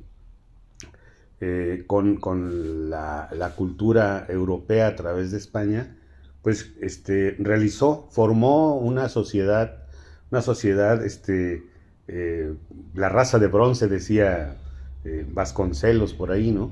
eh, 1.41 1.85
con, 1.87 2.17
con 2.17 2.91
la, 2.91 3.29
la, 3.33 3.55
cultura 3.55 4.27
europea 4.29 4.89
a 4.89 4.97
través 4.97 5.31
de 5.31 5.39
España, 5.39 5.97
pues 6.43 6.73
este, 6.81 7.37
realizó, 7.39 8.09
formó 8.11 8.77
una 8.77 9.09
sociedad, 9.09 9.85
una 10.31 10.43
sociedad, 10.43 11.05
este, 11.05 11.65
eh, 12.07 12.55
la 12.95 13.09
raza 13.09 13.39
de 13.39 13.47
bronce, 13.47 13.89
decía 13.89 14.57
eh, 15.05 15.27
Vasconcelos 15.31 16.15
por 16.15 16.31
ahí, 16.33 16.51
¿no? 16.51 16.71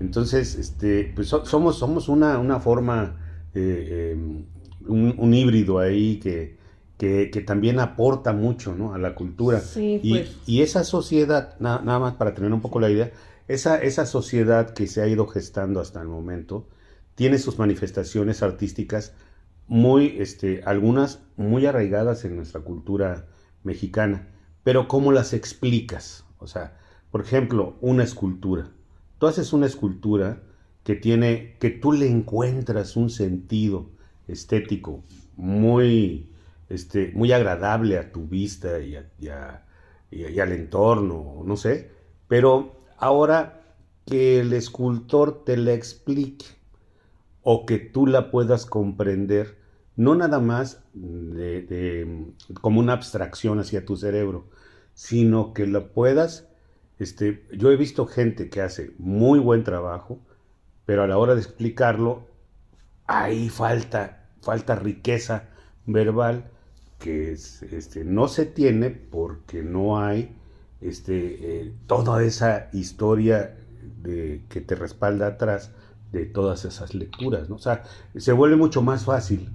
Entonces, 0.00 0.56
este, 0.56 1.12
pues 1.14 1.28
somos, 1.28 1.78
somos 1.78 2.08
una, 2.08 2.38
una 2.38 2.58
forma, 2.60 3.16
eh, 3.54 4.12
em, 4.14 4.44
un, 4.86 5.34
híbrido 5.34 5.78
ahí 5.78 6.18
que, 6.18 6.56
que, 6.96 7.44
también 7.46 7.78
aporta 7.80 8.32
mucho 8.32 8.74
¿no? 8.74 8.94
a 8.94 8.98
la 8.98 9.14
cultura. 9.14 9.60
Sí, 9.60 10.00
y, 10.02 10.18
pues. 10.18 10.36
y, 10.46 10.62
esa 10.62 10.84
sociedad, 10.84 11.54
nada 11.60 11.98
más 11.98 12.14
para 12.14 12.34
tener 12.34 12.52
un 12.52 12.62
poco 12.62 12.80
la 12.80 12.88
idea, 12.88 13.10
esa, 13.46 13.76
esa 13.82 14.06
sociedad 14.06 14.72
que 14.72 14.86
se 14.86 15.02
ha 15.02 15.06
ido 15.06 15.26
gestando 15.26 15.80
hasta 15.80 16.00
el 16.00 16.08
momento, 16.08 16.66
tiene 17.14 17.38
sus 17.38 17.58
manifestaciones 17.58 18.42
artísticas 18.42 19.12
muy, 19.70 20.16
este, 20.18 20.62
algunas 20.66 21.22
muy 21.38 21.64
arraigadas 21.64 22.26
en 22.26 22.36
nuestra 22.36 22.60
cultura 22.60 23.26
mexicana. 23.64 24.28
Pero 24.64 24.86
¿cómo 24.86 25.12
las 25.12 25.32
explicas? 25.32 26.26
O 26.38 26.46
sea, 26.46 26.76
por 27.10 27.22
ejemplo, 27.22 27.78
una 27.80 28.04
escultura 28.04 28.70
Tú 29.20 29.26
haces 29.26 29.52
una 29.52 29.66
escultura 29.66 30.40
que 30.82 30.94
tiene, 30.94 31.58
que 31.60 31.68
tú 31.68 31.92
le 31.92 32.08
encuentras 32.08 32.96
un 32.96 33.10
sentido 33.10 33.90
estético 34.26 35.04
muy, 35.36 36.30
este, 36.70 37.12
muy 37.14 37.30
agradable 37.32 37.98
a 37.98 38.12
tu 38.12 38.26
vista 38.26 38.78
y, 38.80 38.96
al 38.96 40.52
entorno, 40.52 41.42
no 41.44 41.56
sé, 41.58 41.90
pero 42.28 42.80
ahora 42.96 43.60
que 44.06 44.40
el 44.40 44.54
escultor 44.54 45.44
te 45.44 45.58
la 45.58 45.74
explique 45.74 46.46
o 47.42 47.66
que 47.66 47.78
tú 47.78 48.06
la 48.06 48.30
puedas 48.30 48.64
comprender, 48.64 49.58
no 50.00 50.14
nada 50.14 50.40
más 50.40 50.82
como 52.60 52.80
una 52.80 52.94
abstracción 52.94 53.58
hacia 53.60 53.84
tu 53.84 53.96
cerebro, 53.96 54.48
sino 54.94 55.52
que 55.52 55.66
la 55.66 55.88
puedas 55.88 56.50
este, 57.00 57.46
yo 57.50 57.70
he 57.70 57.76
visto 57.76 58.04
gente 58.06 58.50
que 58.50 58.60
hace 58.60 58.92
muy 58.98 59.38
buen 59.38 59.64
trabajo, 59.64 60.18
pero 60.84 61.02
a 61.02 61.06
la 61.06 61.16
hora 61.16 61.34
de 61.34 61.40
explicarlo, 61.40 62.26
ahí 63.06 63.48
falta, 63.48 64.28
falta 64.42 64.76
riqueza 64.76 65.48
verbal 65.86 66.50
que 66.98 67.32
este, 67.32 68.04
no 68.04 68.28
se 68.28 68.44
tiene 68.44 68.90
porque 68.90 69.62
no 69.62 69.98
hay 69.98 70.36
este, 70.82 71.62
eh, 71.62 71.72
toda 71.86 72.22
esa 72.22 72.68
historia 72.74 73.56
de, 74.02 74.44
que 74.50 74.60
te 74.60 74.74
respalda 74.74 75.26
atrás 75.28 75.72
de 76.12 76.26
todas 76.26 76.66
esas 76.66 76.94
lecturas. 76.94 77.48
¿no? 77.48 77.56
O 77.56 77.60
sea, 77.60 77.84
se 78.14 78.32
vuelve 78.32 78.56
mucho 78.56 78.82
más 78.82 79.06
fácil 79.06 79.48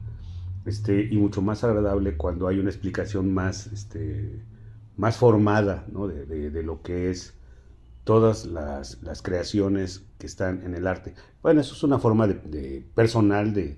este, 0.65 1.08
y 1.12 1.17
mucho 1.17 1.41
más 1.41 1.63
agradable 1.63 2.17
cuando 2.17 2.47
hay 2.47 2.60
una 2.60 2.69
explicación 2.69 3.34
más, 3.34 3.67
este, 3.67 4.43
más 4.97 5.17
formada 5.17 5.86
de, 5.88 6.63
lo 6.63 6.82
que 6.82 7.10
es 7.12 7.36
todas 8.04 8.45
las, 8.45 9.01
las, 9.01 9.21
creaciones 9.21 10.06
que 10.19 10.25
están 10.25 10.63
en 10.63 10.75
el 10.75 10.88
arte. 10.88 11.15
Bueno, 11.41 11.62
eso 11.62 11.73
es 11.73 11.84
una 11.84 11.99
forma 11.99 12.28
de, 12.28 12.86
personal 12.95 13.54
de, 13.54 13.78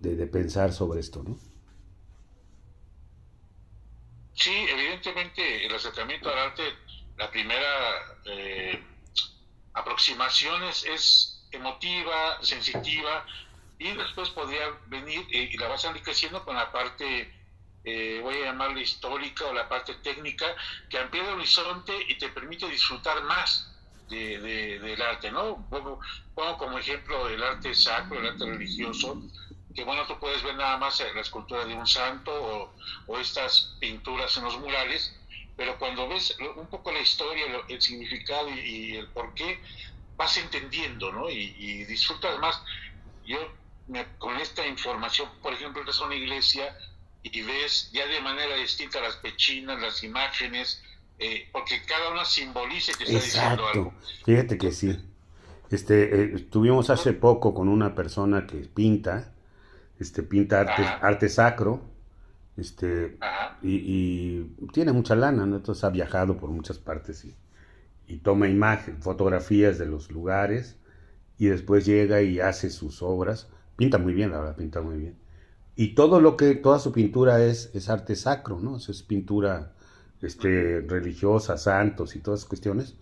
de, 0.00 0.26
pensar 0.26 0.72
sobre 0.72 1.00
esto, 1.00 1.22
¿no? 1.22 1.38
Sí, 4.34 4.54
evidentemente 4.68 5.66
el 5.66 5.74
acercamiento 5.74 6.30
al 6.30 6.38
arte, 6.38 6.62
la 7.16 7.30
primera 7.30 8.16
eh, 8.24 8.80
aproximación 9.74 10.62
es, 10.64 11.34
emotiva, 11.50 12.42
sensitiva, 12.42 13.24
y 13.78 13.92
después 13.92 14.30
podría 14.30 14.70
venir 14.86 15.26
eh, 15.30 15.50
y 15.52 15.56
la 15.56 15.68
vas 15.68 15.84
enriqueciendo 15.84 16.44
con 16.44 16.56
la 16.56 16.70
parte 16.72 17.32
eh, 17.84 18.20
voy 18.22 18.34
a 18.36 18.46
llamarle 18.46 18.82
histórica 18.82 19.46
o 19.46 19.52
la 19.54 19.68
parte 19.68 19.94
técnica, 19.94 20.46
que 20.90 20.98
amplía 20.98 21.22
el 21.22 21.34
horizonte 21.34 21.94
y 22.08 22.18
te 22.18 22.28
permite 22.28 22.68
disfrutar 22.68 23.22
más 23.22 23.72
de, 24.10 24.78
del 24.78 25.00
arte, 25.00 25.30
¿no? 25.30 25.66
Pongo, 25.70 26.00
como 26.58 26.78
ejemplo 26.78 27.28
el 27.28 27.42
arte 27.42 27.74
sacro, 27.74 28.20
el 28.20 28.26
arte 28.26 28.44
religioso, 28.44 29.22
que 29.74 29.84
bueno, 29.84 30.06
tú 30.06 30.18
puedes 30.18 30.42
ver 30.42 30.56
nada 30.56 30.76
más 30.76 31.00
la 31.14 31.20
escultura 31.20 31.64
de 31.64 31.74
un 31.74 31.86
santo 31.86 32.72
o, 33.06 33.18
estas 33.18 33.76
pinturas 33.80 34.36
en 34.36 34.44
los 34.44 34.58
murales, 34.58 35.14
pero 35.56 35.78
cuando 35.78 36.08
ves 36.08 36.36
un 36.56 36.66
poco 36.68 36.92
la 36.92 37.00
historia, 37.00 37.46
el 37.68 37.80
significado 37.80 38.50
y, 38.50 38.96
el 38.96 39.06
por 39.08 39.32
qué, 39.34 39.62
vas 40.16 40.36
entendiendo, 40.36 41.12
¿no? 41.12 41.30
Y, 41.30 41.84
disfrutas 41.84 42.38
más. 42.38 42.62
Yo 43.24 43.38
con 44.18 44.36
esta 44.36 44.66
información, 44.66 45.28
por 45.42 45.52
ejemplo, 45.52 45.82
es 45.88 46.00
una 46.00 46.14
iglesia 46.14 46.76
y 47.22 47.42
ves 47.42 47.90
ya 47.92 48.06
de 48.06 48.20
manera 48.20 48.56
distinta 48.56 49.00
las 49.00 49.16
pechinas, 49.16 49.80
las 49.80 50.02
imágenes, 50.02 50.82
eh, 51.18 51.48
porque 51.52 51.82
cada 51.86 52.10
una 52.10 52.24
simboliza 52.24 52.92
y 52.92 52.94
te 52.94 53.04
está 53.04 53.24
diciendo 53.24 53.66
algo. 53.66 53.94
Fíjate 54.24 54.58
que 54.58 54.72
sí. 54.72 54.96
Este, 55.70 56.22
eh, 56.22 56.32
estuvimos 56.34 56.90
hace 56.90 57.12
poco 57.12 57.54
con 57.54 57.68
una 57.68 57.94
persona 57.94 58.46
que 58.46 58.56
pinta, 58.56 59.34
este, 59.98 60.22
pinta 60.22 60.60
arte, 60.60 60.82
arte 60.82 61.28
sacro, 61.28 61.82
este, 62.56 63.18
y, 63.62 64.42
tiene 64.72 64.92
mucha 64.92 65.14
lana, 65.14 65.46
¿no? 65.46 65.56
Entonces 65.56 65.84
ha 65.84 65.90
viajado 65.90 66.36
por 66.38 66.50
muchas 66.50 66.78
partes 66.78 67.24
y, 67.24 67.36
y 68.06 68.18
toma 68.18 68.48
imágenes, 68.48 69.02
fotografías 69.02 69.78
de 69.78 69.86
los 69.86 70.10
lugares, 70.10 70.76
y 71.38 71.46
después 71.46 71.84
llega 71.84 72.22
y 72.22 72.40
hace 72.40 72.70
sus 72.70 73.02
obras. 73.02 73.48
Pinta 73.78 73.96
muy 73.96 74.12
bien, 74.12 74.32
la 74.32 74.40
verdad, 74.40 74.56
pinta 74.56 74.80
muy 74.80 74.96
bien. 74.96 75.14
Y 75.76 75.94
todo 75.94 76.20
lo 76.20 76.36
que, 76.36 76.56
toda 76.56 76.80
su 76.80 76.90
pintura 76.90 77.44
es, 77.44 77.70
es 77.74 77.88
arte 77.88 78.16
sacro, 78.16 78.58
¿no? 78.58 78.76
Es 78.76 79.02
pintura 79.04 79.72
este, 80.20 80.80
religiosa, 80.80 81.56
santos 81.56 82.16
y 82.16 82.18
todas 82.18 82.40
esas 82.40 82.48
cuestiones, 82.48 82.96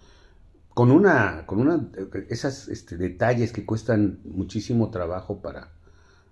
con 0.75 0.91
una, 0.91 1.47
con 1.47 1.61
una, 1.61 1.89
esas 2.29 2.69
este, 2.69 2.99
detalles 2.99 3.55
que 3.55 3.65
cuestan 3.65 4.21
muchísimo 4.25 4.91
trabajo 4.91 5.41
para, 5.41 5.71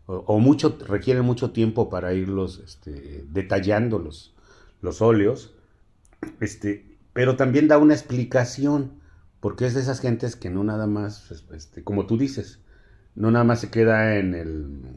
o, 0.04 0.38
mucho, 0.38 0.76
requieren 0.86 1.24
mucho 1.24 1.52
tiempo 1.52 1.88
para 1.88 2.12
irlos 2.12 2.60
este, 2.62 3.24
detallando 3.30 3.98
los, 3.98 4.34
los 4.82 5.00
óleos, 5.00 5.54
este, 6.40 6.98
pero 7.14 7.36
también 7.36 7.66
da 7.66 7.78
una 7.78 7.94
explicación, 7.94 9.00
porque 9.40 9.64
es 9.64 9.72
de 9.72 9.80
esas 9.80 10.00
gentes 10.00 10.36
que 10.36 10.50
no 10.50 10.64
nada 10.64 10.86
más, 10.86 11.30
este, 11.50 11.82
como 11.82 12.04
tú 12.04 12.18
dices, 12.18 12.58
no 13.14 13.30
nada 13.30 13.44
más 13.44 13.60
se 13.60 13.70
queda 13.70 14.16
en 14.16 14.34
el 14.34 14.94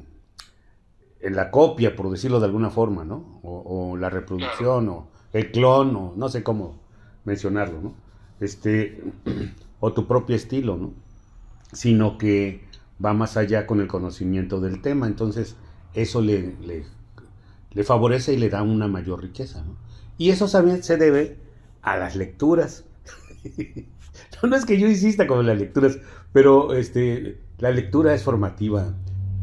en 1.19 1.35
la 1.35 1.51
copia, 1.51 1.95
por 1.95 2.09
decirlo 2.09 2.39
de 2.39 2.45
alguna 2.45 2.69
forma, 2.69 3.03
¿no? 3.03 3.39
O, 3.43 3.97
la 3.97 4.09
reproducción, 4.09 4.87
o 4.89 5.07
el 5.33 5.51
clon, 5.51 5.95
o 5.95 6.13
no 6.15 6.29
sé 6.29 6.43
cómo 6.43 6.79
mencionarlo, 7.25 7.81
¿no? 7.81 7.95
Este, 8.39 9.01
o 9.79 9.93
tu 9.93 10.07
propio 10.07 10.35
estilo, 10.35 10.77
¿no? 10.77 10.93
Sino 11.73 12.17
que 12.17 12.63
va 13.03 13.13
más 13.13 13.35
allá 13.37 13.67
con 13.67 13.81
el 13.81 13.87
conocimiento 13.87 14.61
del 14.61 14.81
tema, 14.81 15.07
entonces 15.07 15.55
eso 15.93 16.21
le, 16.21 16.55
le, 17.73 17.83
favorece 17.83 18.33
y 18.33 18.37
le 18.37 18.49
da 18.49 18.63
una 18.63 18.87
mayor 18.87 19.21
riqueza, 19.21 19.63
¿no? 19.63 19.75
Y 20.17 20.29
eso 20.29 20.47
también 20.47 20.83
se 20.83 20.97
debe 20.97 21.37
a 21.81 21.97
las 21.97 22.15
lecturas. 22.15 22.85
no, 24.43 24.55
es 24.55 24.65
que 24.65 24.79
yo 24.79 24.87
insista 24.87 25.27
con 25.27 25.45
las 25.45 25.57
lecturas, 25.57 25.99
pero 26.31 26.73
este, 26.73 27.39
la 27.57 27.71
lectura 27.71 28.13
es 28.13 28.23
formativa, 28.23 28.93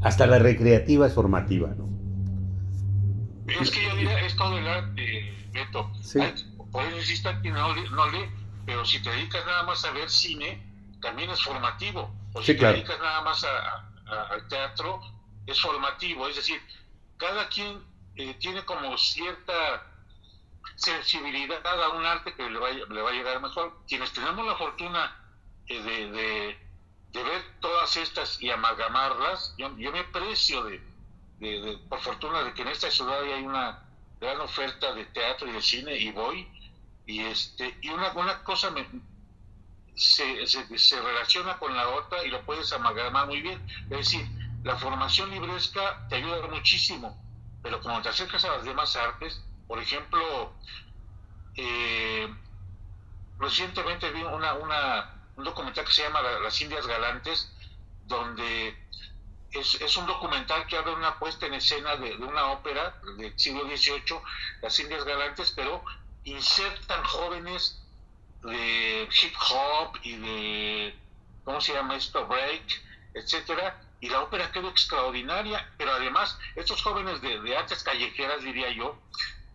hasta 0.03 0.27
la 0.27 0.38
recreativa 0.38 1.07
es 1.07 1.14
formativa, 1.14 1.68
¿no? 1.68 1.88
Es 3.46 3.70
que 3.70 3.85
yo 3.85 3.94
diría, 3.96 4.20
es 4.24 4.37
todo 4.37 4.57
el 4.59 4.66
arte, 4.66 5.48
Beto. 5.53 5.90
Sí. 6.00 6.18
Por 6.72 6.85
eso 6.85 6.96
insisto 6.96 7.31
que 7.42 7.50
no, 7.50 7.74
no 7.74 8.11
lee, 8.11 8.29
pero 8.66 8.85
si 8.85 9.03
te 9.03 9.11
dedicas 9.11 9.44
nada 9.46 9.62
más 9.64 9.85
a 9.85 9.92
ver 9.92 10.09
cine, 10.11 10.62
también 11.00 11.31
es 11.31 11.42
formativo. 11.42 12.12
O 12.33 12.42
si 12.42 12.57
te 12.57 12.66
dedicas 12.66 12.98
nada 12.98 13.22
más 13.22 13.44
al 13.44 14.48
teatro, 14.48 15.00
es 15.46 15.61
formativo. 15.61 16.27
Es 16.29 16.37
decir, 16.37 16.61
cada 17.16 17.48
quien 17.48 17.81
eh, 18.16 18.35
tiene 18.40 18.64
como 18.64 18.96
cierta 18.96 19.53
sensibilidad 20.77 21.64
a 21.64 21.88
un 21.90 22.05
arte 22.05 22.35
que 22.35 22.48
le 22.48 22.59
va, 22.59 22.70
le 22.70 23.03
va 23.03 23.11
a 23.11 23.12
llegar 23.12 23.40
mejor. 23.40 23.79
Quienes 23.87 24.12
tenemos 24.12 24.44
la 24.46 24.57
fortuna 24.57 25.16
eh, 25.66 25.83
de, 25.83 26.11
de, 26.11 26.59
ver 27.22 27.42
todas 27.61 27.96
estas 27.96 28.42
y 28.42 28.50
amalgamarlas, 28.50 29.55
yo, 29.57 29.77
yo 29.77 29.92
me 29.92 30.05
precio 30.05 30.64
de, 30.64 30.83
de, 31.38 31.79
por 31.88 32.00
fortuna 32.00 32.42
de 32.42 32.53
que 32.55 32.62
en 32.62 32.68
esta 32.68 32.90
ciudad 32.90 33.22
hay 33.22 33.44
una 33.44 33.83
gran 34.20 34.40
oferta 34.40 34.92
de 34.94 35.05
teatro 35.07 35.48
y 35.48 35.53
de 35.53 35.62
cine 35.62 35.96
y 35.96 36.11
voy 36.11 36.48
y 37.07 37.20
este 37.20 37.77
y 37.83 37.90
una, 37.90 38.12
una 38.12 38.42
cosa 38.42 38.72
se, 39.94 40.46
se, 40.46 41.00
relaciona 41.00 41.59
con 41.59 41.74
la 41.77 41.88
otra 41.88 42.24
y 42.24 42.31
lo 42.31 42.42
puedes 42.44 42.72
amalgamar 42.72 43.27
muy 43.27 43.40
bien. 43.42 43.64
Es 43.85 43.98
decir, 43.98 44.27
la 44.62 44.77
formación 44.77 45.31
libresca 45.31 46.07
te 46.09 46.16
ayuda 46.16 46.46
muchísimo, 46.48 47.16
pero 47.62 47.81
cuando 47.81 48.03
te 48.03 48.09
acercas 48.09 48.44
a 48.44 48.57
las 48.57 48.64
demás 48.64 48.96
artes, 48.96 49.44
por 49.68 49.79
ejemplo, 49.79 50.53
eh, 51.57 52.29
recientemente 53.38 54.11
vi 54.11 54.22
una, 54.22 55.13
un 55.37 55.44
documental 55.44 55.85
que 55.85 55.92
se 55.92 56.03
llama 56.03 56.23
Las 56.23 56.61
Indias 56.61 56.87
Galantes, 56.87 57.51
donde 58.07 58.77
es, 59.51 59.81
es, 59.81 59.97
un 59.97 60.07
documental 60.07 60.66
que 60.66 60.77
habla 60.77 60.92
de 60.92 60.97
una 60.97 61.18
puesta 61.18 61.47
en 61.47 61.55
escena 61.55 61.97
de, 61.97 62.16
una 62.16 62.53
ópera 62.53 63.01
del 63.16 63.38
siglo 63.38 63.64
XVIII, 63.64 64.20
Las 64.62 64.79
Indias 64.81 65.05
Galantes, 65.05 65.53
pero 65.55 65.85
insertan 66.25 67.03
jóvenes 67.05 67.81
de 68.42 69.09
hip 69.23 69.35
hop 69.51 69.99
y 70.03 70.16
de, 70.16 70.99
¿cómo 71.44 71.61
se 71.61 71.73
llama 71.73 71.97
esto? 71.97 72.27
Break, 72.27 72.64
etcétera. 73.14 73.81
Y 74.01 74.09
la 74.11 74.20
ópera 74.20 74.53
quedó 74.53 74.68
extraordinaria, 74.68 75.73
pero 75.79 75.92
además 75.92 76.38
estos 76.57 76.83
jóvenes 76.83 77.20
de, 77.23 77.40
de 77.40 77.57
artes 77.57 77.83
callejeras, 77.83 78.42
diría 78.42 78.70
yo, 78.70 78.99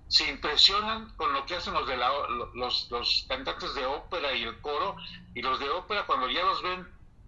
se 0.10 0.28
impresionan 0.28 1.16
con 1.18 1.32
lo 1.34 1.46
que 1.46 1.56
hacen 1.56 1.74
los, 1.74 1.88
de 1.88 1.96
la, 1.96 2.10
los, 2.56 2.90
los 2.90 3.26
cantantes 3.30 3.76
de 3.76 3.86
ópera 3.86 4.34
y 4.34 4.44
el 4.44 4.60
coro, 4.60 4.96
y 5.36 5.42
los 5.42 5.60
de 5.60 5.70
ópera 5.70 6.06
cuando 6.08 6.28
ya 6.30 6.44
los 6.44 6.62
ven 6.64 6.88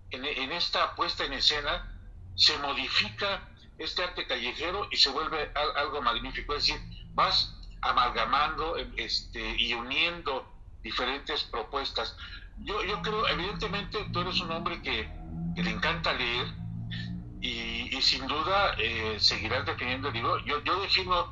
en, 0.09 0.51
esta 0.51 0.95
puesta 0.95 1.23
en 1.23 1.33
escena, 1.33 1.95
se 2.35 2.57
modifica 2.57 3.47
este 3.77 4.03
arte 4.03 4.25
callejero 4.25 4.87
y 4.91 4.97
se 4.97 5.11
vuelve 5.11 5.51
algo 5.75 6.01
magnífico. 6.01 6.55
Es 6.55 6.65
decir, 6.65 6.81
vas 7.13 7.55
amalgamando 7.81 8.75
este, 8.97 9.55
y 9.57 9.73
uniendo 9.75 10.51
diferentes 10.81 11.43
propuestas. 11.43 12.17
Yo, 12.57 12.83
yo 12.83 12.99
creo, 13.03 13.27
evidentemente, 13.27 14.05
tú 14.11 14.21
eres 14.21 14.39
un 14.39 14.51
hombre 14.51 14.81
que, 14.81 15.07
le 15.55 15.69
encanta 15.69 16.13
leer 16.13 16.47
y, 17.41 17.95
y 17.95 18.01
sin 18.01 18.25
duda 18.25 18.73
eh, 18.79 19.17
seguirás 19.19 19.65
defendiendo 19.67 20.07
el 20.07 20.15
libro. 20.15 20.39
Yo, 20.45 20.63
yo 20.63 20.81
defino 20.81 21.31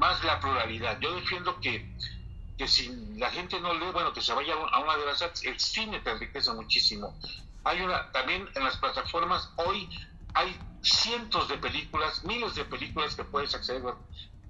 más 0.00 0.24
la 0.24 0.40
pluralidad. 0.40 0.98
Yo 0.98 1.14
defiendo 1.14 1.60
que, 1.60 1.86
que 2.58 2.66
si 2.66 2.88
la 3.16 3.30
gente 3.30 3.60
no 3.60 3.74
lee, 3.74 3.92
bueno, 3.92 4.12
que 4.12 4.20
se 4.20 4.32
vaya 4.32 4.54
a 4.54 4.80
una 4.80 4.96
de 4.96 5.06
las 5.06 5.22
artes. 5.22 5.44
El 5.44 5.60
cine 5.60 6.00
te 6.00 6.10
enriquece 6.10 6.52
muchísimo. 6.52 7.14
Hay 7.62 7.80
una, 7.82 8.10
también 8.10 8.48
en 8.56 8.64
las 8.64 8.76
plataformas, 8.78 9.50
hoy 9.56 9.88
hay 10.34 10.58
cientos 10.82 11.48
de 11.48 11.58
películas, 11.58 12.24
miles 12.24 12.54
de 12.54 12.64
películas 12.64 13.14
que 13.14 13.24
puedes 13.24 13.54
acceder, 13.54 13.82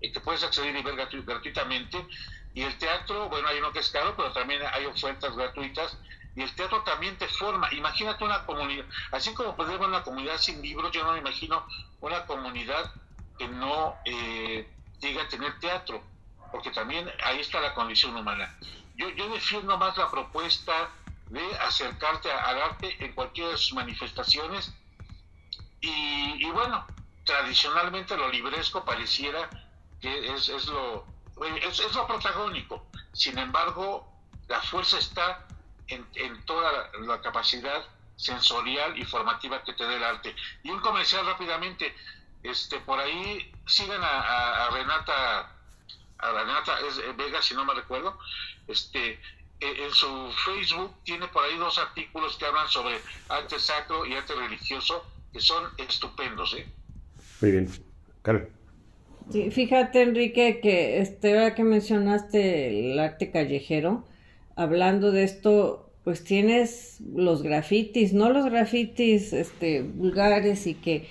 eh, 0.00 0.12
que 0.12 0.20
puedes 0.20 0.44
acceder 0.44 0.74
y 0.76 0.82
ver 0.82 0.94
gratuitamente 0.94 2.06
y 2.54 2.62
el 2.62 2.76
teatro, 2.78 3.28
bueno, 3.28 3.48
hay 3.48 3.58
uno 3.58 3.72
que 3.72 3.78
es 3.78 3.90
caro, 3.90 4.14
pero 4.16 4.32
también 4.32 4.62
hay 4.72 4.84
ofertas 4.86 5.36
gratuitas. 5.36 5.96
Y 6.36 6.42
el 6.42 6.54
teatro 6.54 6.82
también 6.82 7.16
te 7.18 7.26
forma. 7.28 7.72
Imagínate 7.72 8.24
una 8.24 8.44
comunidad, 8.46 8.86
así 9.12 9.34
como 9.34 9.54
haber 9.58 9.80
una 9.80 10.02
comunidad 10.02 10.38
sin 10.38 10.62
libros, 10.62 10.92
yo 10.92 11.04
no 11.04 11.12
me 11.12 11.18
imagino 11.18 11.64
una 12.00 12.24
comunidad 12.26 12.92
que 13.38 13.48
no 13.48 13.96
eh, 14.04 14.68
llegue 15.00 15.24
tener 15.26 15.58
teatro, 15.60 16.02
porque 16.52 16.70
también 16.70 17.10
ahí 17.24 17.40
está 17.40 17.60
la 17.60 17.74
condición 17.74 18.16
humana. 18.16 18.56
Yo, 18.96 19.08
yo 19.10 19.28
defiendo 19.30 19.76
más 19.78 19.96
la 19.96 20.10
propuesta 20.10 20.90
de 21.28 21.58
acercarte 21.58 22.30
al 22.30 22.60
arte 22.60 22.96
en 23.04 23.12
cualquiera 23.12 23.50
de 23.50 23.56
sus 23.56 23.72
manifestaciones. 23.72 24.72
Y, 25.80 26.46
y 26.46 26.50
bueno, 26.50 26.86
tradicionalmente 27.24 28.16
lo 28.16 28.28
libresco 28.28 28.84
pareciera 28.84 29.48
que 30.00 30.34
es, 30.34 30.48
es 30.48 30.66
lo, 30.66 31.06
es, 31.62 31.94
lo 31.94 32.06
protagónico. 32.06 32.86
Sin 33.12 33.38
embargo, 33.38 34.06
la 34.48 34.60
fuerza 34.62 34.98
está 34.98 35.46
en, 35.88 36.44
toda 36.44 36.90
la, 37.00 37.20
capacidad 37.20 37.84
sensorial 38.16 38.98
y 38.98 39.04
formativa 39.04 39.62
que 39.62 39.72
te 39.72 39.84
dé 39.84 39.96
el 39.96 40.04
arte. 40.04 40.34
Y 40.62 40.70
un 40.70 40.80
comercial 40.80 41.26
rápidamente, 41.26 41.94
este, 42.42 42.79
por 42.81 42.98
ahí 42.98 43.53
sigan 43.66 44.00
a, 44.03 44.68
Renata, 44.72 45.53
a 46.18 46.33
Renata 46.33 46.79
es 46.88 47.16
Vega, 47.16 47.42
si 47.42 47.55
no 47.55 47.64
me 47.64 47.74
recuerdo, 47.74 48.18
este, 48.68 49.18
e, 49.61 49.85
en 49.85 49.90
su 49.92 50.07
Facebook 50.44 50.94
tiene 51.05 51.29
por 51.29 51.44
ahí 51.44 51.57
dos 51.57 51.79
artículos 51.79 52.37
que 52.37 52.46
hablan 52.46 52.68
sobre 52.68 52.98
arte 53.29 53.59
sacro 53.59 54.07
y 54.07 54.14
arte 54.14 54.35
religioso, 54.35 55.05
que 55.33 55.40
son 55.40 55.64
estupendos. 55.79 56.55
¿eh? 56.55 56.66
Muy 57.40 57.50
bien. 57.53 57.68
Sí, 59.31 59.50
fíjate, 59.50 60.03
Enrique, 60.03 60.61
que 60.61 61.00
este, 61.00 61.38
ahora 61.38 61.55
que 61.55 61.62
mencionaste 61.62 62.92
el 62.92 62.98
arte 62.98 63.31
callejero, 63.31 64.05
hablando 64.57 65.12
de 65.12 65.24
esto, 65.24 65.90
pues 66.05 66.24
tienes 66.24 67.00
los 67.14 67.42
grafitis, 67.42 68.12
no 68.12 68.31
los 68.31 68.46
grafitis 68.46 69.33
este, 69.33 69.83
vulgares 69.83 70.66
y 70.66 70.74
que 70.74 71.09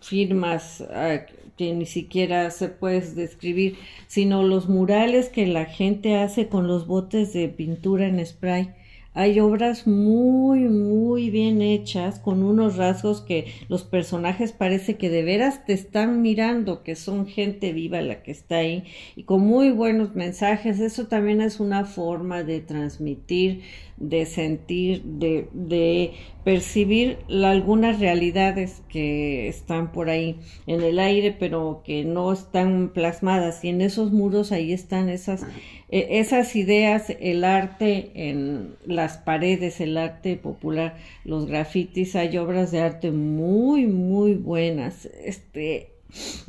firmas 0.00 0.82
ah, 0.90 1.20
que 1.56 1.72
ni 1.72 1.86
siquiera 1.86 2.50
se 2.50 2.68
puedes 2.68 3.14
describir, 3.14 3.76
sino 4.06 4.42
los 4.42 4.68
murales 4.68 5.28
que 5.28 5.46
la 5.46 5.66
gente 5.66 6.16
hace 6.16 6.48
con 6.48 6.66
los 6.66 6.86
botes 6.86 7.32
de 7.32 7.48
pintura 7.48 8.06
en 8.06 8.24
spray 8.24 8.74
hay 9.14 9.38
obras 9.38 9.86
muy, 9.86 10.60
muy 10.68 11.30
bien 11.30 11.62
hechas, 11.62 12.18
con 12.18 12.42
unos 12.42 12.76
rasgos 12.76 13.20
que 13.20 13.46
los 13.68 13.84
personajes 13.84 14.50
parece 14.50 14.96
que 14.96 15.08
de 15.08 15.22
veras 15.22 15.64
te 15.64 15.72
están 15.72 16.20
mirando, 16.20 16.82
que 16.82 16.96
son 16.96 17.26
gente 17.26 17.72
viva 17.72 18.02
la 18.02 18.24
que 18.24 18.32
está 18.32 18.56
ahí, 18.56 18.82
y 19.14 19.22
con 19.22 19.40
muy 19.40 19.70
buenos 19.70 20.16
mensajes. 20.16 20.80
Eso 20.80 21.06
también 21.06 21.40
es 21.40 21.60
una 21.60 21.84
forma 21.84 22.42
de 22.42 22.60
transmitir, 22.60 23.62
de 23.96 24.26
sentir, 24.26 25.04
de, 25.04 25.48
de 25.52 26.12
percibir 26.42 27.18
algunas 27.28 28.00
realidades 28.00 28.82
que 28.88 29.46
están 29.46 29.92
por 29.92 30.10
ahí 30.10 30.40
en 30.66 30.82
el 30.82 30.98
aire, 30.98 31.30
pero 31.38 31.82
que 31.84 32.04
no 32.04 32.32
están 32.32 32.90
plasmadas. 32.92 33.64
Y 33.64 33.68
en 33.68 33.80
esos 33.80 34.10
muros 34.12 34.50
ahí 34.50 34.72
están 34.72 35.08
esas 35.08 35.46
esas 35.94 36.56
ideas, 36.56 37.10
el 37.20 37.44
arte 37.44 38.10
en 38.14 38.74
las 38.84 39.16
paredes, 39.18 39.80
el 39.80 39.96
arte 39.96 40.36
popular, 40.36 40.96
los 41.24 41.46
grafitis, 41.46 42.16
hay 42.16 42.36
obras 42.36 42.72
de 42.72 42.80
arte 42.80 43.12
muy, 43.12 43.86
muy 43.86 44.34
buenas, 44.34 45.06
este, 45.24 45.90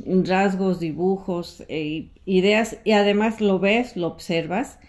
rasgos, 0.04 0.80
dibujos, 0.80 1.62
e, 1.68 2.08
ideas, 2.24 2.78
y 2.84 2.90
además 2.90 3.40
lo 3.40 3.60
ves, 3.60 3.96
lo 3.96 4.08
observas, 4.08 4.80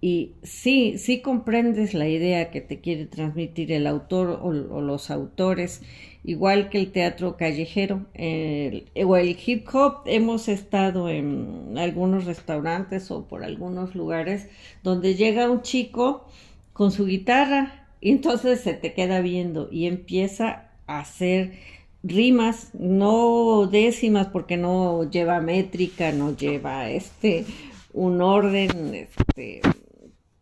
y 0.00 0.32
sí, 0.42 0.96
sí 0.96 1.20
comprendes 1.20 1.92
la 1.92 2.08
idea 2.08 2.50
que 2.50 2.62
te 2.62 2.80
quiere 2.80 3.04
transmitir 3.04 3.70
el 3.70 3.86
autor 3.86 4.40
o 4.42 4.80
los 4.80 5.10
autores, 5.10 5.82
igual 6.26 6.70
que 6.70 6.78
el 6.80 6.90
teatro 6.90 7.36
callejero 7.36 8.04
o 8.14 9.16
el 9.16 9.38
hip 9.46 9.66
hop. 9.72 10.02
Hemos 10.06 10.48
estado 10.48 11.08
en 11.08 11.78
algunos 11.78 12.24
restaurantes 12.24 13.10
o 13.12 13.26
por 13.26 13.44
algunos 13.44 13.94
lugares 13.94 14.48
donde 14.82 15.14
llega 15.14 15.48
un 15.48 15.62
chico 15.62 16.26
con 16.72 16.90
su 16.90 17.06
guitarra 17.06 17.86
y 18.00 18.10
entonces 18.10 18.60
se 18.60 18.74
te 18.74 18.92
queda 18.92 19.20
viendo 19.20 19.68
y 19.70 19.86
empieza 19.86 20.68
a 20.88 20.98
hacer 20.98 21.52
rimas, 22.02 22.70
no 22.74 23.68
décimas 23.68 24.26
porque 24.26 24.56
no 24.56 25.08
lleva 25.08 25.40
métrica, 25.40 26.10
no 26.12 26.36
lleva 26.36 26.90
este 26.90 27.46
un 27.92 28.20
orden 28.20 28.94
este 28.94 29.62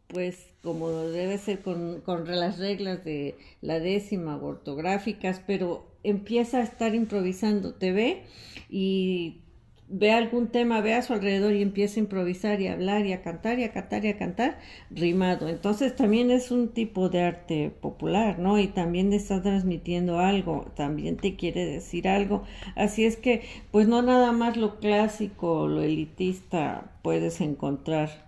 pues 0.08 0.53
como 0.64 0.90
debe 0.90 1.38
ser 1.38 1.60
con, 1.60 2.00
con 2.00 2.26
las 2.26 2.58
reglas 2.58 3.04
de 3.04 3.36
la 3.60 3.78
décima 3.78 4.36
ortográficas, 4.36 5.40
pero 5.46 5.86
empieza 6.02 6.58
a 6.58 6.62
estar 6.62 6.94
improvisando, 6.94 7.74
te 7.74 7.92
ve 7.92 8.22
y 8.68 9.42
ve 9.88 10.12
algún 10.12 10.48
tema, 10.48 10.80
ve 10.80 10.94
a 10.94 11.02
su 11.02 11.12
alrededor 11.12 11.52
y 11.52 11.62
empieza 11.62 12.00
a 12.00 12.02
improvisar 12.02 12.60
y 12.60 12.68
a 12.68 12.72
hablar 12.72 13.06
y 13.06 13.12
a 13.12 13.22
cantar 13.22 13.58
y 13.58 13.64
a 13.64 13.72
cantar 13.72 14.04
y 14.04 14.08
a 14.08 14.18
cantar 14.18 14.58
rimado. 14.90 15.48
Entonces 15.48 15.94
también 15.94 16.30
es 16.30 16.50
un 16.50 16.68
tipo 16.68 17.10
de 17.10 17.22
arte 17.22 17.70
popular, 17.80 18.38
¿no? 18.38 18.58
Y 18.58 18.68
también 18.68 19.12
está 19.12 19.42
transmitiendo 19.42 20.18
algo, 20.18 20.66
también 20.74 21.16
te 21.16 21.36
quiere 21.36 21.66
decir 21.66 22.08
algo. 22.08 22.44
Así 22.76 23.04
es 23.04 23.16
que, 23.16 23.42
pues 23.70 23.86
no 23.86 24.02
nada 24.02 24.32
más 24.32 24.56
lo 24.56 24.80
clásico, 24.80 25.68
lo 25.68 25.82
elitista 25.82 26.92
puedes 27.02 27.40
encontrar. 27.40 28.23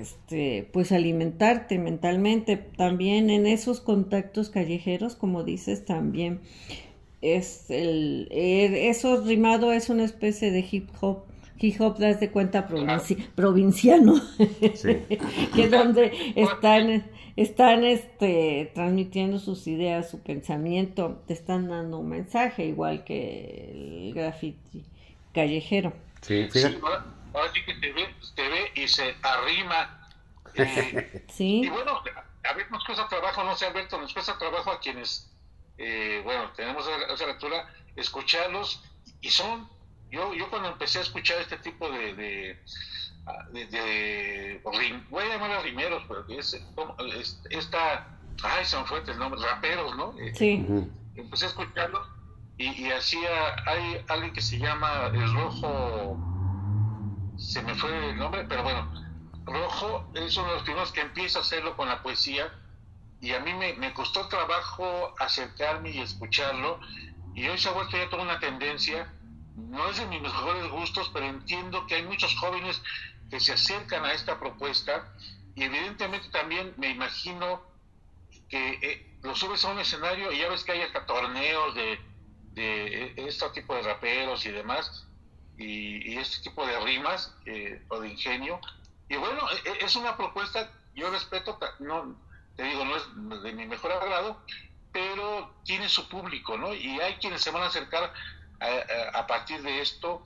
Este, 0.00 0.68
pues 0.72 0.92
alimentarte 0.92 1.78
mentalmente. 1.78 2.56
También 2.56 3.30
en 3.30 3.46
esos 3.46 3.80
contactos 3.80 4.50
callejeros, 4.50 5.16
como 5.16 5.44
dices, 5.44 5.84
también 5.84 6.40
es 7.22 7.70
el, 7.70 8.28
eso 8.30 9.22
rimado 9.24 9.72
es 9.72 9.88
una 9.88 10.04
especie 10.04 10.50
de 10.50 10.64
hip 10.70 10.88
hop 11.00 11.24
hip 11.58 11.80
hop 11.80 11.98
das 11.98 12.20
de 12.20 12.30
cuenta 12.30 12.68
provinciano. 13.34 14.20
Que 15.54 15.68
donde 15.68 16.12
están 16.34 17.04
están 17.36 17.84
este 17.84 18.70
transmitiendo 18.74 19.38
sus 19.38 19.66
ideas 19.66 20.10
su 20.10 20.20
pensamiento. 20.20 21.22
Te 21.26 21.34
están 21.34 21.68
dando 21.68 21.98
un 21.98 22.08
mensaje 22.08 22.66
igual 22.66 23.04
que 23.04 23.70
el 23.72 24.14
graffiti 24.14 24.84
callejero. 25.32 25.92
Sí, 26.22 26.48
fíjate. 26.50 26.76
Ahora 27.36 27.52
sí 27.52 27.64
que 27.64 27.74
te 27.74 27.92
ve, 27.92 28.14
te 28.34 28.48
ve 28.48 28.72
y 28.74 28.88
se 28.88 29.16
arrima. 29.22 30.02
Eh, 30.58 31.26
sí. 31.28 31.60
y 31.64 31.68
bueno 31.68 32.00
a 32.44 32.52
ver 32.54 32.70
nos 32.70 32.82
cuesta 32.82 33.06
trabajo 33.08 33.44
no 33.44 33.54
sé 33.54 33.66
Alberto 33.66 34.00
nos 34.00 34.14
cuesta 34.14 34.38
trabajo 34.38 34.70
a 34.70 34.80
quienes 34.80 35.30
eh, 35.78 36.20
bueno, 36.24 36.50
tenemos 36.56 36.86
esa 37.12 37.26
lectura, 37.26 37.68
escucharlos. 37.96 38.82
Y 39.20 39.30
son, 39.30 39.68
yo, 40.10 40.34
yo 40.34 40.48
cuando 40.50 40.68
empecé 40.68 40.98
a 40.98 41.02
escuchar 41.02 41.40
este 41.40 41.58
tipo 41.58 41.90
de, 41.90 42.14
de, 42.14 42.58
de, 43.52 44.60
voy 45.10 45.24
a 45.24 45.28
llamar 45.28 45.50
a 45.52 45.60
rimeros, 45.60 46.02
pero 46.08 46.24
es, 46.28 46.60
esta, 47.50 48.18
ay, 48.42 48.64
son 48.64 48.86
fuertes 48.86 49.16
nombres, 49.16 49.42
raperos, 49.42 49.96
¿no? 49.96 50.14
Eh, 50.18 50.34
sí. 50.34 50.66
Empecé 51.14 51.46
a 51.46 51.48
escucharlos 51.48 52.06
y, 52.58 52.86
y 52.86 52.90
hacía, 52.90 53.56
hay 53.66 54.04
alguien 54.08 54.32
que 54.32 54.40
se 54.40 54.58
llama 54.58 55.10
el 55.12 55.32
Rojo, 55.34 56.18
se 57.38 57.62
me 57.62 57.74
fue 57.74 58.10
el 58.10 58.16
nombre, 58.16 58.44
pero 58.48 58.62
bueno, 58.62 58.92
Rojo 59.44 60.10
es 60.14 60.36
uno 60.36 60.48
de 60.48 60.54
los 60.54 60.62
primeros 60.62 60.92
que 60.92 61.00
empieza 61.00 61.38
a 61.38 61.42
hacerlo 61.42 61.76
con 61.76 61.88
la 61.88 62.02
poesía 62.02 62.52
y 63.20 63.32
a 63.32 63.40
mí 63.40 63.52
me, 63.54 63.74
me, 63.74 63.92
costó 63.92 64.26
trabajo 64.28 65.14
acercarme 65.18 65.90
y 65.90 66.00
escucharlo 66.00 66.80
y 67.34 67.46
hoy 67.46 67.58
se 67.58 67.68
ha 67.68 67.72
vuelto 67.72 67.96
ya 67.96 68.08
toda 68.08 68.22
una 68.22 68.40
tendencia, 68.40 69.12
no 69.56 69.88
es 69.88 69.98
de 69.98 70.06
mis 70.06 70.20
mejores 70.20 70.68
gustos, 70.70 71.10
pero 71.12 71.26
entiendo 71.26 71.86
que 71.86 71.96
hay 71.96 72.02
muchos 72.04 72.34
jóvenes 72.36 72.82
que 73.30 73.40
se 73.40 73.52
acercan 73.52 74.04
a 74.04 74.12
esta 74.12 74.38
propuesta 74.38 75.12
y 75.54 75.64
evidentemente 75.64 76.28
también 76.30 76.74
me 76.76 76.90
imagino 76.90 77.62
que 78.48 78.78
eh, 78.82 79.18
lo 79.22 79.34
subes 79.34 79.64
a 79.64 79.72
un 79.72 79.80
escenario 79.80 80.32
y 80.32 80.38
ya 80.38 80.48
ves 80.48 80.64
que 80.64 80.72
hay 80.72 80.82
hasta 80.82 81.06
torneos 81.06 81.74
de, 81.74 82.00
de 82.52 83.04
eh, 83.04 83.14
este 83.16 83.48
tipo 83.50 83.74
de 83.74 83.82
raperos 83.82 84.44
y 84.46 84.50
demás 84.50 85.05
y, 85.58 86.12
y 86.12 86.18
este 86.18 86.42
tipo 86.42 86.66
de 86.66 86.78
rimas 86.80 87.34
eh, 87.46 87.82
o 87.88 88.00
de 88.00 88.08
ingenio 88.08 88.60
y 89.08 89.16
bueno, 89.16 89.40
e, 89.50 89.70
e, 89.70 89.84
es 89.84 89.96
una 89.96 90.16
propuesta, 90.16 90.70
yo 90.94 91.10
respeto, 91.10 91.58
no, 91.78 92.16
te 92.56 92.64
digo, 92.64 92.84
no 92.84 92.96
es 92.96 93.42
de 93.42 93.52
mi 93.52 93.66
mejor 93.66 93.92
agrado, 93.92 94.40
pero 94.92 95.54
tiene 95.64 95.88
su 95.88 96.08
público, 96.08 96.56
¿no? 96.56 96.74
Y 96.74 97.00
hay 97.00 97.14
quienes 97.14 97.42
se 97.42 97.50
van 97.50 97.62
a 97.62 97.66
acercar 97.66 98.12
a, 99.12 99.26
partir 99.26 99.62
de 99.62 99.80
esto, 99.80 100.22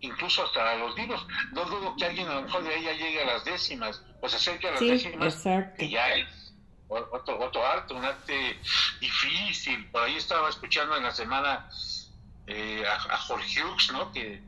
incluso 0.00 0.44
hasta 0.44 0.72
a 0.72 0.74
los 0.74 0.96
libros. 0.96 1.24
No 1.52 1.64
dudo 1.64 1.94
que 1.96 2.04
alguien 2.04 2.28
a 2.28 2.34
lo 2.34 2.42
mejor 2.42 2.64
de 2.64 2.74
ahí 2.74 2.82
ya 2.82 2.92
llegue 2.92 3.22
a 3.22 3.26
las 3.26 3.44
décimas, 3.44 4.02
o 4.20 4.28
se 4.28 4.36
acerque 4.36 4.68
a 4.68 4.72
las 4.72 4.80
décimas, 4.80 5.42
que 5.78 5.88
ya 5.88 6.14
es 6.14 6.52
otro, 6.88 7.38
otro 7.38 7.64
arte, 7.64 7.94
un 7.94 8.04
arte 8.04 8.58
difícil. 9.00 9.86
Por 9.90 10.02
ahí 10.02 10.16
estaba 10.16 10.50
escuchando 10.50 10.96
en 10.96 11.04
la 11.04 11.12
semana 11.12 11.70
eh, 12.46 12.84
a, 12.86 13.16
Jorge 13.18 13.62
Hughes, 13.62 13.92
¿no? 13.92 14.12
Que 14.12 14.42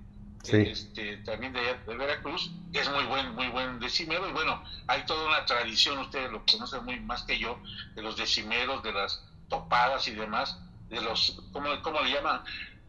este, 0.52 1.16
también 1.18 1.52
de, 1.52 1.94
Veracruz, 1.96 2.50
es 2.72 2.90
muy 2.90 3.04
buen, 3.04 3.34
muy 3.34 3.48
buen 3.48 3.78
decimero, 3.80 4.28
y 4.28 4.32
bueno, 4.32 4.62
hay 4.86 5.04
toda 5.06 5.26
una 5.26 5.44
tradición, 5.46 5.98
ustedes 5.98 6.30
lo 6.30 6.44
conocen 6.44 6.84
muy 6.84 7.00
más 7.00 7.22
que 7.22 7.38
yo, 7.38 7.58
de 7.94 8.02
los 8.02 8.16
decimeros, 8.16 8.82
de 8.82 8.92
las 8.92 9.24
topadas 9.48 10.06
y 10.08 10.12
demás, 10.12 10.58
de 10.90 11.00
los, 11.00 11.42
¿cómo, 11.52 11.68
cómo 11.82 12.00
le 12.02 12.12
llaman? 12.12 12.40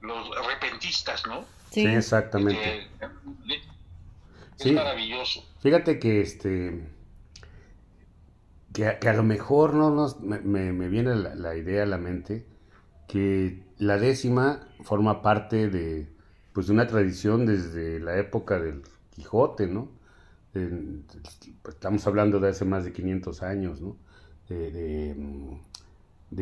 Los 0.02 0.30
repentistas, 0.46 1.26
¿no? 1.26 1.46
Sí, 1.72 1.86
exactamente. 1.86 2.88
es 4.60 4.72
maravilloso. 4.72 5.46
Fíjate 5.60 6.00
que 6.00 6.22
este 6.22 6.90
que 8.74 9.08
a, 9.08 9.14
lo 9.14 9.24
mejor 9.24 9.74
no 9.74 9.90
nos, 9.90 10.20
me, 10.20 10.40
me 10.42 10.90
viene 10.90 11.16
la, 11.16 11.34
la, 11.34 11.56
idea 11.56 11.84
a 11.84 11.86
la 11.86 11.98
mente 11.98 12.46
que 13.08 13.64
la 13.78 13.98
décima 13.98 14.68
forma 14.84 15.22
parte 15.22 15.70
de, 15.70 16.15
pues 16.56 16.68
de 16.68 16.74
una 16.74 16.88
tradición 16.88 17.46
desde 17.46 18.00
la 18.00 18.18
época 18.18 18.58
del 18.58 18.82
Quijote, 19.10 19.68
¿no? 19.68 19.90
estamos 21.68 22.08
hablando 22.08 22.40
de 22.40 22.48
hace 22.48 22.64
más 22.64 22.86
de 22.86 22.94
500 22.94 23.44
años, 23.44 23.82
¿no? 23.82 23.98
De, 24.48 25.18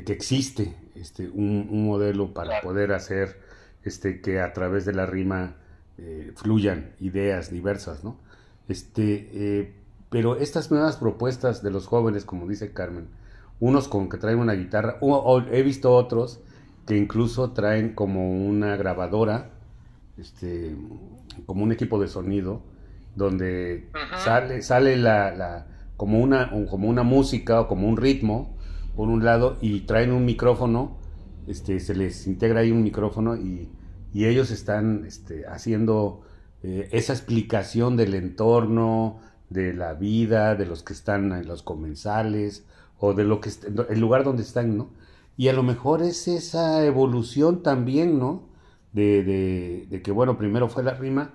que 0.06 0.14
existe 0.14 0.76
este, 0.94 1.28
un, 1.28 1.84
modelo 1.88 2.32
para 2.32 2.62
poder 2.62 2.94
hacer 2.94 3.40
este, 3.84 4.22
que 4.22 4.40
a 4.40 4.54
través 4.54 4.86
de 4.86 4.94
la 4.94 5.08
rima 5.08 5.56
eh, 5.98 6.32
fluyan 6.36 6.92
ideas 7.00 7.50
diversas, 7.50 8.04
¿no? 8.04 8.20
Este, 8.68 9.30
eh, 9.34 9.74
pero 10.12 10.38
estas 10.38 10.70
nuevas 10.70 10.98
propuestas 10.98 11.64
de 11.64 11.72
los 11.72 11.88
jóvenes, 11.88 12.24
como 12.24 12.48
dice 12.48 12.72
Carmen, 12.72 13.08
unos 13.60 13.88
con 13.88 14.10
que 14.10 14.18
traen 14.18 14.38
una 14.38 14.54
guitarra, 14.54 15.00
o 15.02 15.42
he 15.42 15.64
visto 15.64 15.92
otros 15.92 16.40
que 16.86 16.98
incluso 16.98 17.50
traen 17.54 17.96
como 17.96 18.30
una 18.32 18.76
grabadora 18.76 19.50
este, 20.18 20.76
como 21.46 21.64
un 21.64 21.72
equipo 21.72 22.00
de 22.00 22.08
sonido, 22.08 22.62
donde 23.16 23.90
sale, 24.24 24.62
sale 24.62 24.98
la, 24.98 25.68
como, 25.98 26.20
una, 26.20 26.52
como 26.70 26.90
una 26.90 27.04
música 27.04 27.62
o 27.62 27.68
como 27.68 27.88
un 27.88 27.98
ritmo, 27.98 28.56
por 28.96 29.10
un 29.10 29.24
lado, 29.24 29.58
y 29.62 29.82
traen 29.82 30.12
un 30.12 30.26
micrófono, 30.26 30.98
este, 31.48 31.80
se 31.80 31.96
les 31.96 32.28
integra 32.28 32.62
ahí 32.62 32.72
un 32.72 32.84
micrófono 32.84 33.36
y, 33.36 33.70
ellos 34.16 34.52
están 34.52 35.06
este, 35.08 35.48
haciendo 35.48 36.22
eh, 36.62 36.88
esa 36.92 37.14
explicación 37.14 37.98
del 37.98 38.14
entorno, 38.14 39.20
de 39.50 39.74
la 39.74 39.96
vida, 39.96 40.54
de 40.56 40.68
los 40.68 40.84
que 40.84 40.94
están 40.94 41.32
en 41.32 41.48
los 41.48 41.64
comensales, 41.64 42.64
o 43.00 43.16
de 43.16 43.24
lo 43.24 43.42
que 43.42 43.50
el 43.90 44.00
lugar 44.00 44.24
donde 44.24 44.44
están, 44.44 44.78
¿no? 44.78 44.92
Y 45.36 45.48
a 45.48 45.54
lo 45.54 45.64
mejor 45.64 46.04
es 46.04 46.28
esa 46.28 46.86
evolución 46.86 47.64
también, 47.64 48.20
¿no? 48.20 48.53
De, 48.94 49.88
de, 49.90 50.02
que, 50.02 50.12
bueno, 50.12 50.38
primero 50.38 50.70
fue 50.70 50.84
la 50.84 50.94
rima, 50.94 51.34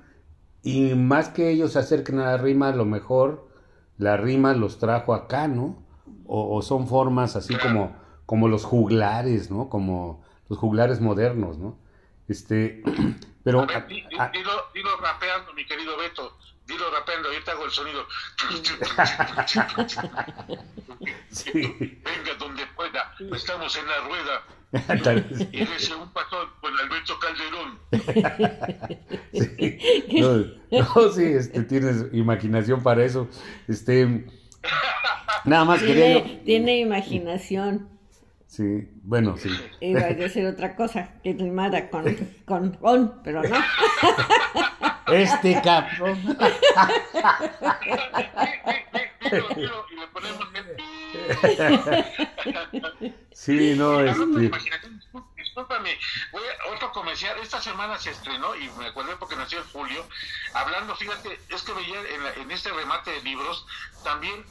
y 0.62 0.94
más 0.94 1.28
que 1.28 1.50
ellos 1.50 1.72
se 1.72 1.80
acerquen 1.80 2.20
a 2.20 2.26
la 2.26 2.36
rima, 2.36 2.68
a 2.68 2.76
lo 2.76 2.84
mejor 2.84 3.48
la 3.96 4.16
rima 4.16 4.54
los 4.54 4.78
trajo 4.78 5.12
acá, 5.12 5.48
¿no? 5.48 5.84
O, 6.26 6.60
son 6.62 6.86
formas 6.88 7.36
así 7.36 7.56
como, 7.56 7.96
como 8.26 8.48
los 8.48 8.64
juglares, 8.64 9.50
¿no? 9.50 9.68
Como 9.68 10.24
los 10.48 10.58
juglares 10.58 11.00
modernos, 11.00 11.58
¿no? 11.58 11.78
Este, 12.28 12.82
pero... 13.44 13.66
dilo, 13.66 14.96
rapeando, 15.00 15.52
mi 15.54 15.66
querido 15.66 15.96
Beto, 15.96 16.36
dilo 16.66 16.90
rapeando, 16.90 17.28
te 17.44 17.50
hago 17.50 17.64
el 17.64 17.70
sonido. 17.70 18.06
Venga 21.54 22.34
donde 22.38 22.66
estamos 23.34 23.76
en 23.76 23.86
la 23.86 23.98
rueda, 24.08 24.42
y 25.50 25.62
ese 25.62 25.94
un 25.94 26.12
pastor 26.12 26.48
con 26.60 26.72
Alberto 26.78 27.18
Calderón. 27.18 27.78
sí, 29.32 29.78
no, 30.70 31.08
sí, 31.10 31.24
este, 31.24 31.62
tienes 31.62 32.04
imaginación 32.12 32.82
para 32.82 33.02
eso. 33.02 33.28
Este, 33.66 34.26
nada 35.44 35.64
más 35.64 35.82
quería 35.82 36.18
yo... 36.18 36.40
Tiene 36.44 36.80
imaginación. 36.80 37.88
Sí, 38.46 38.90
bueno, 39.02 39.38
sí. 39.38 39.48
Iba 39.80 40.00
a 40.00 40.14
decir 40.14 40.46
otra 40.46 40.76
cosa, 40.76 41.14
que 41.22 41.32
rimada 41.32 41.88
con, 41.88 42.14
con, 42.44 42.72
con, 42.72 43.22
pero 43.22 43.42
no. 43.42 43.56
Este 45.10 45.58
cabrón. 45.62 46.18
y 49.22 49.30
le 49.30 50.06
ponemos 50.12 50.52
Sí, 53.32 53.74
no, 53.76 54.00
es. 54.00 54.16
Este... 54.16 54.50
Discúlpame, 55.36 55.98
voy 56.32 56.42
a, 56.42 56.74
otro 56.74 56.92
comercial. 56.92 57.38
Esta 57.40 57.60
semana 57.60 57.98
se 57.98 58.10
estrenó, 58.10 58.54
y 58.56 58.68
me 58.78 58.86
acuerdo 58.86 59.18
porque 59.18 59.36
nació 59.36 59.58
en 59.58 59.68
julio, 59.68 60.06
hablando, 60.54 60.94
fíjate, 60.96 61.40
es 61.48 61.62
que 61.62 61.72
veía 61.72 62.00
en, 62.40 62.50
este 62.50 62.70
remate 62.70 63.10
de 63.12 63.22
libros 63.22 63.66
también 64.04 64.44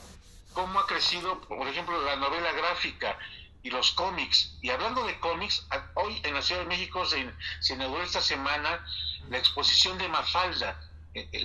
cómo 0.54 0.80
ha 0.80 0.88
crecido, 0.88 1.40
por 1.42 1.68
ejemplo, 1.68 2.02
la 2.04 2.16
novela 2.16 2.52
gráfica 2.54 3.18
y 3.62 3.70
los 3.70 3.92
cómics. 3.92 4.58
Y 4.62 4.70
hablando 4.70 5.06
de 5.06 5.20
cómics, 5.20 5.68
hoy 5.96 6.20
en 6.24 6.34
la 6.34 6.42
Ciudad 6.42 6.62
de 6.62 6.68
México 6.68 7.06
se, 7.06 7.30
se 7.60 7.74
inauguró 7.74 8.04
esta 8.04 8.22
semana 8.22 8.84
la 9.30 9.38
exposición 9.38 9.98
de 9.98 10.08
Mafalda. 10.08 10.80
Eh, 11.14 11.28
eh, 11.32 11.44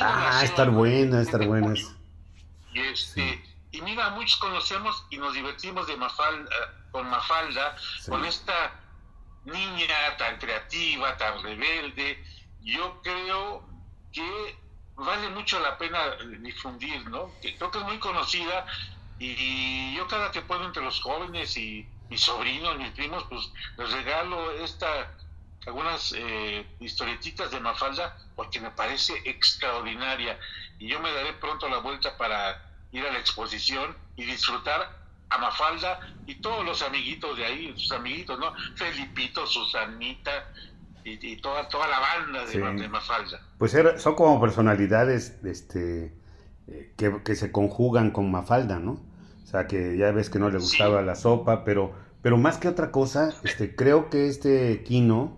ah, 0.00 0.40
estar 0.42 0.70
buena, 0.70 1.22
estar 1.22 1.44
buena. 1.46 1.74
Y, 2.72 2.80
este, 2.80 3.42
y 3.76 3.82
mira, 3.82 4.08
muchos 4.10 4.38
conocemos 4.38 5.04
y 5.10 5.18
nos 5.18 5.34
divertimos 5.34 5.86
de 5.86 5.96
Mafalda, 5.96 6.50
con 6.90 7.10
Mafalda, 7.10 7.76
con 8.08 8.24
esta 8.24 8.72
niña 9.44 10.16
tan 10.16 10.38
creativa, 10.38 11.14
tan 11.18 11.42
rebelde. 11.42 12.24
Yo 12.62 13.02
creo 13.02 13.68
que 14.12 14.58
vale 14.94 15.28
mucho 15.28 15.60
la 15.60 15.76
pena 15.76 16.16
difundir, 16.40 17.06
¿no? 17.10 17.30
Que 17.42 17.54
creo 17.54 17.70
que 17.70 17.78
es 17.78 17.84
muy 17.84 17.98
conocida 17.98 18.66
y 19.18 19.94
yo 19.94 20.08
cada 20.08 20.30
que 20.30 20.40
puedo 20.40 20.64
entre 20.64 20.82
los 20.82 21.02
jóvenes 21.02 21.54
y 21.58 21.86
mis 22.08 22.22
sobrinos, 22.22 22.78
mis 22.78 22.92
primos, 22.92 23.24
pues 23.28 23.52
les 23.76 23.92
regalo 23.92 24.52
esta 24.52 25.12
algunas 25.66 26.14
eh, 26.16 26.64
historietitas 26.78 27.50
de 27.50 27.58
Mafalda 27.58 28.16
porque 28.36 28.60
me 28.60 28.70
parece 28.70 29.20
extraordinaria 29.24 30.38
y 30.78 30.86
yo 30.86 31.00
me 31.00 31.12
daré 31.12 31.32
pronto 31.34 31.68
la 31.68 31.78
vuelta 31.78 32.16
para 32.16 32.65
ir 32.92 33.04
a 33.04 33.12
la 33.12 33.18
exposición 33.18 33.94
y 34.16 34.24
disfrutar 34.24 35.06
a 35.28 35.38
Mafalda 35.38 36.00
y 36.26 36.36
todos 36.36 36.64
los 36.64 36.82
amiguitos 36.82 37.36
de 37.36 37.44
ahí, 37.44 37.72
sus 37.76 37.92
amiguitos, 37.92 38.38
¿no? 38.38 38.52
Felipito, 38.76 39.46
Susanita 39.46 40.30
y, 41.04 41.36
toda, 41.36 41.68
toda 41.68 41.86
la 41.88 42.00
banda 42.00 42.44
de, 42.46 42.88
Mafalda. 42.88 43.40
Pues 43.58 43.76
son 43.98 44.14
como 44.14 44.40
personalidades 44.40 45.38
este, 45.44 46.12
eh, 46.66 46.92
que, 46.96 47.34
se 47.36 47.52
conjugan 47.52 48.10
con 48.10 48.30
Mafalda, 48.30 48.78
¿no? 48.78 49.00
O 49.44 49.46
sea, 49.46 49.66
que 49.66 49.96
ya 49.96 50.10
ves 50.10 50.30
que 50.30 50.40
no 50.40 50.50
le 50.50 50.58
gustaba 50.58 51.02
la 51.02 51.14
sopa, 51.14 51.64
pero, 51.64 51.94
pero 52.22 52.36
más 52.36 52.58
que 52.58 52.66
otra 52.66 52.90
cosa, 52.90 53.32
este, 53.44 53.76
creo 53.76 54.10
que 54.10 54.26
este 54.26 54.82
Kino 54.82 55.36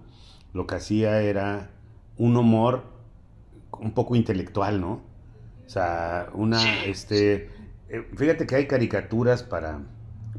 lo 0.55 0.67
que 0.67 0.77
hacía 0.77 1.21
era 1.21 1.71
un 2.17 2.37
humor 2.37 2.85
un 3.73 3.93
poco 3.93 4.17
intelectual, 4.17 4.81
¿no? 4.81 5.03
O 5.69 5.71
sea, 5.71 6.31
una, 6.33 6.83
este, 6.87 7.51
eh, 7.91 8.09
fíjate 8.17 8.47
que 8.47 8.55
hay 8.57 8.67
caricaturas 8.67 9.43
para, 9.43 9.81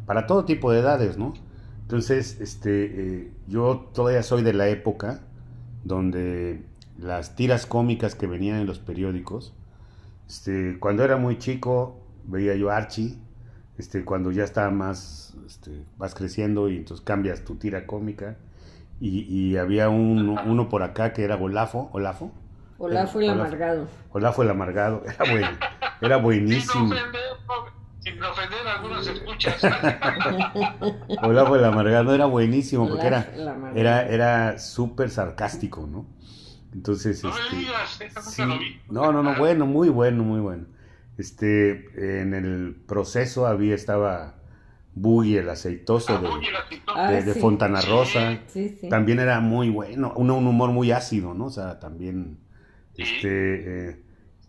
para 0.07 0.25
todo 0.25 0.43
tipo 0.43 0.71
de 0.71 0.79
edades, 0.79 1.19
¿no? 1.19 1.35
Entonces, 1.83 2.41
este, 2.41 2.85
eh, 2.85 3.31
yo 3.45 3.91
todavía 3.93 4.23
soy 4.23 4.41
de 4.41 4.53
la 4.53 4.69
época 4.69 5.21
donde 5.83 6.63
las 6.97 7.35
tiras 7.35 7.67
cómicas 7.67 8.15
que 8.15 8.25
venían 8.25 8.57
en 8.59 8.65
los 8.65 8.79
periódicos, 8.79 9.53
este, 10.27 10.79
cuando 10.79 11.03
era 11.03 11.17
muy 11.17 11.37
chico 11.37 11.99
veía 12.25 12.55
yo 12.55 12.71
Archie, 12.71 13.15
este, 13.77 14.03
cuando 14.03 14.31
ya 14.31 14.43
está 14.43 14.67
más, 14.71 15.35
este, 15.45 15.83
vas 15.99 16.15
creciendo 16.15 16.69
y 16.69 16.77
entonces 16.77 17.05
cambias 17.05 17.45
tu 17.45 17.53
tira 17.53 17.85
cómica, 17.85 18.35
y, 18.99 19.55
había 19.57 19.89
uno 19.89 20.69
por 20.69 20.81
acá 20.81 21.13
que 21.13 21.23
era 21.23 21.35
Olafo, 21.37 21.89
Olafo. 21.93 22.31
Olafo 22.79 23.19
el 23.19 23.29
amargado. 23.29 23.87
Olafo 24.11 24.41
el 24.41 24.49
amargado, 24.49 25.03
era, 25.05 25.31
bueno, 25.31 25.57
era 26.01 26.17
buenísimo. 26.17 26.95
Sin 27.99 28.23
ofender, 28.23 28.65
a 28.65 28.75
algunos 28.77 29.05
escuchas. 29.05 29.61
Olafo 31.23 31.57
el 31.57 31.65
amargado 31.65 32.15
era 32.15 32.25
buenísimo 32.25 32.87
porque 32.87 33.07
era, 33.07 33.29
era, 33.75 34.07
era 34.07 34.59
súper 34.59 35.09
sarcástico, 35.09 35.85
¿no? 35.85 36.07
Entonces, 36.73 37.21
no 37.23 37.31
este, 37.31 37.55
digas, 37.57 38.37
lo 38.39 38.59
vi. 38.59 38.79
no, 38.89 39.11
no, 39.11 39.23
no, 39.23 39.35
bueno, 39.35 39.65
muy 39.65 39.89
bueno, 39.89 40.23
muy 40.23 40.39
bueno. 40.39 40.65
Este, 41.17 42.21
en 42.21 42.33
el 42.33 42.75
proceso 42.87 43.45
había, 43.45 43.75
estaba 43.75 44.35
Buggy, 44.95 45.37
el 45.37 45.49
aceitoso 45.49 46.17
de, 46.19 46.29
ah, 46.87 47.11
de, 47.11 47.33
Fontana 47.33 47.81
Rosa. 47.81 48.39
También 48.89 49.19
era 49.19 49.41
muy 49.41 49.69
bueno, 49.69 50.13
un, 50.15 50.31
un, 50.31 50.47
humor 50.47 50.71
muy 50.71 50.91
ácido, 50.91 51.33
¿no? 51.33 51.45
O 51.45 51.49
sea, 51.49 51.79
también, 51.79 52.39
este, 53.01 53.89
eh, 53.89 54.03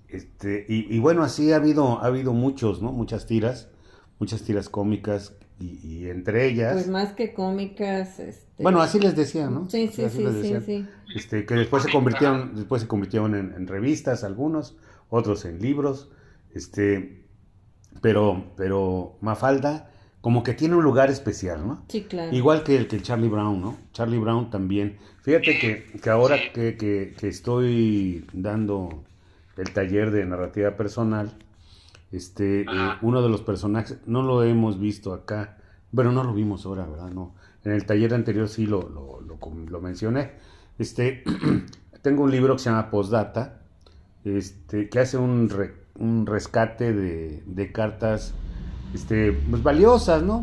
este, 0.08 0.64
y, 0.68 0.98
bueno, 0.98 1.22
así 1.22 1.52
ha 1.52 1.56
habido, 1.56 2.00
ha 2.00 2.06
habido 2.06 2.32
muchos, 2.32 2.82
¿no? 2.82 2.92
Muchas 2.92 3.26
tiras, 3.26 3.68
muchas 4.18 4.42
tiras 4.42 4.68
cómicas 4.68 5.36
y, 5.60 6.08
entre 6.08 6.46
ellas... 6.46 6.74
Pues 6.74 6.88
más 6.88 7.12
que 7.12 7.32
cómicas, 7.32 8.18
este... 8.18 8.62
Bueno, 8.62 8.80
así 8.80 8.98
les 8.98 9.14
decía, 9.14 9.48
¿no? 9.48 9.68
Sí, 9.70 9.88
sí, 9.88 10.08
sí, 10.08 10.24
sí, 10.64 10.86
Este, 11.14 11.46
que 11.46 11.54
después 11.54 11.82
se 11.84 11.92
convirtieron, 11.92 12.54
después 12.56 12.82
se 12.82 12.88
convirtieron 12.88 13.34
en, 13.34 13.52
en, 13.52 13.66
revistas 13.66 14.24
algunos, 14.24 14.76
otros 15.08 15.44
en 15.44 15.60
libros, 15.60 16.10
este, 16.54 17.26
pero, 18.00 18.52
pero 18.56 19.16
Mafalda 19.20 19.89
como 20.20 20.42
que 20.42 20.52
tiene 20.52 20.76
un 20.76 20.84
lugar 20.84 21.10
especial, 21.10 21.66
¿no? 21.66 21.82
Sí, 21.88 22.02
claro. 22.02 22.34
Igual 22.34 22.62
que 22.62 22.76
el 22.76 22.88
que 22.88 23.00
Charlie 23.00 23.28
Brown, 23.28 23.60
¿no? 23.60 23.78
Charlie 23.92 24.18
Brown 24.18 24.50
también. 24.50 24.98
Fíjate 25.22 25.58
que, 25.58 25.98
que 26.00 26.10
ahora 26.10 26.36
que, 26.52 26.76
que, 26.76 27.28
estoy 27.28 28.26
dando 28.32 29.02
el 29.56 29.72
taller 29.72 30.10
de 30.10 30.24
narrativa 30.26 30.76
personal, 30.76 31.32
este, 32.12 32.62
eh, 32.62 32.66
uno 33.00 33.22
de 33.22 33.28
los 33.28 33.40
personajes, 33.42 33.98
no 34.06 34.22
lo 34.22 34.42
hemos 34.42 34.78
visto 34.78 35.14
acá, 35.14 35.56
bueno, 35.92 36.12
no 36.12 36.22
lo 36.22 36.34
vimos 36.34 36.66
ahora, 36.66 36.84
¿verdad? 36.86 37.10
No. 37.10 37.34
En 37.64 37.72
el 37.72 37.84
taller 37.84 38.14
anterior 38.14 38.48
sí 38.48 38.66
lo, 38.66 38.88
lo, 38.88 39.20
lo, 39.20 39.80
mencioné. 39.80 40.32
Este, 40.78 41.24
tengo 42.02 42.24
un 42.24 42.30
libro 42.30 42.54
que 42.56 42.62
se 42.62 42.70
llama 42.70 42.90
Postdata, 42.90 43.60
este, 44.24 44.88
que 44.90 44.98
hace 44.98 45.16
un, 45.16 45.50
un 45.98 46.26
rescate 46.26 46.92
de, 46.92 47.42
de 47.46 47.72
cartas 47.72 48.34
este, 48.94 49.32
pues 49.32 49.62
valiosas, 49.62 50.22
¿no? 50.22 50.42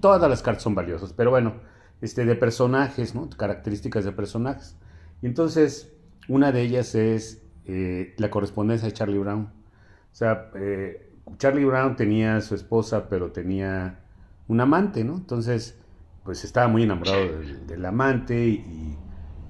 todas 0.00 0.28
las 0.28 0.42
cartas 0.42 0.62
son 0.62 0.74
valiosas, 0.74 1.12
pero 1.12 1.30
bueno, 1.30 1.54
este, 2.00 2.24
de 2.24 2.34
personajes, 2.34 3.14
¿no? 3.14 3.28
Características 3.30 4.04
de 4.04 4.12
personajes. 4.12 4.76
Y 5.20 5.26
entonces, 5.26 5.92
una 6.28 6.52
de 6.52 6.62
ellas 6.62 6.94
es 6.94 7.42
eh, 7.66 8.14
la 8.18 8.30
correspondencia 8.30 8.88
de 8.88 8.94
Charlie 8.94 9.18
Brown. 9.18 9.42
O 9.42 10.14
sea, 10.14 10.50
eh, 10.54 11.10
Charlie 11.38 11.64
Brown 11.64 11.96
tenía 11.96 12.40
su 12.40 12.54
esposa, 12.54 13.08
pero 13.08 13.30
tenía 13.30 14.00
un 14.48 14.60
amante, 14.60 15.04
¿no? 15.04 15.14
Entonces, 15.14 15.78
pues 16.24 16.44
estaba 16.44 16.68
muy 16.68 16.82
enamorado 16.82 17.40
del, 17.66 17.84
amante 17.84 18.46
y, 18.46 18.96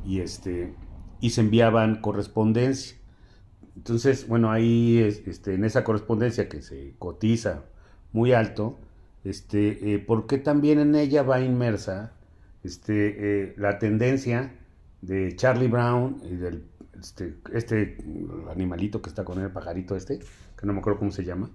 y, 0.04 0.20
este, 0.20 0.74
y 1.20 1.30
se 1.30 1.40
enviaban 1.40 2.00
correspondencia. 2.00 2.98
Entonces, 3.76 4.28
bueno, 4.28 4.50
ahí 4.50 4.98
este, 4.98 5.54
en 5.54 5.64
esa 5.64 5.84
correspondencia 5.84 6.48
que 6.48 6.60
se 6.60 6.94
cotiza 6.98 7.64
muy 8.12 8.32
alto, 8.32 8.78
este, 9.24 9.94
eh, 9.94 9.98
porque 9.98 10.38
también 10.38 10.78
en 10.78 10.94
ella 10.94 11.22
va 11.22 11.40
inmersa 11.40 12.12
este, 12.64 13.16
eh, 13.18 13.54
la 13.56 13.78
tendencia 13.78 14.52
de 15.00 15.34
Charlie 15.36 15.68
Brown 15.68 16.20
y 16.24 16.36
del 16.36 16.64
este, 17.02 17.34
este 17.52 17.98
animalito 18.50 19.02
que 19.02 19.08
está 19.08 19.24
con 19.24 19.40
el 19.40 19.50
pajarito 19.50 19.96
este, 19.96 20.20
que 20.20 20.66
no 20.66 20.72
me 20.72 20.78
acuerdo 20.78 21.00
cómo 21.00 21.10
se 21.10 21.24
llama, 21.24 21.50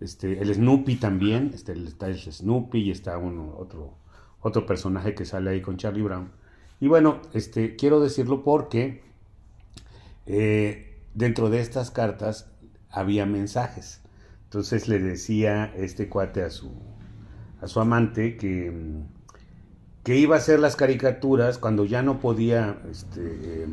este, 0.00 0.40
el 0.40 0.54
Snoopy 0.54 0.96
también, 0.96 1.52
este, 1.54 1.72
está 1.72 2.08
el 2.08 2.18
Snoopy 2.18 2.80
y 2.80 2.90
está 2.90 3.16
uno, 3.16 3.54
otro, 3.56 3.94
otro 4.40 4.66
personaje 4.66 5.14
que 5.14 5.24
sale 5.24 5.50
ahí 5.50 5.62
con 5.62 5.76
Charlie 5.78 6.02
Brown. 6.02 6.30
Y 6.80 6.88
bueno, 6.88 7.22
este, 7.32 7.76
quiero 7.76 8.00
decirlo 8.00 8.42
porque 8.42 9.02
eh, 10.26 10.98
dentro 11.14 11.48
de 11.48 11.60
estas 11.60 11.90
cartas 11.90 12.50
había 12.90 13.24
mensajes. 13.24 14.01
Entonces 14.52 14.86
le 14.86 14.98
decía 14.98 15.72
este 15.74 16.10
cuate 16.10 16.42
a 16.42 16.50
su, 16.50 16.70
a 17.62 17.66
su 17.66 17.80
amante 17.80 18.36
que, 18.36 18.70
que 20.04 20.18
iba 20.18 20.34
a 20.34 20.38
hacer 20.40 20.60
las 20.60 20.76
caricaturas 20.76 21.56
cuando 21.56 21.86
ya 21.86 22.02
no 22.02 22.20
podía 22.20 22.78
este, 22.90 23.66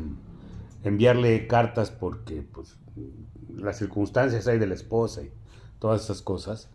enviarle 0.82 1.46
cartas 1.46 1.90
porque 1.90 2.40
pues, 2.50 2.78
las 3.54 3.76
circunstancias 3.76 4.46
hay 4.46 4.58
de 4.58 4.68
la 4.68 4.72
esposa 4.72 5.20
y 5.20 5.30
todas 5.80 6.04
esas 6.04 6.22
cosas. 6.22 6.70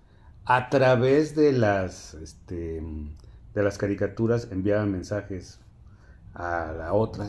A 0.45 0.69
través 0.69 1.35
de 1.35 1.51
las, 1.51 2.13
este, 2.13 2.83
de 3.55 3.63
las 3.63 3.79
caricaturas 3.79 4.49
enviaba 4.51 4.85
mensajes 4.85 5.59
a 6.35 6.71
la 6.77 6.93
otra. 6.93 7.25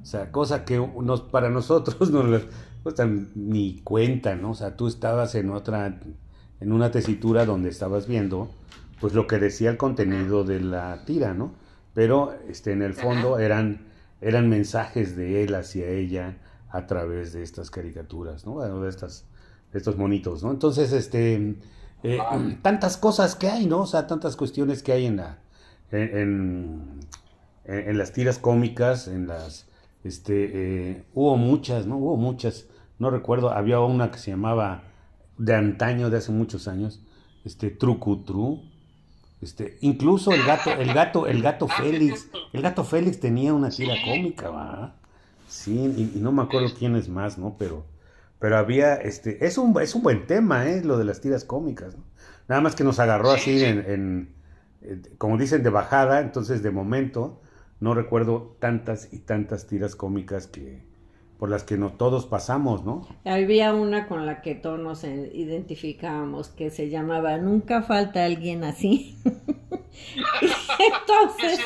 O 0.00 0.06
sea, 0.06 0.32
cosa 0.32 0.64
que 0.64 0.78
nos, 0.78 1.20
para 1.20 1.50
nosotros 1.50 2.10
nos, 2.10 2.46
pues 2.86 2.94
ni 3.34 3.80
cuenta, 3.80 4.36
¿no? 4.36 4.52
O 4.52 4.54
sea, 4.54 4.76
tú 4.76 4.86
estabas 4.86 5.34
en 5.34 5.50
otra, 5.50 5.98
en 6.60 6.72
una 6.72 6.92
tesitura 6.92 7.44
donde 7.44 7.68
estabas 7.68 8.06
viendo, 8.06 8.48
pues 9.00 9.12
lo 9.12 9.26
que 9.26 9.40
decía 9.40 9.70
el 9.70 9.76
contenido 9.76 10.44
de 10.44 10.60
la 10.60 11.04
tira, 11.04 11.34
¿no? 11.34 11.50
Pero 11.94 12.32
este, 12.48 12.70
en 12.70 12.82
el 12.82 12.94
fondo 12.94 13.40
eran, 13.40 13.88
eran 14.20 14.48
mensajes 14.48 15.16
de 15.16 15.42
él 15.42 15.56
hacia 15.56 15.88
ella 15.88 16.38
a 16.70 16.86
través 16.86 17.32
de 17.32 17.42
estas 17.42 17.72
caricaturas, 17.72 18.46
¿no? 18.46 18.52
Bueno, 18.52 18.80
de, 18.80 18.88
estas, 18.88 19.24
de 19.72 19.78
estos 19.78 19.96
monitos, 19.96 20.44
¿no? 20.44 20.52
Entonces, 20.52 20.92
este, 20.92 21.56
eh, 22.04 22.18
tantas 22.62 22.98
cosas 22.98 23.34
que 23.34 23.48
hay, 23.48 23.66
¿no? 23.66 23.80
O 23.80 23.86
sea, 23.86 24.06
tantas 24.06 24.36
cuestiones 24.36 24.84
que 24.84 24.92
hay 24.92 25.06
en 25.06 25.16
la, 25.16 25.40
en, 25.90 27.00
en, 27.64 27.98
las 27.98 28.12
tiras 28.12 28.38
cómicas, 28.38 29.08
en 29.08 29.26
las, 29.26 29.66
este, 30.04 30.50
eh, 30.90 31.04
hubo 31.14 31.36
muchas, 31.36 31.84
¿no? 31.88 31.96
Hubo 31.96 32.16
muchas 32.16 32.66
no 32.98 33.10
recuerdo, 33.10 33.50
había 33.50 33.80
una 33.80 34.10
que 34.10 34.18
se 34.18 34.30
llamaba 34.30 34.82
de 35.38 35.54
antaño, 35.54 36.10
de 36.10 36.18
hace 36.18 36.32
muchos 36.32 36.68
años, 36.68 37.02
este, 37.44 37.70
Trucutru, 37.70 38.62
este, 39.40 39.76
incluso 39.82 40.32
el 40.32 40.44
gato, 40.44 40.70
el 40.70 40.94
gato, 40.94 41.26
el 41.26 41.42
gato 41.42 41.68
Félix, 41.68 42.28
el 42.52 42.62
gato 42.62 42.84
Félix 42.84 43.20
tenía 43.20 43.52
una 43.52 43.68
tira 43.68 43.94
cómica, 44.04 44.50
¿va? 44.50 44.96
Sí, 45.46 46.12
y, 46.14 46.18
no 46.18 46.32
me 46.32 46.42
acuerdo 46.42 46.68
quién 46.76 46.96
es 46.96 47.08
más, 47.08 47.38
¿no? 47.38 47.56
Pero, 47.58 47.84
pero 48.38 48.56
había, 48.56 48.94
este, 48.94 49.46
es 49.46 49.58
un, 49.58 49.80
es 49.80 49.94
un 49.94 50.02
buen 50.02 50.26
tema, 50.26 50.66
¿eh? 50.66 50.82
Lo 50.82 50.98
de 50.98 51.04
las 51.04 51.20
tiras 51.20 51.44
cómicas, 51.44 51.96
¿no? 51.96 52.04
Nada 52.48 52.60
más 52.60 52.74
que 52.74 52.84
nos 52.84 52.98
agarró 52.98 53.30
así 53.30 53.62
en, 53.64 54.34
como 55.18 55.36
dicen, 55.36 55.62
de 55.62 55.70
bajada, 55.70 56.20
entonces 56.20 56.62
de 56.62 56.70
momento 56.70 57.42
no 57.80 57.92
recuerdo 57.94 58.56
tantas 58.60 59.12
y 59.12 59.18
tantas 59.18 59.66
tiras 59.66 59.96
cómicas 59.96 60.46
que, 60.46 60.85
por 61.38 61.50
las 61.50 61.64
que 61.64 61.76
no 61.76 61.90
todos 61.90 62.26
pasamos, 62.26 62.84
¿no? 62.84 63.06
Había 63.24 63.74
una 63.74 64.08
con 64.08 64.24
la 64.24 64.40
que 64.40 64.54
todos 64.54 64.78
nos 64.78 65.04
identificábamos 65.04 66.48
que 66.48 66.70
se 66.70 66.88
llamaba 66.88 67.36
Nunca 67.36 67.82
falta 67.82 68.24
alguien 68.24 68.64
así. 68.64 69.18
Entonces, 70.78 71.60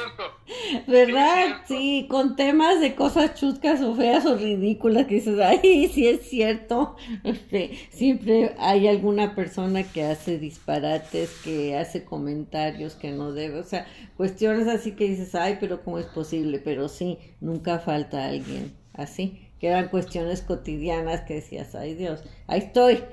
¿verdad? 0.88 1.62
Sí, 1.66 2.06
con 2.08 2.34
temas 2.36 2.80
de 2.80 2.94
cosas 2.94 3.34
chuscas 3.34 3.80
o 3.82 3.94
feas 3.94 4.26
o 4.26 4.36
ridículas 4.36 5.06
que 5.06 5.16
dices, 5.16 5.38
ay, 5.38 5.88
sí 5.92 6.08
es 6.08 6.28
cierto. 6.28 6.96
Este, 7.22 7.72
siempre 7.90 8.54
hay 8.58 8.88
alguna 8.88 9.34
persona 9.36 9.84
que 9.84 10.04
hace 10.04 10.38
disparates, 10.38 11.30
que 11.44 11.76
hace 11.76 12.04
comentarios 12.04 12.94
que 12.94 13.12
no 13.12 13.32
debe, 13.32 13.60
o 13.60 13.64
sea, 13.64 13.86
cuestiones 14.16 14.66
así 14.66 14.92
que 14.92 15.08
dices, 15.08 15.34
ay, 15.34 15.58
pero 15.60 15.82
¿cómo 15.82 15.98
es 15.98 16.06
posible? 16.06 16.58
Pero 16.58 16.88
sí, 16.88 17.18
nunca 17.40 17.78
falta 17.78 18.26
alguien 18.26 18.72
así 18.94 19.49
que 19.60 19.68
eran 19.68 19.88
cuestiones 19.88 20.40
cotidianas 20.40 21.20
que 21.22 21.34
decías, 21.34 21.74
ay 21.74 21.94
Dios, 21.94 22.22
ahí 22.46 22.60
estoy. 22.60 23.04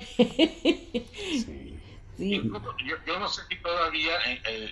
sí. 1.37 1.73
Yo, 2.17 3.19
no 3.19 3.27
sé 3.27 3.41
si 3.49 3.57
todavía 3.57 4.13
en, 4.45 4.71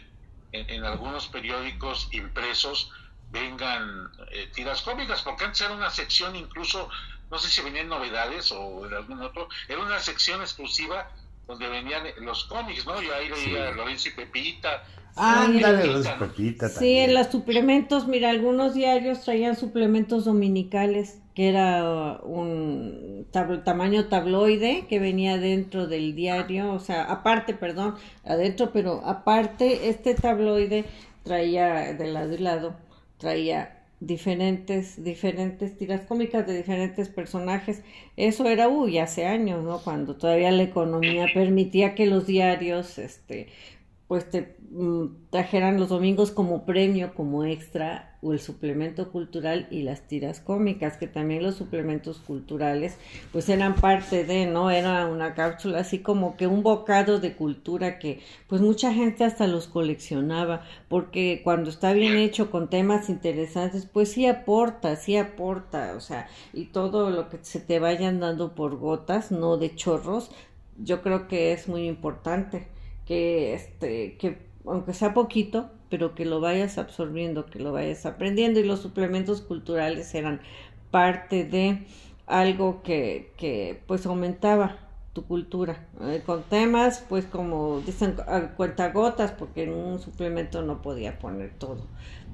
en, 0.53 0.83
algunos 0.83 1.27
periódicos 1.27 2.07
impresos 2.11 2.91
vengan 3.29 4.09
eh, 4.31 4.49
tiras 4.55 4.81
cómicas, 4.81 5.21
porque 5.21 5.43
antes 5.43 5.61
era 5.61 5.73
una 5.73 5.91
sección 5.91 6.35
incluso, 6.35 6.89
no 7.29 7.37
sé 7.37 7.49
si 7.49 7.61
venían 7.61 7.89
novedades 7.89 8.51
o 8.51 8.85
en 8.87 8.93
algún 8.93 9.21
otro, 9.21 9.49
era 9.67 9.81
una 9.81 9.99
sección 9.99 10.41
exclusiva 10.41 11.11
donde 11.47 11.67
venían 11.67 12.03
los 12.21 12.45
cómics, 12.45 12.85
¿no? 12.85 13.01
Yo 13.01 13.13
ahí 13.13 13.29
leía 13.29 13.71
Lorenzo 13.71 14.09
y 14.09 14.11
Pepita, 14.11 14.83
Ah, 15.17 15.47
los 15.49 16.07
Pepita. 16.07 16.67
Sí, 16.67 16.97
en 16.97 17.13
los 17.13 17.27
suplementos, 17.27 18.07
mira, 18.07 18.29
algunos 18.29 18.73
diarios 18.73 19.21
traían 19.21 19.55
suplementos 19.55 20.25
dominicales, 20.25 21.19
que 21.33 21.47
era 21.49 22.19
un 22.23 23.25
tamaño 23.63 24.05
tabloide 24.07 24.87
que 24.89 24.99
venía 24.99 25.37
dentro 25.37 25.87
del 25.87 26.15
diario, 26.15 26.73
o 26.73 26.79
sea, 26.79 27.05
aparte, 27.05 27.53
perdón, 27.53 27.95
adentro, 28.25 28.71
pero 28.73 29.05
aparte, 29.05 29.87
este 29.87 30.15
tabloide 30.15 30.83
traía 31.23 31.93
de 31.93 32.07
lado 32.07 32.33
y 32.33 32.37
lado, 32.37 32.75
traía 33.17 33.84
diferentes, 34.05 35.03
diferentes 35.03 35.77
tiras 35.77 36.01
cómicas 36.05 36.45
de 36.45 36.55
diferentes 36.57 37.09
personajes. 37.09 37.81
Eso 38.17 38.47
era, 38.47 38.69
uy, 38.69 38.99
hace 38.99 39.25
años, 39.25 39.63
¿no? 39.63 39.79
Cuando 39.83 40.15
todavía 40.15 40.51
la 40.51 40.63
economía 40.63 41.27
permitía 41.33 41.95
que 41.95 42.05
los 42.05 42.27
diarios, 42.27 42.97
este, 42.99 43.47
pues 44.07 44.29
te 44.29 44.55
mm, 44.71 45.29
trajeran 45.31 45.79
los 45.79 45.89
domingos 45.89 46.31
como 46.31 46.65
premio, 46.65 47.13
como 47.15 47.43
extra, 47.45 48.14
o 48.25 48.33
el 48.33 48.39
suplemento 48.39 49.11
cultural 49.11 49.67
y 49.69 49.83
las 49.83 50.07
tiras 50.07 50.39
cómicas, 50.39 50.97
que 50.97 51.05
también 51.05 51.43
los 51.43 51.55
suplementos 51.55 52.17
culturales, 52.17 52.97
pues 53.31 53.47
eran 53.49 53.75
parte 53.75 54.25
de, 54.25 54.47
¿no? 54.47 54.71
Era 54.71 55.05
una 55.05 55.35
cápsula 55.35 55.79
así 55.81 55.99
como 55.99 56.35
que 56.35 56.47
un 56.47 56.63
bocado 56.63 57.19
de 57.19 57.33
cultura 57.33 57.99
que, 57.99 58.21
pues 58.47 58.61
mucha 58.61 58.91
gente 58.91 59.23
hasta 59.23 59.45
los 59.45 59.67
coleccionaba, 59.67 60.63
porque 60.89 61.41
cuando 61.43 61.69
está 61.69 61.93
bien 61.93 62.17
hecho 62.17 62.49
con 62.49 62.67
temas 62.67 63.09
interesantes, 63.09 63.85
pues 63.85 64.11
sí 64.11 64.25
aporta, 64.25 64.95
sí 64.95 65.17
aporta, 65.17 65.93
o 65.95 65.99
sea, 65.99 66.27
y 66.51 66.65
todo 66.65 67.11
lo 67.11 67.29
que 67.29 67.37
se 67.43 67.59
te 67.59 67.77
vayan 67.79 68.19
dando 68.19 68.55
por 68.55 68.77
gotas, 68.77 69.31
no 69.31 69.57
de 69.57 69.75
chorros, 69.75 70.31
yo 70.77 71.03
creo 71.03 71.27
que 71.27 71.53
es 71.53 71.67
muy 71.67 71.87
importante 71.87 72.67
que 73.05 73.53
este 73.53 74.17
que 74.17 74.45
aunque 74.65 74.93
sea 74.93 75.13
poquito, 75.13 75.69
pero 75.89 76.15
que 76.15 76.25
lo 76.25 76.39
vayas 76.39 76.77
absorbiendo, 76.77 77.45
que 77.45 77.59
lo 77.59 77.71
vayas 77.71 78.05
aprendiendo 78.05 78.59
y 78.59 78.63
los 78.63 78.79
suplementos 78.81 79.41
culturales 79.41 80.13
eran 80.15 80.41
parte 80.91 81.45
de 81.45 81.85
algo 82.27 82.81
que, 82.83 83.31
que 83.37 83.81
pues 83.87 84.05
aumentaba 84.05 84.77
tu 85.13 85.25
cultura 85.25 85.87
eh, 86.01 86.21
con 86.25 86.43
temas 86.43 87.05
pues 87.07 87.25
como 87.25 87.81
dicen 87.85 88.15
cuentagotas 88.57 89.31
porque 89.31 89.63
en 89.63 89.73
un 89.73 89.99
suplemento 89.99 90.61
no 90.61 90.81
podía 90.81 91.19
poner 91.19 91.53
todo 91.57 91.87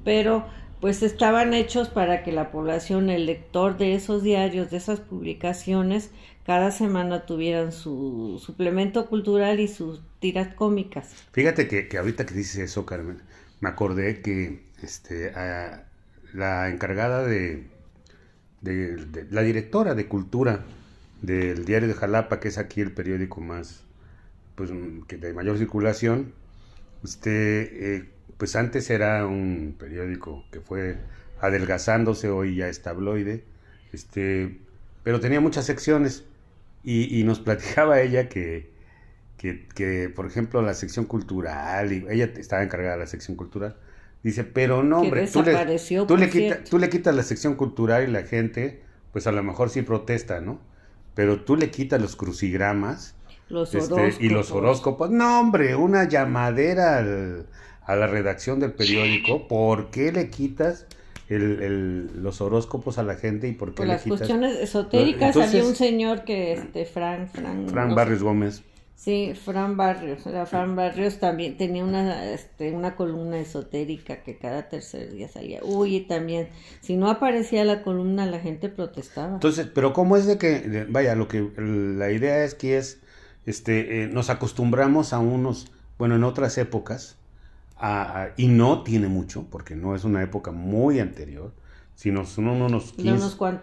pero 0.03 0.45
pues 0.81 1.03
estaban 1.03 1.53
hechos 1.53 1.89
para 1.89 2.23
que 2.23 2.31
la 2.31 2.51
población, 2.51 3.11
el 3.11 3.27
lector 3.27 3.77
de 3.77 3.93
esos 3.93 4.23
diarios, 4.23 4.71
de 4.71 4.77
esas 4.77 4.99
publicaciones, 4.99 6.09
cada 6.43 6.71
semana 6.71 7.27
tuvieran 7.27 7.71
su 7.71 8.41
suplemento 8.43 9.05
cultural 9.05 9.59
y 9.59 9.67
sus 9.67 10.01
tiras 10.19 10.55
cómicas. 10.55 11.13
Fíjate 11.33 11.67
que, 11.67 11.87
que 11.87 11.99
ahorita 11.99 12.25
que 12.25 12.33
dices 12.33 12.57
eso, 12.57 12.83
Carmen, 12.87 13.21
me 13.61 13.69
acordé 13.69 14.21
que 14.21 14.65
este, 14.83 15.31
la 16.33 16.69
encargada 16.69 17.23
de, 17.23 17.67
de, 18.61 19.27
la 19.29 19.41
directora 19.41 19.95
de 19.95 20.07
cultura 20.07 20.65
del 21.21 21.65
diario 21.65 21.87
de 21.87 21.93
Jalapa, 21.93 22.39
que 22.39 22.49
es 22.49 22.57
aquí 22.57 22.81
el 22.81 22.91
periódico 22.91 23.41
más, 23.41 23.83
pues, 24.55 24.71
que 25.07 25.17
de 25.17 25.33
mayor 25.33 25.57
circulación, 25.57 26.33
este, 27.03 27.95
eh, 27.95 28.09
pues 28.37 28.55
antes 28.55 28.89
era 28.89 29.25
un 29.25 29.75
periódico 29.77 30.43
que 30.51 30.61
fue 30.61 30.97
adelgazándose, 31.39 32.29
hoy 32.29 32.55
ya 32.55 32.67
es 32.67 32.81
tabloide, 32.81 33.43
este, 33.93 34.59
pero 35.03 35.19
tenía 35.19 35.39
muchas 35.39 35.65
secciones. 35.65 36.25
Y, 36.83 37.23
nos 37.25 37.39
platicaba 37.39 38.01
ella 38.01 38.27
que, 38.27 38.70
que, 39.41 40.11
por 40.15 40.27
ejemplo, 40.27 40.61
la 40.61 40.73
sección 40.73 41.05
cultural, 41.05 41.91
y 41.91 42.05
ella 42.09 42.25
estaba 42.37 42.61
encargada 42.63 42.93
de 42.93 42.99
la 42.99 43.07
sección 43.07 43.35
cultural, 43.35 43.75
dice, 44.23 44.43
pero 44.43 44.83
no, 44.83 45.01
hombre, 45.01 45.27
tú 45.27 45.41
le, 45.41 45.79
tú, 46.05 46.17
le 46.17 46.55
tú 46.69 46.77
le 46.77 46.89
quitas 46.89 47.15
la 47.15 47.23
sección 47.23 47.55
cultural 47.55 48.07
y 48.07 48.11
la 48.11 48.23
gente, 48.23 48.81
pues 49.11 49.25
a 49.25 49.31
lo 49.31 49.41
mejor 49.41 49.69
sí 49.69 49.81
protesta, 49.81 50.41
¿no? 50.41 50.59
Pero 51.15 51.41
tú 51.41 51.55
le 51.55 51.71
quitas 51.71 51.99
los 51.99 52.15
crucigramas 52.15 53.15
los 53.49 53.73
este, 53.73 54.15
y 54.19 54.29
los 54.29 54.51
horóscopos. 54.51 55.09
No, 55.09 55.39
hombre, 55.39 55.75
una 55.75 56.07
llamadera 56.07 56.99
al, 56.99 57.47
a 57.83 57.95
la 57.95 58.07
redacción 58.07 58.59
del 58.59 58.73
periódico, 58.73 59.47
¿por 59.47 59.89
qué 59.89 60.11
le 60.11 60.29
quitas 60.29 60.85
el, 61.29 62.21
los 62.21 62.41
horóscopos 62.41 62.97
a 62.97 63.03
la 63.03 63.15
gente 63.15 63.47
y 63.47 63.53
por 63.53 63.69
qué 63.69 63.77
por 63.77 63.87
le 63.87 63.93
las 63.93 64.03
cuestiones 64.03 64.59
esotéricas 64.59 65.35
había 65.35 65.65
un 65.65 65.75
señor 65.75 66.25
que 66.25 66.53
este 66.53 66.85
Fran 66.85 67.27
Fran, 67.29 67.69
Fran 67.69 67.95
Barrios 67.95 68.21
Gómez 68.21 68.63
sí 68.95 69.33
Fran 69.35 69.77
Barrios. 69.77 70.25
Era 70.25 70.45
Fran 70.45 70.75
Barrios 70.75 71.19
también 71.19 71.57
tenía 71.57 71.83
una 71.83 72.31
este 72.31 72.71
una 72.71 72.95
columna 72.95 73.39
esotérica 73.39 74.23
que 74.23 74.37
cada 74.37 74.69
tercer 74.69 75.11
día 75.11 75.27
salía. 75.27 75.59
Uy 75.63 75.97
y 75.97 76.01
también 76.01 76.49
si 76.81 76.97
no 76.97 77.09
aparecía 77.09 77.63
la 77.63 77.83
columna 77.83 78.25
la 78.25 78.39
gente 78.39 78.69
protestaba. 78.69 79.33
Entonces 79.33 79.67
pero 79.73 79.93
cómo 79.93 80.17
es 80.17 80.25
de 80.25 80.37
que 80.37 80.85
vaya 80.89 81.15
lo 81.15 81.27
que 81.27 81.49
la 81.57 82.11
idea 82.11 82.43
es 82.43 82.55
que 82.55 82.77
es 82.77 82.99
este 83.45 84.03
eh, 84.03 84.07
nos 84.07 84.29
acostumbramos 84.29 85.13
a 85.13 85.19
unos 85.19 85.71
bueno 85.97 86.15
en 86.15 86.23
otras 86.23 86.57
épocas 86.57 87.17
y 88.37 88.47
no 88.47 88.83
tiene 88.83 89.07
mucho, 89.07 89.45
porque 89.49 89.75
no 89.75 89.95
es 89.95 90.03
una 90.03 90.21
época 90.21 90.51
muy 90.51 90.99
anterior, 90.99 91.51
sino 91.95 92.25
son 92.25 92.47
unos 92.47 92.93
15, 92.93 93.09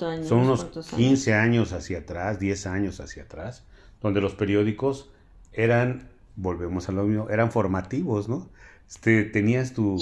años, 0.06 0.28
son 0.28 0.38
unos 0.40 0.64
15 0.64 1.34
años. 1.34 1.72
hacia 1.72 1.98
atrás, 1.98 2.40
10 2.40 2.66
años 2.66 3.00
hacia 3.00 3.24
atrás, 3.24 3.64
donde 4.00 4.20
los 4.20 4.34
periódicos 4.34 5.10
eran, 5.59 6.09
volvemos 6.36 6.88
a 6.88 6.92
lo 6.92 7.04
mismo, 7.04 7.28
eran 7.28 7.50
formativos, 7.50 8.28
¿no? 8.28 8.48
Este, 8.88 9.24
tenías 9.24 9.74
tu, 9.74 9.98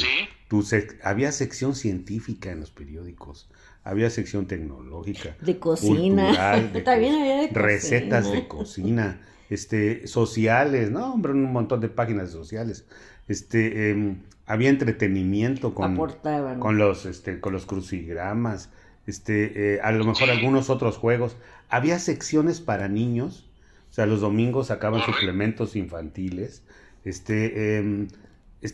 tu 0.49 0.65
había 1.03 1.33
sección 1.33 1.75
científica 1.75 2.53
en 2.53 2.61
los 2.61 2.71
periódicos, 2.71 3.49
había 3.83 4.11
sección 4.11 4.47
tecnológica, 4.47 5.35
de 5.41 5.59
cocina, 5.59 6.57
de 6.73 6.83
También 6.83 7.17
había 7.17 7.37
de 7.39 7.49
recetas 7.49 8.31
de 8.31 8.47
cocina, 8.47 9.21
este, 9.51 10.07
sociales, 10.07 10.91
no, 10.91 11.15
hombre, 11.15 11.33
un 11.33 11.53
montón 11.53 11.81
de 11.81 11.89
páginas 11.89 12.31
sociales. 12.31 12.85
Este, 13.27 13.91
em, 13.91 14.19
había 14.45 14.69
entretenimiento 14.69 15.75
con, 15.75 15.97
con, 16.61 16.79
los, 16.79 17.07
este, 17.07 17.41
con 17.41 17.53
los 17.53 17.67
crucigramas, 17.67 18.71
este, 19.07 19.75
eh, 19.75 19.81
a 19.83 19.91
lo 19.91 20.05
mejor 20.05 20.31
algunos 20.31 20.69
otros 20.71 20.99
juegos. 20.99 21.37
Había 21.69 21.99
secciones 21.99 22.61
para 22.61 22.89
niños, 22.89 23.49
sea, 23.97 24.07
los 24.07 24.21
domingos 24.21 24.67
sacaban 24.67 25.01
suplementos 25.03 25.75
infantiles. 25.75 26.63
Este, 27.05 27.79
em, 27.79 28.09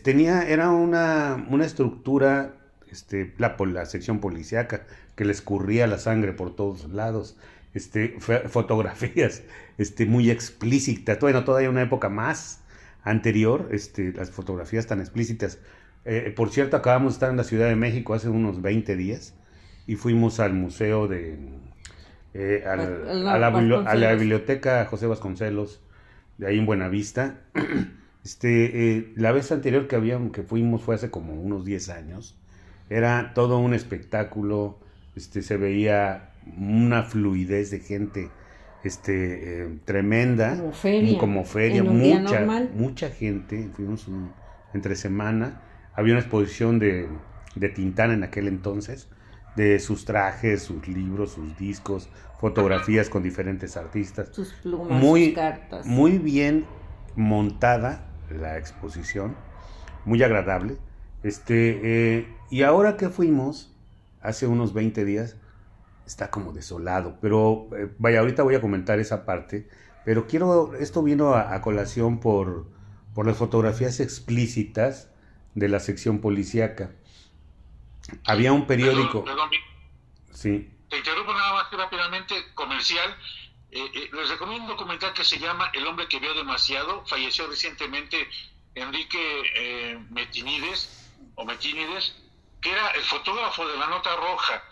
tenía, 0.03 0.47
era 0.47 0.69
una, 0.71 1.47
una 1.49 1.65
estructura, 1.65 2.55
este, 2.91 3.33
la, 3.37 3.55
la 3.57 3.85
sección 3.85 4.19
policíaca, 4.19 4.85
que 5.15 5.23
le 5.23 5.31
escurría 5.31 5.87
la 5.87 5.97
sangre 5.97 6.33
por 6.33 6.55
todos 6.55 6.89
lados. 6.89 7.37
Este, 7.73 8.17
fotografías 8.19 9.43
este, 9.77 10.05
muy 10.05 10.29
explícitas, 10.29 11.19
bueno, 11.19 11.43
todavía 11.43 11.69
una 11.69 11.81
época 11.81 12.09
más 12.09 12.61
anterior, 13.03 13.69
este, 13.71 14.11
las 14.11 14.29
fotografías 14.29 14.87
tan 14.87 14.99
explícitas. 14.99 15.59
Eh, 16.05 16.33
por 16.35 16.49
cierto, 16.49 16.75
acabamos 16.77 17.13
de 17.13 17.15
estar 17.15 17.29
en 17.29 17.37
la 17.37 17.45
Ciudad 17.45 17.69
de 17.69 17.75
México 17.77 18.13
hace 18.13 18.29
unos 18.29 18.61
20 18.61 18.95
días 18.97 19.33
y 19.87 19.95
fuimos 19.95 20.39
al 20.39 20.53
museo 20.53 21.07
de... 21.07 21.37
Eh, 22.33 22.63
a, 22.65 22.75
la, 22.75 24.15
biblioteca 24.15 24.85
José 24.85 25.05
Vasconcelos, 25.05 25.81
de 26.37 26.47
ahí 26.47 26.59
en 26.59 26.65
Buenavista. 26.65 27.41
Este, 28.23 28.95
eh, 28.95 29.11
la 29.17 29.33
vez 29.33 29.51
anterior 29.51 29.89
que, 29.89 29.97
habíamos, 29.97 30.31
que 30.31 30.43
fuimos 30.43 30.81
fue 30.81 30.95
hace 30.95 31.11
como 31.11 31.33
unos 31.33 31.65
10 31.65 31.89
años. 31.89 32.39
Era 32.89 33.33
todo 33.35 33.57
un 33.57 33.73
espectáculo, 33.73 34.79
este, 35.17 35.41
se 35.41 35.57
veía 35.57 36.31
una 36.57 37.03
fluidez 37.03 37.69
de 37.71 37.79
gente 37.81 38.29
este, 38.85 39.63
eh, 39.63 39.77
tremenda. 39.83 40.55
Como 40.55 40.71
feria. 40.71 41.17
Como 41.17 41.43
feria, 41.43 41.83
mucha, 41.83 42.45
mucha 42.73 43.09
gente. 43.09 43.69
Fuimos 43.73 44.07
entre 44.73 44.95
semana. 44.95 45.61
Había 45.93 46.13
una 46.13 46.21
exposición 46.21 46.79
de, 46.79 47.09
de 47.55 47.69
Tintán 47.69 48.11
en 48.11 48.23
aquel 48.23 48.47
entonces, 48.47 49.09
de 49.55 49.79
sus 49.79 50.05
trajes, 50.05 50.63
sus 50.63 50.87
libros, 50.87 51.31
sus 51.31 51.57
discos, 51.57 52.09
fotografías 52.39 53.09
con 53.09 53.23
diferentes 53.23 53.77
artistas. 53.77 54.29
Sus 54.31 54.53
plumas, 54.53 55.01
muy, 55.01 55.27
sus 55.27 55.35
cartas. 55.35 55.85
Muy 55.85 56.17
bien 56.17 56.65
montada 57.15 58.07
la 58.29 58.57
exposición, 58.57 59.35
muy 60.05 60.23
agradable. 60.23 60.77
Este, 61.23 61.79
eh, 61.83 62.27
y 62.49 62.63
ahora 62.63 62.97
que 62.97 63.09
fuimos, 63.09 63.73
hace 64.21 64.47
unos 64.47 64.73
20 64.73 65.05
días, 65.05 65.37
está 66.05 66.29
como 66.29 66.51
desolado. 66.53 67.17
Pero 67.21 67.69
eh, 67.77 67.89
vaya, 67.97 68.19
ahorita 68.19 68.43
voy 68.43 68.55
a 68.55 68.61
comentar 68.61 68.99
esa 68.99 69.25
parte. 69.25 69.67
Pero 70.05 70.27
quiero, 70.27 70.75
esto 70.75 71.01
vino 71.01 71.33
a, 71.33 71.61
colación 71.61 72.19
por, 72.19 72.67
por 73.13 73.25
las 73.25 73.37
fotografías 73.37 73.99
explícitas 73.99 75.09
de 75.55 75.69
la 75.69 75.79
sección 75.79 76.19
policíaca. 76.19 76.91
Había 78.25 78.51
un 78.51 78.65
periódico. 78.65 79.25
sí. 80.33 80.69
Te 80.89 80.97
interrumpo 80.97 81.33
nada 81.33 81.53
más 81.53 81.71
rápidamente, 81.71 82.53
comercial. 82.53 83.17
Eh, 83.71 83.89
eh, 83.95 84.09
les 84.13 84.29
recomiendo 84.29 84.65
un 84.65 84.69
documental 84.69 85.11
que 85.13 85.23
se 85.23 85.39
llama 85.39 85.71
El 85.73 85.87
hombre 85.87 86.07
que 86.07 86.19
vio 86.19 86.33
demasiado. 86.35 87.03
Falleció 87.07 87.47
recientemente 87.47 88.29
Enrique 88.75 89.43
eh, 89.55 89.99
Metinides, 90.11 91.09
o 91.35 91.45
Metinides, 91.45 92.15
que 92.61 92.71
era 92.71 92.91
el 92.91 93.01
fotógrafo 93.03 93.67
de 93.67 93.77
la 93.77 93.87
Nota 93.87 94.15
Roja 94.15 94.63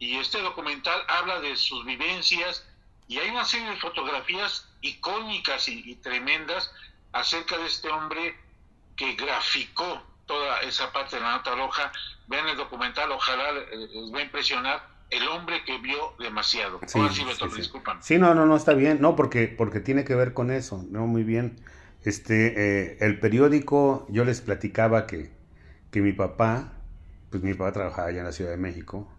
y 0.00 0.16
este 0.16 0.40
documental 0.40 0.98
habla 1.08 1.40
de 1.40 1.54
sus 1.56 1.84
vivencias 1.84 2.66
y 3.06 3.18
hay 3.18 3.28
una 3.28 3.44
serie 3.44 3.68
de 3.70 3.76
fotografías 3.76 4.66
icónicas 4.80 5.68
y, 5.68 5.94
tremendas 5.96 6.72
acerca 7.12 7.58
de 7.58 7.66
este 7.66 7.90
hombre 7.90 8.38
que 8.96 9.12
graficó 9.14 10.02
toda 10.30 10.60
esa 10.60 10.92
parte 10.92 11.16
de 11.16 11.22
la 11.22 11.32
nota 11.32 11.56
roja. 11.56 11.90
Vean 12.28 12.46
el 12.46 12.56
documental, 12.56 13.10
ojalá 13.10 13.52
les 13.52 14.14
va 14.14 14.20
a 14.20 14.22
impresionar 14.22 14.88
el 15.10 15.26
hombre 15.26 15.64
que 15.64 15.76
vio 15.78 16.14
demasiado. 16.20 16.78
Sí, 16.86 17.00
sí, 17.10 17.24
sí, 17.52 17.70
sí, 18.00 18.18
no, 18.18 18.32
no, 18.32 18.46
no, 18.46 18.54
está 18.54 18.74
bien, 18.74 18.98
no, 19.00 19.16
porque, 19.16 19.48
porque 19.48 19.80
tiene 19.80 20.04
que 20.04 20.14
ver 20.14 20.32
con 20.32 20.52
eso, 20.52 20.84
no, 20.88 21.08
muy 21.08 21.24
bien. 21.24 21.56
Este, 22.04 22.54
eh, 22.56 22.98
el 23.00 23.18
periódico, 23.18 24.06
yo 24.08 24.24
les 24.24 24.40
platicaba 24.40 25.08
que, 25.08 25.32
que 25.90 26.00
mi 26.00 26.12
papá, 26.12 26.74
pues 27.30 27.42
mi 27.42 27.54
papá 27.54 27.72
trabajaba 27.72 28.06
allá 28.06 28.20
en 28.20 28.26
la 28.26 28.32
Ciudad 28.32 28.52
de 28.52 28.56
México, 28.56 29.12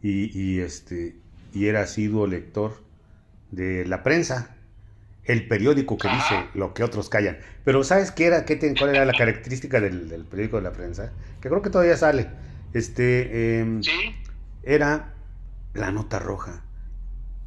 y, 0.00 0.60
este, 0.60 1.16
y 1.54 1.66
era 1.66 1.80
asiduo 1.80 2.26
lector 2.26 2.76
de 3.50 3.86
la 3.86 4.02
prensa, 4.02 4.53
el 5.24 5.48
periódico 5.48 5.96
que 5.96 6.08
dice 6.08 6.48
lo 6.54 6.74
que 6.74 6.84
otros 6.84 7.08
callan. 7.08 7.38
Pero 7.64 7.82
¿sabes 7.84 8.10
qué 8.10 8.26
era, 8.26 8.44
qué 8.44 8.58
cuál 8.78 8.90
era 8.90 9.04
la 9.04 9.12
característica 9.12 9.80
del, 9.80 10.26
periódico 10.30 10.56
de 10.56 10.62
la 10.62 10.72
prensa? 10.72 11.12
Que 11.40 11.48
creo 11.48 11.62
que 11.62 11.70
todavía 11.70 11.96
sale. 11.96 12.28
Este, 12.72 13.60
em, 13.60 13.80
Era 14.62 15.14
la 15.74 15.90
nota 15.90 16.18
roja. 16.18 16.64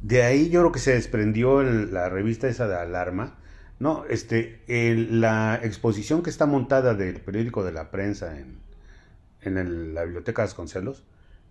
De 0.00 0.22
ahí 0.22 0.50
yo 0.50 0.60
creo 0.60 0.72
que 0.72 0.78
se 0.78 0.92
desprendió 0.92 1.62
la 1.62 2.08
revista 2.08 2.48
esa 2.48 2.68
de 2.68 2.76
Alarma. 2.76 3.36
No, 3.78 4.04
este, 4.06 4.60
la 4.66 5.60
exposición 5.62 6.22
que 6.22 6.30
está 6.30 6.46
montada 6.46 6.94
del 6.94 7.20
periódico 7.20 7.64
de 7.64 7.72
la 7.72 7.90
prensa 7.90 8.38
en, 8.38 8.58
en 9.42 9.94
la 9.94 10.04
biblioteca 10.04 10.42
de 10.42 10.46
Vasconcelos 10.46 11.04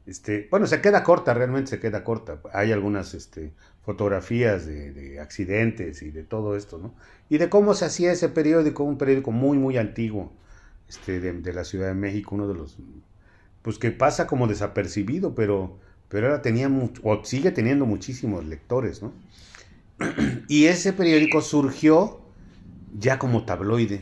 este, 0.07 0.47
bueno, 0.49 0.67
se 0.67 0.79
queda 0.79 1.03
corta, 1.03 1.33
realmente 1.33 1.69
se 1.69 1.79
queda 1.79 2.05
corta. 2.05 2.39
Hay 2.53 2.71
algunas 2.71 3.13
este, 3.13 3.51
fotografías 3.87 4.65
de, 4.65 5.17
accidentes 5.21 6.01
y 6.01 6.11
de 6.11 6.23
todo 6.23 6.57
esto, 6.57 6.77
¿no? 6.77 6.93
Y 7.29 7.37
de 7.37 7.47
cómo 7.47 7.73
se 7.73 7.85
hacía 7.85 8.11
ese 8.11 8.27
periódico, 8.27 8.83
un 8.83 8.97
periódico 8.97 9.31
muy, 9.31 9.57
muy 9.57 9.77
antiguo 9.77 10.33
este, 10.89 11.21
de, 11.21 11.53
la 11.53 11.63
Ciudad 11.63 11.87
de 11.87 11.93
México, 11.93 12.35
uno 12.35 12.49
de 12.49 12.53
los, 12.53 12.75
pues 13.61 13.79
que 13.79 13.91
pasa 13.91 14.27
como 14.27 14.45
desapercibido, 14.47 15.35
pero, 15.35 15.77
pero 16.09 16.27
ahora 16.27 16.41
tenía, 16.41 16.69
o 17.01 17.23
sigue 17.23 17.51
teniendo 17.51 17.85
muchísimos 17.85 18.43
lectores, 18.43 19.01
¿no? 19.01 19.13
Y 20.49 20.65
ese 20.65 20.91
periódico 20.91 21.39
surgió 21.39 22.19
ya 22.99 23.17
como 23.17 23.45
tabloide. 23.45 24.01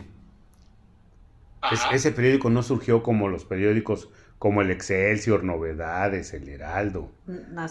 ese 1.92 2.10
periódico 2.10 2.50
no 2.50 2.64
surgió 2.64 3.04
como 3.04 3.28
los 3.28 3.44
periódicos 3.44 4.08
como 4.38 4.62
el 4.62 4.70
Excelsior, 4.70 5.44
Novedades, 5.44 6.34
el 6.34 6.48
Heraldo, 6.48 7.10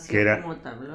que, 0.09 0.21
era, 0.21 0.43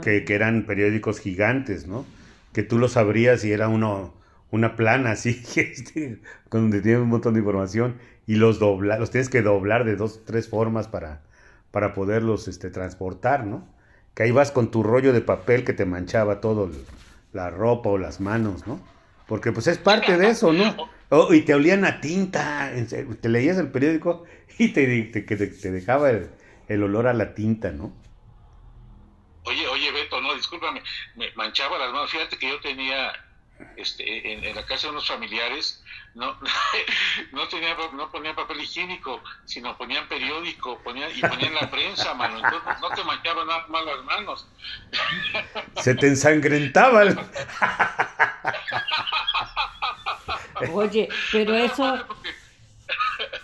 que, 0.03 0.25
eran 0.29 0.67
periódicos 0.67 1.21
gigantes, 1.21 1.87
¿no? 1.87 2.05
Que 2.53 2.63
tú 2.63 2.79
los 2.79 2.97
abrías 2.97 3.45
y 3.45 3.53
era 3.53 3.69
uno, 3.69 4.13
una 4.51 4.75
plana 4.77 5.13
así, 5.13 5.43
este, 5.57 6.21
donde 6.51 6.81
tienes 6.81 7.03
un 7.03 7.09
montón 7.09 7.35
de 7.35 7.41
información 7.41 7.97
y 8.27 8.35
los 8.37 8.59
dobla, 8.59 8.99
los 8.99 9.11
tienes 9.11 9.29
que 9.29 9.43
doblar 9.43 9.85
de 9.85 9.97
dos, 9.97 10.25
tres 10.25 10.49
formas 10.49 10.89
para, 10.89 11.23
para 11.71 11.95
poderlos 11.95 12.49
este, 12.49 12.71
transportar, 12.71 13.47
¿no? 13.47 13.69
Que 14.15 14.25
ahí 14.25 14.33
vas 14.33 14.51
con 14.51 14.73
tu 14.73 14.83
rollo 14.83 15.13
de 15.13 15.21
papel 15.21 15.65
que 15.65 15.73
te 15.73 15.85
manchaba 15.85 16.41
todo, 16.41 16.71
la 17.33 17.51
ropa 17.51 17.91
o 17.91 17.99
las 17.99 18.21
manos, 18.21 18.67
¿no? 18.67 18.81
Porque 19.29 19.53
pues 19.53 19.69
es 19.69 19.79
parte 19.79 20.19
de 20.19 20.31
eso, 20.31 20.53
¿no? 20.53 20.75
Oh, 21.13 21.35
y 21.35 21.41
te 21.43 21.55
olían 21.55 21.85
a 21.85 22.01
tinta, 22.01 22.73
te 23.21 23.29
leías 23.29 23.59
el 23.59 23.73
periódico 23.73 24.25
y 24.59 24.69
te, 24.69 25.03
te, 25.03 25.23
te 25.23 25.71
dejaba 25.73 26.11
el, 26.11 26.83
olor 26.83 27.09
a 27.09 27.13
la 27.13 27.35
tinta, 27.35 27.73
¿no? 27.73 27.93
Oye, 29.45 29.67
oye, 29.67 29.91
Beto, 29.91 30.21
no, 30.21 30.35
discúlpame, 30.35 30.83
me 31.17 31.33
manchaba 31.35 31.79
las 31.79 31.93
manos. 31.93 32.13
Fíjate 32.13 32.39
que 32.39 32.49
yo 32.49 32.61
tenía, 32.61 33.13
este, 33.77 34.35
en, 34.35 34.55
la 34.55 34.65
casa 34.67 34.87
de 34.87 34.93
unos 34.93 35.09
familiares, 35.09 35.83
no, 36.15 36.39
no, 37.33 37.49
tenía, 37.49 37.75
no 37.93 38.09
ponían 38.13 38.37
papel 38.37 38.61
higiénico, 38.61 39.21
sino 39.47 39.77
ponían 39.77 40.09
periódico, 40.09 40.79
ponían, 40.85 41.11
y 41.13 41.23
ponían 41.23 41.55
la 41.55 41.69
prensa, 41.69 42.15
mano. 42.15 42.37
Entonces 42.37 42.81
no 42.81 42.89
te 42.91 43.03
manchaban 43.03 43.49
nada 43.49 43.67
más 43.67 43.85
las 43.85 44.05
manos. 44.05 44.49
Se 45.83 45.97
te 45.97 46.07
ensangrentaban. 46.07 47.19
Oye, 50.75 51.09
pero 51.33 51.55
eso 51.57 51.95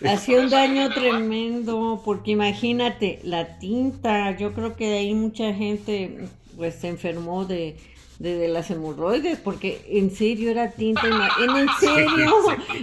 hacía 0.04 0.40
un 0.40 0.50
daño 0.50 0.90
tremendo, 0.90 2.02
porque 2.04 2.32
imagínate, 2.32 3.20
la 3.22 3.58
tinta, 3.58 4.36
yo 4.36 4.52
creo 4.52 4.76
que 4.76 4.88
de 4.88 4.98
ahí 4.98 5.14
mucha 5.14 5.52
gente 5.54 6.28
pues 6.56 6.76
se 6.76 6.88
enfermó 6.88 7.44
de, 7.44 7.76
de, 8.18 8.48
las 8.48 8.70
hemorroides, 8.70 9.38
porque 9.38 9.82
en 9.88 10.10
serio 10.10 10.50
era 10.50 10.70
tinta, 10.70 11.02
en, 11.42 11.56
en 11.56 11.68
serio 11.78 12.34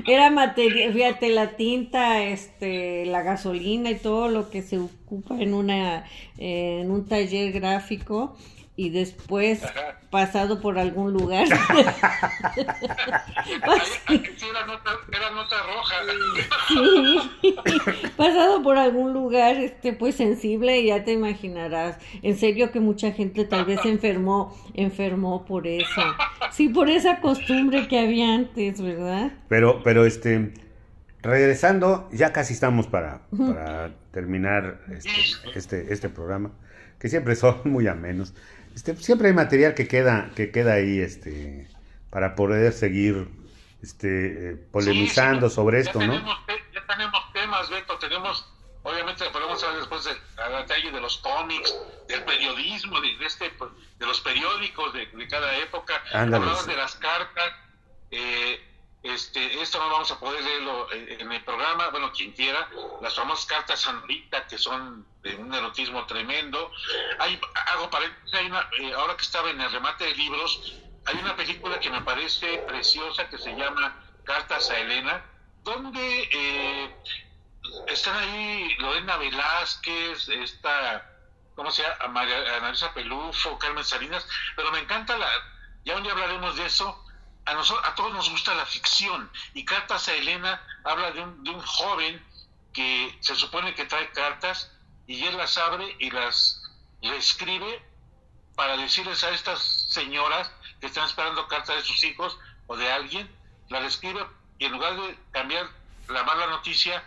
era 0.08 0.30
materia, 0.30 0.92
fíjate, 0.92 1.30
la 1.30 1.56
tinta, 1.56 2.24
este, 2.24 3.06
la 3.06 3.24
gasolina 3.24 3.92
y 3.92 3.96
todo 3.96 4.30
lo 4.30 4.50
que 4.50 4.62
se 4.62 4.78
ocupa 4.78 5.42
en 5.42 5.54
una, 5.54 6.06
en 6.38 6.92
un 6.92 7.06
taller 7.08 7.52
gráfico, 7.52 8.36
y 8.76 8.90
después 8.90 9.62
pasado 10.10 10.60
por 10.62 10.80
algún 10.80 11.14
lugar. 11.14 11.46
era, 11.48 11.60
nota, 14.66 15.56
roja. 15.66 15.96
pasado 18.18 18.64
por 18.64 18.78
algún 18.78 19.14
lugar 19.14 19.58
este 19.58 19.94
pues 19.94 20.16
sensible 20.16 20.80
y 20.80 20.88
ya 20.88 21.04
te 21.04 21.12
imaginarás. 21.12 21.98
En 22.22 22.38
serio 22.38 22.72
que 22.72 22.80
mucha 22.80 23.12
gente 23.12 23.46
tal 23.46 23.66
vez 23.66 23.86
enfermó, 23.86 24.58
enfermó 24.74 25.46
por 25.46 25.68
eso. 25.68 26.02
Sí, 26.52 26.70
por 26.70 26.90
esa 26.90 27.20
costumbre 27.22 27.88
que 27.88 28.00
había 28.00 28.34
antes, 28.34 28.82
¿verdad? 28.82 29.32
Pero 29.50 29.84
pero 29.84 30.06
este 30.06 30.54
regresando, 31.24 32.10
ya 32.12 32.34
casi 32.34 32.54
estamos 32.54 32.86
para, 32.88 33.22
para 33.32 33.96
terminar 34.12 34.82
este, 34.92 35.10
este, 35.56 35.94
este 35.94 36.10
programa, 36.10 36.52
que 37.00 37.10
siempre 37.10 37.36
son 37.36 37.62
muy 37.66 37.88
amenos. 37.88 38.36
Este, 38.76 38.96
siempre 38.96 39.28
hay 39.28 39.34
material 39.34 39.76
que 39.76 39.88
queda, 39.88 40.32
que 40.36 40.52
queda 40.52 40.74
ahí, 40.74 41.00
este, 41.00 41.68
para 42.10 42.36
poder 42.36 42.74
seguir, 42.74 43.28
este, 43.82 44.52
eh, 44.52 44.56
polemizando 44.72 45.50
sobre 45.50 45.80
esto, 45.80 46.00
¿no? 46.00 46.14
ya 46.74 46.86
tenemos 46.88 47.34
temas, 47.34 47.70
Beto, 47.70 47.98
tenemos, 48.00 48.50
obviamente 48.82 49.26
podemos 49.32 49.64
hablar 49.64 49.80
después 49.80 50.04
de, 50.06 50.12
detalle 50.58 50.92
de 50.92 51.02
los 51.02 51.18
cómics, 51.18 51.76
del 52.08 52.24
periodismo, 52.24 53.00
de, 53.00 53.26
este, 53.26 53.52
de 54.00 54.06
los 54.06 54.22
periódicos 54.22 54.94
de, 54.94 55.28
cada 55.28 55.58
época, 55.58 56.02
hablamos 56.12 56.66
de 56.66 56.76
las 56.76 56.96
cartas, 56.96 57.54
eh, 58.12 58.60
este, 59.04 59.62
esto 59.62 59.80
no 59.80 59.90
vamos 59.90 60.10
a 60.12 60.20
poder 60.20 60.42
leerlo 60.42 60.92
en 60.94 61.30
el 61.30 61.44
programa, 61.44 61.90
bueno, 61.90 62.12
quien 62.14 62.32
quiera, 62.32 62.70
las 63.02 63.14
famosas 63.14 63.46
cartas 63.46 63.82
Sandrita, 63.82 64.48
que 64.48 64.58
son 64.58 65.06
de 65.22 65.36
un 65.36 65.54
erotismo 65.54 66.06
tremendo. 66.06 66.72
Hay, 67.20 67.40
hago 67.68 67.90
paréntesis, 67.90 68.34
hay 68.34 68.46
una, 68.46 68.70
eh, 68.80 68.94
ahora 68.94 69.18
que 69.18 69.24
estaba 69.24 69.50
en 69.50 69.60
el 69.60 69.72
remate 69.72 70.06
de 70.06 70.16
libros, 70.16 70.74
hay 71.06 71.18
una 71.18 71.36
película 71.36 71.80
que 71.82 71.90
me 71.90 72.02
parece 72.02 72.60
preciosa 72.60 73.30
que 73.30 73.38
se 73.38 73.54
llama 73.56 74.02
Cartas 74.24 74.70
a 74.70 74.80
Elena, 74.80 75.26
donde 75.64 76.30
eh, 76.32 76.96
están 77.88 78.16
ahí 78.18 78.76
Lorena 78.80 79.18
Velázquez, 79.18 80.30
está, 80.30 81.10
¿cómo 81.56 81.72
se 81.72 81.84
llama? 81.84 82.08
María, 82.08 82.56
Analisa 82.56 82.94
Pelufo, 82.94 83.60
Carmen 83.60 83.84
Salinas, 83.84 84.26
pero 84.56 84.72
me 84.72 84.80
encanta 84.80 85.18
la, 85.18 85.28
ya 85.84 85.98
un 85.98 86.04
día 86.04 86.14
hablaremos 86.14 86.56
de 86.56 86.66
eso, 86.66 87.03
a, 87.46 87.54
nosotros, 87.54 87.86
a 87.88 87.96
todos 87.96 88.14
nos 88.14 88.30
gusta 88.30 88.54
la 88.54 88.66
ficción. 88.66 89.30
Y 89.54 89.66
Cartas 89.66 90.08
a 90.08 90.14
Elena 90.14 90.62
habla 90.84 91.12
de 91.12 91.22
un, 91.22 91.44
de 91.44 91.50
un 91.52 91.62
joven 91.62 92.24
que 92.74 93.18
se 93.22 93.36
supone 93.36 93.76
que 93.76 93.86
trae 93.86 94.10
cartas 94.12 94.72
y 95.06 95.26
él 95.26 95.38
las 95.38 95.58
abre 95.58 95.96
y 96.00 96.10
las 96.10 96.62
le 97.02 97.18
escribe 97.18 97.86
para 98.56 98.78
decirles 98.78 99.24
a 99.24 99.30
estas 99.30 99.62
señoras 99.90 100.50
que 100.80 100.88
están 100.88 101.06
esperando 101.06 101.48
cartas 101.48 101.76
de 101.76 101.84
sus 101.84 102.04
hijos 102.04 102.38
o 102.68 102.78
de 102.78 102.92
alguien, 102.92 103.30
las 103.70 103.84
escribe 103.84 104.26
y 104.58 104.66
en 104.66 104.72
lugar 104.72 104.96
de 104.96 105.18
cambiar 105.32 105.70
la 106.08 106.24
mala 106.24 106.48
noticia, 106.48 107.04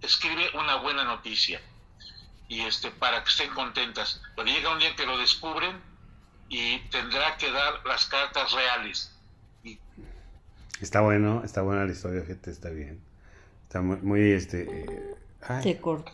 escribe 0.00 0.50
una 0.54 0.76
buena 0.76 1.04
noticia. 1.04 1.60
Y 2.48 2.60
este 2.60 2.90
para 2.90 3.24
que 3.24 3.30
estén 3.30 3.52
contentas. 3.54 4.20
Pero 4.36 4.46
llega 4.46 4.70
un 4.70 4.78
día 4.78 4.94
que 4.94 5.06
lo 5.06 5.18
descubren 5.18 5.82
y 6.48 6.78
tendrá 6.90 7.36
que 7.36 7.50
dar 7.50 7.84
las 7.84 8.06
cartas 8.06 8.52
reales 8.52 9.13
Está 10.84 11.00
bueno, 11.00 11.40
está 11.42 11.62
buena 11.62 11.86
la 11.86 11.92
historia, 11.92 12.22
gente, 12.26 12.50
está 12.50 12.68
bien. 12.68 13.02
Está 13.62 13.80
muy, 13.80 13.96
muy 14.02 14.32
este... 14.32 14.64
Eh, 14.84 15.62
Te 15.62 15.80
cortó. 15.80 16.12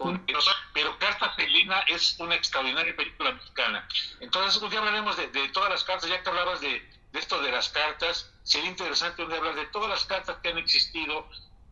Pero 0.72 0.96
Carta 1.00 1.32
Felina 1.34 1.80
es 1.88 2.16
una 2.20 2.36
extraordinaria 2.36 2.94
película 2.94 3.32
mexicana. 3.32 3.88
Entonces, 4.20 4.62
un 4.62 4.70
día 4.70 4.78
hablaremos 4.78 5.16
de, 5.16 5.26
todas 5.52 5.70
las 5.70 5.82
cartas, 5.82 6.08
ya 6.08 6.22
que 6.22 6.28
hablabas 6.28 6.60
de, 6.60 6.80
esto 7.14 7.42
de 7.42 7.50
las 7.50 7.70
cartas, 7.70 8.32
sería 8.44 8.70
interesante 8.70 9.24
un 9.24 9.28
día 9.28 9.38
hablar 9.38 9.56
de 9.56 9.66
todas 9.72 9.90
las 9.90 10.04
cartas 10.04 10.36
que 10.40 10.50
han 10.50 10.58
existido 10.58 11.26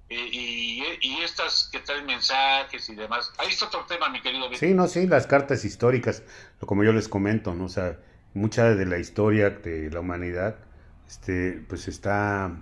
eh, 0.09 0.99
y, 1.01 1.23
estas 1.23 1.69
que 1.71 1.79
traen 1.79 2.05
mensajes 2.05 2.89
y 2.89 2.97
demás. 2.97 3.33
Ahí 3.39 3.51
está 3.51 3.67
otro 3.67 3.87
tema, 3.87 4.09
mi 4.09 4.21
querido. 4.21 4.53
Sí, 4.55 4.75
no, 4.75 4.89
sí, 4.89 5.07
las 5.07 5.29
cartas 5.29 5.65
históricas, 5.65 6.25
como 6.59 6.83
yo 6.83 6.93
les 6.93 7.07
comento, 7.07 7.55
¿no? 7.55 7.67
O 7.67 7.69
sea, 7.69 7.97
mucha 8.35 8.75
de 8.75 8.87
la 8.87 8.99
historia 8.99 9.51
de 9.51 9.89
la 9.89 10.01
humanidad, 10.01 10.57
este, 11.07 11.65
pues 11.69 11.87
está 11.87 12.59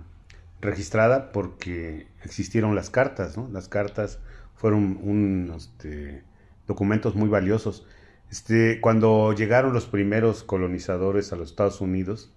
registrada 0.61 1.31
porque 1.31 2.07
existieron 2.23 2.75
las 2.75 2.89
cartas, 2.89 3.37
¿no? 3.37 3.49
Las 3.51 3.67
cartas 3.67 4.19
fueron 4.55 4.99
un, 5.01 5.53
este, 5.55 6.23
documentos 6.67 7.15
muy 7.15 7.29
valiosos. 7.29 7.87
Este, 8.31 8.81
cuando 8.81 9.33
llegaron 9.33 9.73
los 9.73 9.85
primeros 9.85 10.43
colonizadores 10.43 11.31
a 11.31 11.35
los 11.35 11.51
Estados 11.51 11.79
Unidos, 11.81 12.31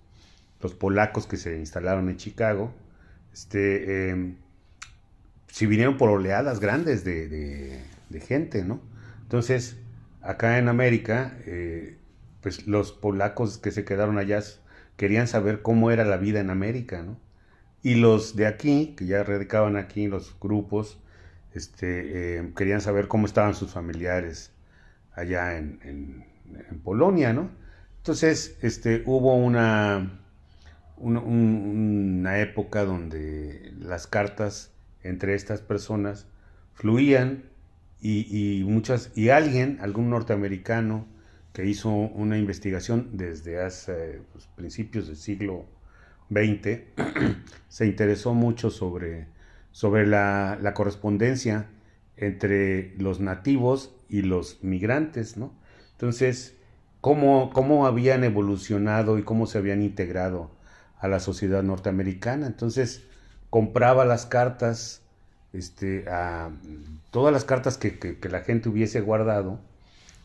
los 0.60 0.74
polacos 0.74 1.26
que 1.26 1.36
se 1.36 1.58
instalaron 1.58 2.08
en 2.08 2.16
Chicago, 2.16 2.72
este, 3.32 4.36
si 5.46 5.66
vinieron 5.66 5.96
por 5.96 6.10
oleadas 6.10 6.60
grandes 6.60 7.04
de, 7.04 7.80
gente, 8.26 8.64
¿no? 8.64 8.80
Entonces, 9.22 9.78
acá 10.20 10.58
en 10.58 10.68
América, 10.68 11.36
eh, 11.46 11.96
pues 12.40 12.66
los 12.66 12.92
polacos 12.92 13.58
que 13.58 13.70
se 13.70 13.84
quedaron 13.84 14.18
allá 14.18 14.40
querían 14.96 15.28
saber 15.28 15.62
cómo 15.62 15.90
era 15.90 16.04
la 16.04 16.16
vida 16.16 16.40
en 16.40 16.50
América, 16.50 17.02
¿no? 17.02 17.16
Y 17.82 17.94
los 17.94 18.36
de 18.36 18.46
aquí, 18.46 18.94
que 18.96 19.06
ya 19.06 19.22
radicaban 19.22 19.76
aquí, 19.76 20.06
los 20.06 20.38
grupos, 20.38 20.98
este, 21.54 22.38
eh, 22.38 22.52
querían 22.56 22.80
saber 22.80 23.08
cómo 23.08 23.26
estaban 23.26 23.54
sus 23.54 23.72
familiares 23.72 24.52
allá 25.12 25.56
en, 25.56 26.28
Polonia, 26.82 27.32
¿no? 27.32 27.48
Entonces, 27.98 28.58
este, 28.60 29.04
hubo 29.06 29.36
una, 29.36 30.20
una, 30.96 32.40
época 32.40 32.84
donde 32.84 33.72
las 33.78 34.08
cartas 34.08 34.72
entre 35.04 35.34
estas 35.34 35.60
personas 35.60 36.26
fluían 36.74 37.44
y, 38.00 38.64
muchas, 38.66 39.12
y 39.14 39.28
alguien, 39.28 39.78
algún 39.80 40.10
norteamericano, 40.10 41.06
que 41.52 41.66
hizo 41.66 41.90
una 41.90 42.36
investigación 42.36 43.10
desde 43.12 43.60
hace 43.62 44.22
pues, 44.32 44.46
principios 44.56 45.06
del 45.06 45.16
siglo 45.16 45.66
20, 46.30 46.86
se 47.68 47.86
interesó 47.86 48.34
mucho 48.34 48.70
sobre, 48.70 49.26
sobre 49.72 50.06
la, 50.06 50.72
correspondencia 50.74 51.66
entre 52.16 52.94
los 52.96 53.20
nativos 53.20 53.94
y 54.08 54.22
los 54.22 54.62
migrantes, 54.62 55.36
¿no? 55.36 55.52
Entonces, 55.92 56.56
cómo, 57.00 57.50
cómo 57.52 57.86
habían 57.86 58.24
evolucionado 58.24 59.18
y 59.18 59.22
cómo 59.22 59.46
se 59.46 59.58
habían 59.58 59.82
integrado 59.82 60.50
a 60.98 61.08
la 61.08 61.20
sociedad 61.20 61.62
norteamericana. 61.62 62.46
Entonces, 62.46 63.04
compraba 63.50 64.04
las 64.04 64.26
cartas, 64.26 65.02
este, 65.52 66.04
a, 66.08 66.50
todas 67.10 67.32
las 67.32 67.44
cartas 67.44 67.76
que, 67.76 67.98
que, 67.98 68.28
la 68.28 68.40
gente 68.40 68.68
hubiese 68.68 69.00
guardado, 69.00 69.60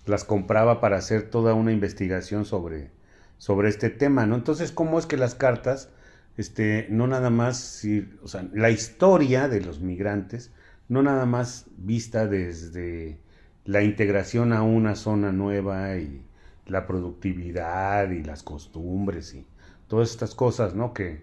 las 0.05 0.23
compraba 0.23 0.79
para 0.79 0.97
hacer 0.97 1.29
toda 1.29 1.53
una 1.53 1.71
investigación 1.71 2.45
sobre, 2.45 2.91
sobre 3.37 3.69
este 3.69 3.89
tema, 3.89 4.25
¿no? 4.25 4.35
Entonces, 4.35 4.71
¿cómo 4.71 4.99
es 4.99 5.05
que 5.05 5.17
las 5.17 5.35
cartas 5.35 5.89
este, 6.37 6.87
no 6.89 7.07
nada 7.07 7.29
más, 7.29 7.83
o 8.21 8.27
sea, 8.27 8.47
la 8.53 8.69
historia 8.69 9.47
de 9.47 9.61
los 9.61 9.79
migrantes, 9.79 10.51
no 10.89 11.01
nada 11.01 11.25
más 11.25 11.65
vista 11.77 12.27
desde 12.27 13.17
la 13.63 13.83
integración 13.83 14.53
a 14.53 14.61
una 14.61 14.95
zona 14.95 15.31
nueva 15.31 15.97
y 15.97 16.21
la 16.67 16.85
productividad 16.87 18.09
y 18.11 18.23
las 18.23 18.43
costumbres 18.43 19.33
y 19.33 19.45
todas 19.87 20.11
estas 20.11 20.35
cosas, 20.35 20.75
¿no? 20.75 20.93
Que, 20.93 21.21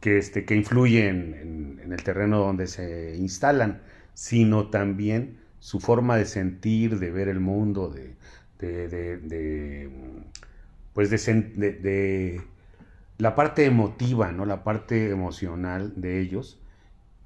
que, 0.00 0.18
este, 0.18 0.44
que 0.44 0.56
influyen 0.56 1.80
en, 1.82 1.92
el 1.92 2.02
terreno 2.04 2.38
donde 2.38 2.66
se 2.66 3.16
instalan, 3.16 3.82
sino 4.14 4.68
también 4.70 5.38
su 5.58 5.80
forma 5.80 6.16
de 6.16 6.24
sentir, 6.24 6.98
de 6.98 7.10
ver 7.10 7.28
el 7.28 7.40
mundo, 7.40 7.88
de, 7.88 8.14
de, 8.58 8.88
de, 9.18 9.90
pues 10.92 11.10
de, 11.10 12.40
la 13.18 13.34
parte 13.34 13.64
emotiva, 13.64 14.32
¿no? 14.32 14.46
La 14.46 14.64
parte 14.64 15.10
emocional 15.10 15.92
de 15.96 16.20
ellos 16.20 16.58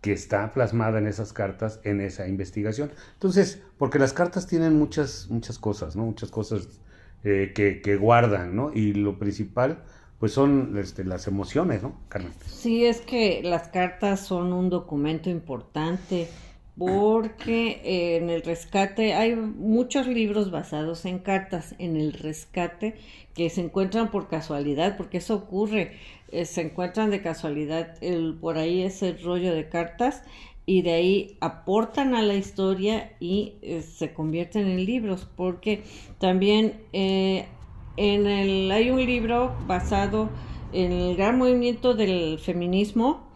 que 0.01 0.13
está 0.13 0.53
plasmada 0.53 0.99
en 0.99 1.07
esas 1.07 1.33
cartas, 1.33 1.81
en 1.83 2.01
esa 2.01 2.29
investigación. 2.29 2.91
Entonces, 3.15 3.63
porque 3.79 3.99
las 3.99 4.13
cartas 4.13 4.47
tienen 4.47 4.79
muchas, 4.79 5.29
muchas 5.31 5.59
cosas, 5.59 5.97
¿no? 5.97 6.05
Muchas 6.05 6.31
cosas 6.31 6.81
eh, 7.23 7.53
que, 7.55 7.97
guardan, 7.97 8.55
¿no? 8.55 8.71
Y 8.75 8.93
lo 8.93 9.19
principal, 9.19 9.83
pues 10.19 10.33
son 10.33 10.77
este, 10.77 11.05
las 11.05 11.27
emociones, 11.27 11.83
¿no, 11.83 11.97
Carmen? 12.09 12.33
Sí, 12.47 12.85
es 12.85 13.01
que 13.01 13.41
las 13.43 13.69
cartas 13.69 14.27
son 14.27 14.53
un 14.53 14.69
documento 14.69 15.31
importante 15.31 16.29
porque 16.77 17.81
eh, 17.85 18.17
en 18.17 18.31
el 18.31 18.43
rescate 18.43 19.15
hay 19.15 19.37
muchos 19.37 20.07
libros 20.07 20.51
basados 20.51 21.05
en 21.05 21.19
cartas. 21.21 21.75
En 21.79 21.97
el 21.97 22.13
rescate 22.13 22.97
que 23.35 23.49
se 23.51 23.61
encuentran 23.61 24.11
por 24.11 24.29
casualidad, 24.29 24.97
porque 24.97 25.19
eso 25.19 25.35
ocurre, 25.37 25.93
eh, 26.33 26.45
se 26.45 26.63
encuentran 26.63 27.11
de 27.11 27.23
casualidad 27.23 27.97
el, 28.01 28.35
por 28.35 28.59
ahí 28.59 28.83
ese 28.83 29.13
rollo 29.13 29.55
de 29.55 29.69
cartas 29.69 30.23
y 30.67 30.83
de 30.83 30.93
ahí 30.95 31.37
aportan 31.41 32.15
a 32.15 32.23
la 32.23 32.35
historia 32.35 33.13
y 33.21 33.55
eh, 33.63 33.83
se 33.83 34.13
convierten 34.13 34.67
en 34.67 34.85
libros, 34.85 35.29
porque 35.37 35.83
también 36.19 36.81
en 36.93 37.47
el, 38.27 38.71
hay 38.73 38.91
un 38.91 39.05
libro 39.05 39.55
basado 39.67 40.31
en 40.73 40.91
el 40.91 41.17
gran 41.17 41.39
movimiento 41.39 41.95
del 41.95 42.39
feminismo, 42.39 43.29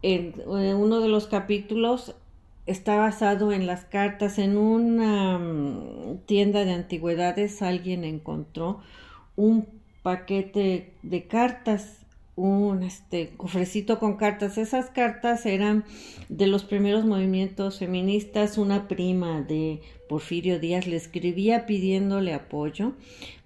en 0.00 0.34
uno 0.46 1.00
de 1.00 1.08
los 1.08 1.26
capítulos 1.26 2.14
está 2.68 2.96
basado 2.96 3.50
en 3.52 3.66
las 3.66 3.84
cartas. 3.84 4.38
En 4.38 4.56
una 4.56 5.38
mm, 5.38 6.26
tienda 6.26 6.64
de 6.64 6.72
antigüedades 6.72 7.62
alguien 7.62 8.04
encontró 8.04 8.80
un 9.36 9.66
paquete 10.02 10.92
de 11.02 11.26
cartas, 11.26 12.04
un 12.36 12.82
este, 12.82 13.30
cofrecito 13.36 13.98
con 13.98 14.16
cartas. 14.16 14.58
Esas 14.58 14.90
cartas 14.90 15.46
eran 15.46 15.84
de 16.28 16.46
los 16.46 16.64
primeros 16.64 17.04
movimientos 17.04 17.78
feministas. 17.78 18.58
Una 18.58 18.86
prima 18.86 19.40
de 19.40 19.80
Porfirio 20.08 20.60
Díaz 20.60 20.86
le 20.86 20.96
escribía 20.96 21.66
pidiéndole 21.66 22.34
apoyo 22.34 22.92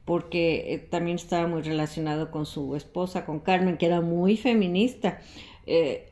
porque 0.04 0.74
eh, 0.74 0.78
también 0.78 1.14
estaba 1.14 1.46
muy 1.46 1.62
relacionado 1.62 2.32
con 2.32 2.44
su 2.44 2.74
esposa, 2.74 3.24
con 3.24 3.38
Carmen, 3.38 3.78
que 3.78 3.86
era 3.86 4.00
muy 4.00 4.36
feminista. 4.36 5.20
Eh, 5.66 6.11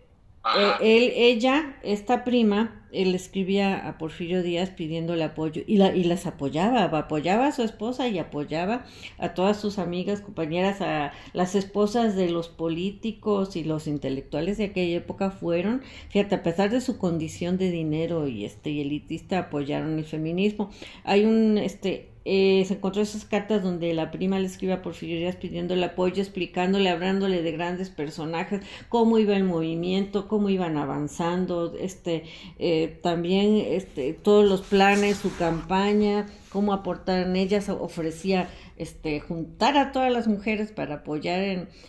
eh, 0.56 0.72
él, 0.80 1.12
ella, 1.16 1.76
esta 1.82 2.24
prima, 2.24 2.86
él 2.92 3.14
escribía 3.14 3.86
a 3.86 3.98
Porfirio 3.98 4.42
Díaz 4.42 4.70
pidiéndole 4.70 5.22
apoyo 5.22 5.62
y, 5.66 5.76
la, 5.76 5.94
y 5.94 6.02
las 6.04 6.26
apoyaba, 6.26 6.84
apoyaba 6.84 7.46
a 7.46 7.52
su 7.52 7.62
esposa 7.62 8.08
y 8.08 8.18
apoyaba 8.18 8.84
a 9.18 9.34
todas 9.34 9.60
sus 9.60 9.78
amigas, 9.78 10.22
compañeras, 10.22 10.80
a 10.80 11.12
las 11.34 11.54
esposas 11.54 12.16
de 12.16 12.30
los 12.30 12.48
políticos 12.48 13.54
y 13.54 13.64
los 13.64 13.86
intelectuales 13.86 14.56
de 14.58 14.64
aquella 14.64 14.96
época 14.96 15.30
fueron, 15.30 15.82
fíjate, 16.08 16.36
a 16.36 16.42
pesar 16.42 16.70
de 16.70 16.80
su 16.80 16.96
condición 16.98 17.58
de 17.58 17.70
dinero 17.70 18.26
y 18.26 18.44
este 18.44 18.70
y 18.70 18.80
elitista, 18.80 19.38
apoyaron 19.38 19.98
el 19.98 20.04
feminismo. 20.04 20.70
Hay 21.04 21.26
un, 21.26 21.58
este, 21.58 22.09
eh, 22.24 22.64
se 22.66 22.74
encontró 22.74 23.00
esas 23.02 23.24
cartas 23.24 23.62
donde 23.62 23.94
la 23.94 24.10
prima 24.10 24.38
le 24.38 24.46
escribe 24.46 24.74
a 24.74 24.82
Porfirio 24.82 25.18
Díaz 25.18 25.36
pidiendo 25.36 25.74
el 25.74 25.82
apoyo, 25.82 26.22
explicándole, 26.22 26.90
hablándole 26.90 27.42
de 27.42 27.52
grandes 27.52 27.88
personajes, 27.88 28.62
cómo 28.88 29.18
iba 29.18 29.36
el 29.36 29.44
movimiento, 29.44 30.28
cómo 30.28 30.50
iban 30.50 30.76
avanzando, 30.76 31.74
este, 31.78 32.24
eh, 32.58 32.98
también 33.02 33.56
este, 33.56 34.12
todos 34.12 34.48
los 34.48 34.60
planes, 34.60 35.16
su 35.16 35.34
campaña, 35.36 36.26
cómo 36.50 36.72
aportar 36.72 37.26
en 37.26 37.36
ellas, 37.36 37.68
ofrecía 37.68 38.48
este, 38.76 39.20
juntar 39.20 39.76
a 39.76 39.92
todas 39.92 40.12
las 40.12 40.26
mujeres 40.26 40.72
para 40.72 40.96
apoyar 40.96 41.40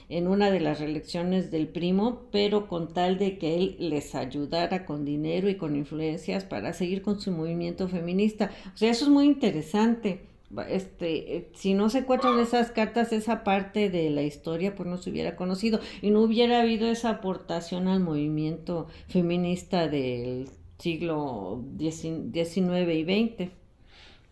en, 0.10 0.28
una 0.28 0.52
de 0.52 0.60
las 0.60 0.80
reelecciones 0.80 1.52
del 1.52 1.68
primo, 1.68 2.24
pero 2.32 2.68
con 2.68 2.94
tal 2.94 3.18
de 3.18 3.38
que 3.38 3.56
él 3.56 3.76
les 3.80 4.16
ayudara 4.16 4.86
con 4.86 5.04
dinero 5.04 5.50
y 5.50 5.56
con 5.56 5.76
influencias 5.76 6.46
para 6.46 6.74
seguir 6.74 7.02
con 7.02 7.20
su 7.20 7.32
movimiento 7.32 7.88
feminista. 7.88 8.52
O 8.74 8.78
sea, 8.78 8.92
eso 8.92 9.06
es 9.06 9.12
muy 9.12 9.26
interesante. 9.26 10.28
Este, 10.70 11.38
eh, 11.38 11.50
si 11.54 11.74
no 11.74 11.90
se 11.90 12.00
encuentran 12.00 12.38
esas 12.40 12.72
cartas, 12.72 13.14
esa 13.14 13.44
parte 13.46 13.90
de 13.90 14.10
la 14.10 14.22
historia, 14.22 14.76
pues 14.76 14.88
no 14.88 14.98
se 14.98 15.10
hubiera 15.10 15.38
conocido 15.38 15.80
y 16.02 16.12
no 16.12 16.22
hubiera 16.22 16.62
habido 16.62 16.90
esa 16.90 17.10
aportación 17.10 17.88
al 17.88 18.02
movimiento 18.02 18.88
feminista 19.08 19.88
del 19.88 20.50
siglo 20.78 21.64
XIX 21.80 22.90
y 22.90 23.04
XX. 23.04 23.61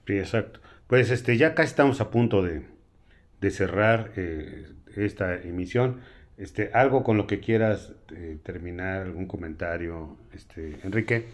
Sí, 0.09 0.17
exacto. 0.17 0.59
Pues 0.87 1.11
este, 1.11 1.37
ya 1.37 1.53
casi 1.53 1.69
estamos 1.69 2.01
a 2.01 2.09
punto 2.09 2.41
de, 2.41 2.65
cerrar 3.51 4.11
eh, 4.15 4.67
esta 4.95 5.35
emisión. 5.35 6.03
Este, 6.35 6.71
algo 6.73 7.03
con 7.03 7.15
lo 7.15 7.27
que 7.27 7.39
quieras 7.39 7.91
eh, 8.15 8.39
terminar, 8.43 9.03
algún 9.03 9.27
comentario, 9.27 10.17
este, 10.33 10.79
Enrique. 10.83 11.31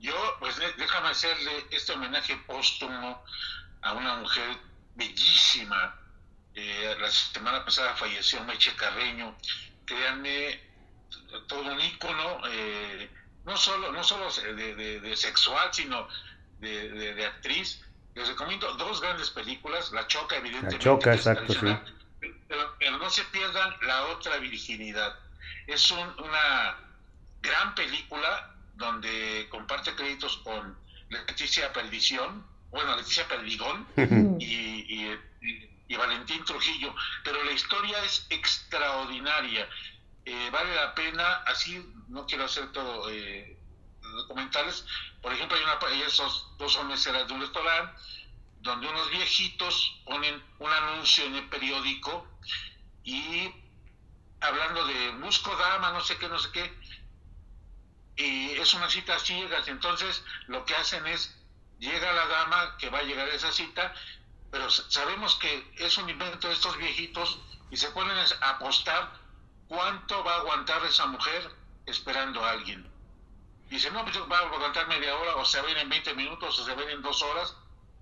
Yo, 0.00 0.12
pues 0.40 0.56
déjame 0.76 1.10
hacerle 1.10 1.52
este 1.70 1.92
homenaje 1.92 2.36
póstumo 2.48 3.22
a 3.82 3.92
una 3.92 4.16
mujer 4.16 4.56
bellísima. 4.96 5.94
Eh, 6.56 6.96
la 7.00 7.08
semana 7.12 7.64
pasada 7.64 7.94
falleció 7.94 8.42
Meche 8.42 8.74
Carreño. 8.74 9.36
Créanme, 9.84 10.58
todo 11.46 11.62
un 11.62 11.80
ícono, 11.80 12.40
no 13.44 13.56
solo, 13.56 13.92
no 13.92 14.02
solo 14.02 14.26
de 14.32 15.12
sexual, 15.14 15.68
sino 15.70 16.08
de, 16.62 17.26
actriz. 17.26 17.82
Les 18.14 18.28
recomiendo 18.28 18.72
dos 18.74 19.00
grandes 19.00 19.30
películas, 19.30 19.90
La 19.92 20.06
Choca, 20.06 20.36
evidentemente. 20.36 20.76
La 20.76 20.82
Choca, 20.82 21.14
exacto, 21.14 21.54
Pero, 21.60 22.98
no 22.98 23.10
se 23.10 23.24
pierdan 23.24 23.74
La 23.82 24.06
Otra 24.06 24.36
Virginidad. 24.38 25.18
Es 25.66 25.90
una 25.90 26.76
gran 27.40 27.74
película 27.74 28.54
donde 28.74 29.46
comparte 29.50 29.94
créditos 29.94 30.38
con 30.38 30.76
Leticia 31.08 31.72
Perdición, 31.72 32.44
bueno, 32.70 32.96
Leticia 32.96 33.26
Perdigón 33.28 33.86
y, 34.40 35.16
y, 35.88 35.96
Valentín 35.96 36.42
Trujillo, 36.44 36.94
pero 37.22 37.44
la 37.44 37.52
historia 37.52 38.02
es 38.04 38.26
extraordinaria. 38.30 39.68
Eh, 40.24 40.48
vale 40.50 40.74
la 40.74 40.94
pena, 40.94 41.42
así 41.46 41.84
no 42.08 42.26
quiero 42.26 42.44
hacer 42.44 42.72
todo 42.72 43.10
eh, 43.10 43.58
documentales. 44.12 44.84
Por 45.20 45.32
ejemplo, 45.32 45.56
hay 45.56 45.64
una, 45.64 46.06
esos 46.06 46.56
dos 46.58 46.76
hombres 46.76 47.06
eran 47.06 47.26
de 47.26 47.34
un 47.34 47.40
restaurante 47.40 48.00
donde 48.60 48.88
unos 48.88 49.10
viejitos 49.10 50.00
ponen 50.04 50.42
un 50.60 50.70
anuncio 50.70 51.24
en 51.24 51.34
el 51.34 51.48
periódico 51.48 52.28
y 53.02 53.52
hablando 54.40 54.86
de 54.86 55.10
busco 55.12 55.54
dama, 55.56 55.92
no 55.92 56.00
sé 56.00 56.16
qué, 56.18 56.28
no 56.28 56.38
sé 56.38 56.50
qué, 56.52 56.78
y 58.16 58.50
es 58.52 58.74
una 58.74 58.88
cita 58.88 59.18
ciegas, 59.18 59.66
entonces 59.68 60.22
lo 60.46 60.64
que 60.64 60.74
hacen 60.74 61.06
es, 61.06 61.34
llega 61.78 62.12
la 62.12 62.26
dama 62.26 62.76
que 62.76 62.90
va 62.90 62.98
a 62.98 63.02
llegar 63.02 63.28
a 63.28 63.34
esa 63.34 63.50
cita, 63.50 63.94
pero 64.50 64.70
sabemos 64.70 65.34
que 65.36 65.72
es 65.78 65.96
un 65.96 66.08
invento 66.08 66.46
de 66.46 66.54
estos 66.54 66.76
viejitos 66.76 67.38
y 67.70 67.76
se 67.76 67.90
ponen 67.90 68.16
a 68.16 68.50
apostar 68.50 69.12
cuánto 69.66 70.22
va 70.22 70.34
a 70.34 70.38
aguantar 70.40 70.84
esa 70.84 71.06
mujer 71.06 71.50
esperando 71.86 72.44
a 72.44 72.50
alguien. 72.50 72.91
Dice, 73.72 73.90
no, 73.90 74.04
pues 74.04 74.18
va 74.30 74.36
a 74.36 74.40
aguantar 74.42 74.86
media 74.86 75.16
hora, 75.16 75.36
o 75.36 75.46
se 75.46 75.58
ven 75.62 75.78
en 75.78 75.88
20 75.88 76.12
minutos, 76.12 76.58
o 76.58 76.64
se 76.66 76.74
ven 76.74 76.90
en 76.90 77.00
dos 77.00 77.22
horas, 77.22 77.56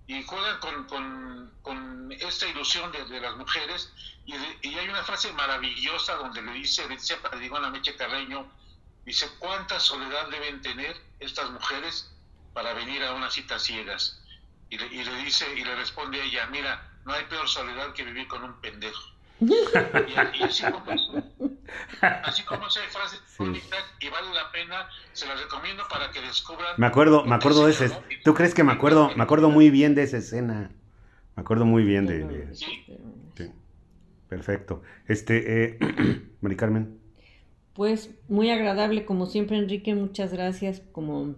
y 0.08 0.20
juegan 0.24 0.58
con, 0.58 1.52
con, 1.62 2.10
esta 2.10 2.48
ilusión 2.48 2.90
de, 2.90 3.20
las 3.20 3.36
mujeres. 3.36 3.92
Y, 4.26 4.34
hay 4.34 4.88
una 4.88 5.04
frase 5.04 5.32
maravillosa 5.32 6.16
donde 6.16 6.42
le 6.42 6.54
dice, 6.54 6.88
le 6.88 6.96
dice 6.96 7.16
a 7.22 7.70
Meche 7.70 7.94
Carreño, 7.94 8.50
dice, 9.04 9.30
¿cuánta 9.38 9.78
soledad 9.78 10.28
deben 10.30 10.60
tener 10.60 11.00
estas 11.20 11.48
mujeres 11.52 12.10
para 12.52 12.74
venir 12.74 13.04
a 13.04 13.12
unas 13.12 13.32
citas 13.32 13.62
ciegas? 13.62 14.20
Y 14.70 14.76
le, 14.76 14.86
y 14.86 15.04
le 15.04 15.14
dice, 15.18 15.46
y 15.56 15.62
le 15.62 15.76
responde 15.76 16.20
a 16.20 16.24
ella, 16.24 16.46
mira, 16.46 16.90
no 17.04 17.12
hay 17.12 17.24
peor 17.26 17.48
soledad 17.48 17.92
que 17.92 18.02
vivir 18.02 18.26
con 18.26 18.42
un 18.42 18.60
pendejo. 18.60 19.08
y, 19.38 20.42
así 20.42 20.64
como 20.64 20.84
Así 22.24 22.42
como 22.44 22.66
esa 22.66 22.80
frase 22.88 23.16
y 24.00 24.08
vale 24.08 24.34
la 24.34 24.50
pena, 24.52 24.88
se 25.12 25.26
las 25.26 25.40
recomiendo 25.40 25.82
para 25.88 26.10
que 26.10 26.20
descubran. 26.20 26.74
Me 26.76 26.86
acuerdo, 26.86 27.24
me 27.24 27.34
acuerdo 27.34 27.66
de 27.66 27.72
ese. 27.72 27.90
¿Tú 28.24 28.34
crees 28.34 28.54
que 28.54 28.64
me 28.64 28.72
acuerdo? 28.72 29.10
Me 29.16 29.22
acuerdo 29.22 29.50
muy 29.50 29.70
bien 29.70 29.94
de 29.94 30.02
esa 30.02 30.18
escena. 30.18 30.70
Me 31.36 31.42
acuerdo 31.42 31.64
muy 31.64 31.84
bien 31.84 32.06
de. 32.06 32.54
¿Sí? 32.54 32.84
Perfecto. 34.28 34.82
Este, 35.08 35.64
eh, 35.64 35.78
Mari 36.40 36.56
Carmen. 36.56 37.00
Pues 37.74 38.10
muy 38.28 38.50
agradable, 38.50 39.04
como 39.04 39.26
siempre, 39.26 39.58
Enrique. 39.58 39.94
Muchas 39.94 40.32
gracias. 40.32 40.82
Como 40.92 41.34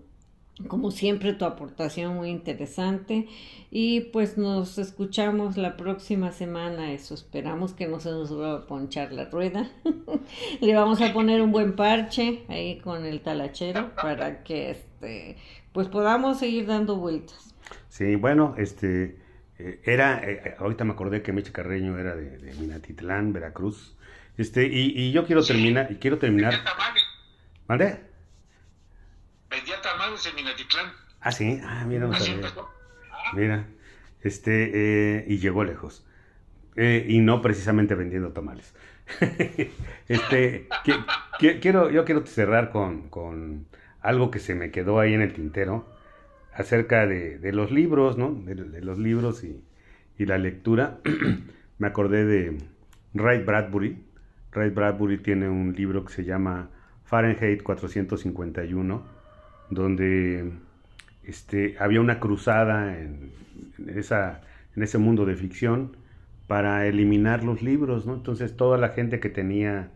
como 0.69 0.91
siempre, 0.91 1.33
tu 1.33 1.45
aportación 1.45 2.15
muy 2.15 2.31
interesante. 2.31 3.29
Y 3.71 4.01
pues 4.13 4.37
nos 4.37 4.79
escuchamos 4.79 5.57
la 5.57 5.77
próxima 5.77 6.33
semana. 6.33 6.93
Eso 6.93 7.15
esperamos 7.15 7.73
que 7.73 7.89
no 7.89 8.01
se 8.01 8.11
nos 8.11 8.31
vuelva 8.31 8.59
a 8.59 8.67
ponchar 8.67 9.13
la 9.13 9.27
rueda. 9.27 9.71
Le 10.61 10.75
vamos 10.75 11.01
a 11.01 11.13
poner 11.13 11.41
un 11.41 11.53
buen 11.53 11.75
parche 11.75 12.45
ahí 12.49 12.79
con 12.79 13.05
el 13.05 13.21
talachero 13.21 13.95
para 13.97 14.43
que 14.45 14.71
este 14.71 15.37
pues 15.73 15.89
podamos 15.89 16.39
seguir 16.39 16.67
dando 16.67 16.97
vueltas. 16.97 17.55
Sí, 17.89 18.17
bueno, 18.17 18.55
este 18.59 19.17
eh, 19.59 19.81
era, 19.85 20.23
eh, 20.23 20.55
ahorita 20.59 20.85
me 20.85 20.93
acordé 20.93 21.23
que 21.23 21.33
Meche 21.33 21.53
Carreño 21.53 21.99
era 21.99 22.15
de, 22.15 22.53
Minatitlán, 22.61 23.33
Veracruz. 23.33 23.97
Este, 24.37 24.67
y, 24.67 24.93
y 24.99 25.13
yo 25.13 25.27
quiero 25.27 25.43
terminar, 25.43 25.91
y 25.91 25.97
quiero 25.97 26.19
terminar. 26.19 26.55
¿Vale? 27.67 28.12
Vendía 29.53 29.81
tamales 29.81 30.27
en 30.27 30.35
Minatitlán. 30.35 30.87
Ah, 31.21 31.31
sí, 31.31 31.61
ah, 31.63 31.85
mira, 31.87 32.07
no 32.07 32.15
sabía. 32.15 32.51
Mira, 33.35 33.67
este, 34.23 34.71
eh, 35.19 35.25
y 35.29 35.39
llegó 35.39 35.63
lejos. 35.63 36.05
Eh, 36.75 37.05
y 37.07 37.21
no 37.21 37.43
precisamente 37.43 37.95
vendiendo 37.95 38.33
tamales. 38.33 38.75
este, 40.09 40.69
quiero, 41.61 41.91
yo 41.91 42.05
quiero 42.05 42.27
cerrar 42.27 42.71
con, 42.71 43.09
con, 43.09 43.67
algo 44.01 44.31
que 44.31 44.39
se 44.39 44.55
me 44.55 44.71
quedó 44.71 44.99
ahí 44.99 45.13
en 45.13 45.21
el 45.21 45.35
tintero 45.35 45.87
acerca 46.55 47.07
de, 47.07 47.39
de 47.39 47.53
los 47.53 47.71
libros, 47.71 48.17
¿no? 48.17 48.33
De, 48.33 48.55
de 48.55 48.81
los 48.81 48.99
libros 48.99 49.45
y, 49.45 49.63
y, 50.19 50.25
la 50.25 50.39
lectura. 50.39 50.99
me 51.79 51.87
acordé 51.87 52.25
de 52.25 52.59
Ray 53.13 53.43
Bradbury. 53.43 54.03
Ray 54.51 54.71
Bradbury 54.71 55.19
tiene 55.19 55.49
un 55.49 55.75
libro 55.75 56.05
que 56.05 56.13
se 56.13 56.25
llama 56.25 56.71
Fahrenheit 57.05 57.63
451 57.63 59.12
donde 59.75 60.53
este, 61.25 61.77
había 61.79 62.01
una 62.01 62.21
cruzada 62.21 62.99
en, 62.99 63.33
esa, 63.89 64.43
en 64.77 64.83
ese 64.83 64.99
mundo 64.99 65.25
de 65.25 65.37
ficción 65.37 65.97
para 66.47 66.87
eliminar 66.87 67.45
los 67.45 67.63
libros, 67.63 68.07
¿no? 68.07 68.15
Entonces 68.15 68.57
toda 68.57 68.79
la 68.79 68.91
gente 68.91 69.21
que 69.21 69.31
tenía 69.31 69.91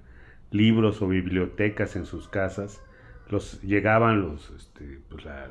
libros 0.50 1.02
o 1.02 1.08
bibliotecas 1.08 1.96
en 1.96 2.06
sus 2.06 2.28
casas, 2.28 2.80
los 3.28 3.60
llegaban 3.62 4.20
los, 4.22 4.50
este, 4.50 5.00
pues 5.08 5.24
la, 5.24 5.48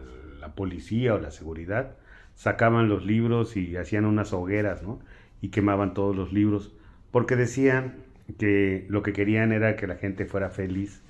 policía 0.55 1.15
o 1.15 1.19
la 1.19 1.31
seguridad, 1.31 1.95
sacaban 2.35 2.87
los 2.87 3.03
libros 3.03 3.57
y 3.57 3.77
hacían 3.77 4.05
unas 4.05 4.31
hogueras, 4.31 4.83
¿no? 4.83 4.99
Y 5.41 5.49
quemaban 5.49 5.93
todos 5.95 6.15
los 6.15 6.31
libros, 6.31 6.71
porque 7.11 7.35
decían 7.35 7.95
que 8.37 8.85
lo 8.89 9.01
que 9.01 9.11
querían 9.11 9.51
era 9.51 9.75
que 9.75 9.87
la 9.87 9.95
gente 9.95 10.25
fuera 10.25 10.49
feliz, 10.49 11.01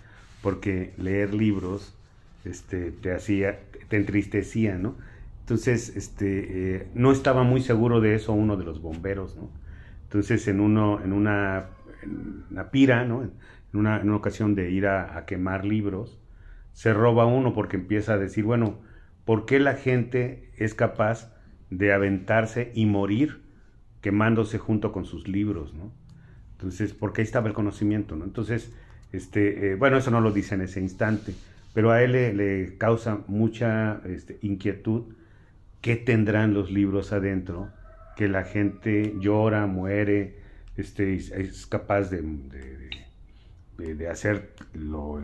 porque 0.41 0.93
leer 0.97 1.34
libros 1.34 1.95
este, 2.46 2.91
te 2.91 3.14
hacía, 3.14 3.60
te 3.89 3.98
entristecía, 3.98 4.78
¿no? 4.78 4.96
Entonces, 5.41 5.96
este, 5.96 6.76
eh, 6.76 6.88
no 6.96 7.12
estaba 7.12 7.43
muy 7.43 7.62
seguro 7.62 8.02
de 8.02 8.16
eso 8.16 8.34
uno 8.34 8.58
de 8.58 8.64
los 8.64 8.82
bomberos, 8.82 9.36
¿no? 9.36 9.50
Entonces, 10.04 10.48
en, 10.48 10.60
uno, 10.60 11.02
en, 11.04 11.14
una, 11.14 11.68
pira, 12.72 13.06
¿no? 13.06 13.24
En 13.24 13.32
una, 13.74 14.02
ocasión 14.16 14.56
de 14.56 14.72
ir 14.72 14.88
a, 14.88 15.26
quemar 15.26 15.66
libros, 15.66 16.20
se 16.74 16.93
roba 16.93 17.26
uno 17.26 17.54
porque 17.54 17.78
empieza 17.78 18.14
a 18.14 18.18
decir, 18.18 18.43
bueno, 18.43 18.80
¿por 19.24 19.46
qué 19.46 19.60
la 19.60 19.74
gente 19.76 20.50
es 20.58 20.74
capaz 20.74 21.32
de 21.70 21.93
aventarse 21.93 22.72
y 22.74 22.86
morir 22.86 23.43
quemándose 24.02 24.58
junto 24.58 24.91
con 24.91 25.06
sus 25.06 25.28
libros, 25.28 25.74
¿no? 25.74 25.91
Entonces, 26.54 26.93
porque 26.93 27.22
ahí 27.22 27.26
estaba 27.26 27.48
el 27.48 27.54
conocimiento, 27.54 28.16
¿no? 28.16 28.24
Entonces, 28.24 28.74
este, 29.12 29.72
eh, 29.72 29.76
bueno, 29.76 29.98
eso 29.98 30.12
no 30.12 30.22
lo 30.22 30.32
dice 30.32 30.56
en 30.56 30.62
ese 30.62 30.80
instante, 30.80 31.34
pero 31.76 31.92
a 31.92 32.02
él 32.02 32.14
le, 32.14 32.78
causa 32.78 33.20
mucha 33.28 34.00
este, 34.06 34.40
inquietud 34.42 35.14
qué 35.82 35.98
tendrán 35.98 36.54
los 36.54 36.72
libros 36.72 37.12
adentro, 37.12 37.70
que 38.16 38.30
la 38.30 38.46
gente 38.46 39.14
llora, 39.20 39.68
muere, 39.68 40.40
este, 40.78 41.14
es 41.16 41.68
capaz 41.68 42.10
de, 42.10 42.24
de, 43.78 44.10
hacer 44.10 44.54
lo 44.74 45.20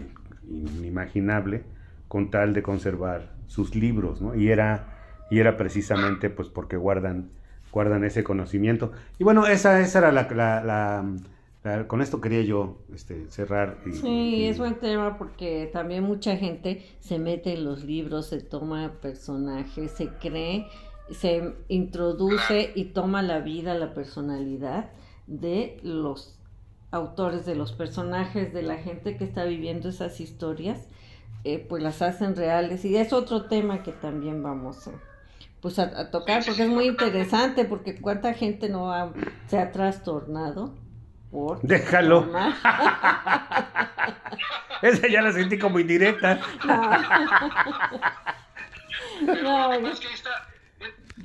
inimaginable 0.46 1.64
con 2.10 2.30
tal 2.30 2.54
de 2.54 2.62
conservar 2.62 3.32
sus 3.48 3.74
libros, 3.74 4.22
¿no? 4.22 4.36
Y 4.36 4.50
era, 4.50 4.98
y 5.32 5.40
era 5.40 5.56
precisamente 5.56 6.30
pues 6.30 6.50
porque 6.50 6.76
guardan, 6.76 7.30
guardan 7.72 8.04
ese 8.04 8.26
conocimiento. 8.26 8.92
Y 9.20 9.24
bueno, 9.24 9.48
esa, 9.48 9.80
esa 9.80 10.00
era 10.00 10.12
la, 10.12 10.28
la 10.34 11.06
con 11.88 12.02
esto 12.02 12.22
quería 12.22 12.42
yo 12.42 12.80
este, 12.94 13.30
cerrar. 13.30 13.78
sí, 13.94 14.46
es 14.46 14.58
buen 14.58 14.80
tema 14.80 15.18
porque 15.18 15.70
también 15.72 16.04
mucha 16.04 16.36
gente 16.36 16.84
se 17.00 17.20
mete 17.20 17.54
en 17.54 17.66
los 17.66 17.84
libros, 17.84 18.28
se 18.28 18.42
toma 18.42 18.94
personajes, 19.00 19.92
se 19.92 20.08
cree, 20.10 20.68
se 21.12 21.54
introduce 21.68 22.72
y 22.74 22.86
toma 22.86 23.22
la 23.22 23.40
vida, 23.40 23.76
la 23.76 23.94
personalidad 23.94 24.90
de 25.28 25.80
los 25.84 26.36
autores, 26.90 27.46
de 27.46 27.56
los 27.56 27.74
personajes, 27.74 28.54
de 28.54 28.64
la 28.64 28.78
gente 28.78 29.16
que 29.16 29.24
está 29.24 29.46
viviendo 29.46 29.90
esas 29.90 30.20
historias, 30.20 30.88
eh, 31.44 31.64
pues 31.70 31.84
las 31.84 32.02
hacen 32.02 32.36
reales. 32.36 32.84
Y 32.86 32.98
es 32.98 33.14
otro 33.14 33.46
tema 33.46 33.84
que 33.84 33.92
también 33.92 34.42
vamos 34.42 34.88
a, 34.88 34.92
pues 35.62 35.78
a, 35.78 36.10
tocar 36.10 36.44
porque 36.44 36.64
es 36.64 36.70
muy 36.70 36.88
interesante, 36.88 37.66
porque 37.66 38.02
cuánta 38.02 38.34
gente 38.34 38.68
no 38.68 38.92
se 39.48 39.60
ha 39.60 39.72
trastornado 39.72 40.74
Déjalo. 41.62 42.32
Esa 44.82 45.08
ya 45.08 45.22
la 45.22 45.32
sentí 45.32 45.60
como 45.60 45.80
indirecta. 45.80 46.40
No. 46.66 46.92
no. 49.80 49.88
Es 49.88 50.00
que 50.00 50.12
está, 50.14 50.52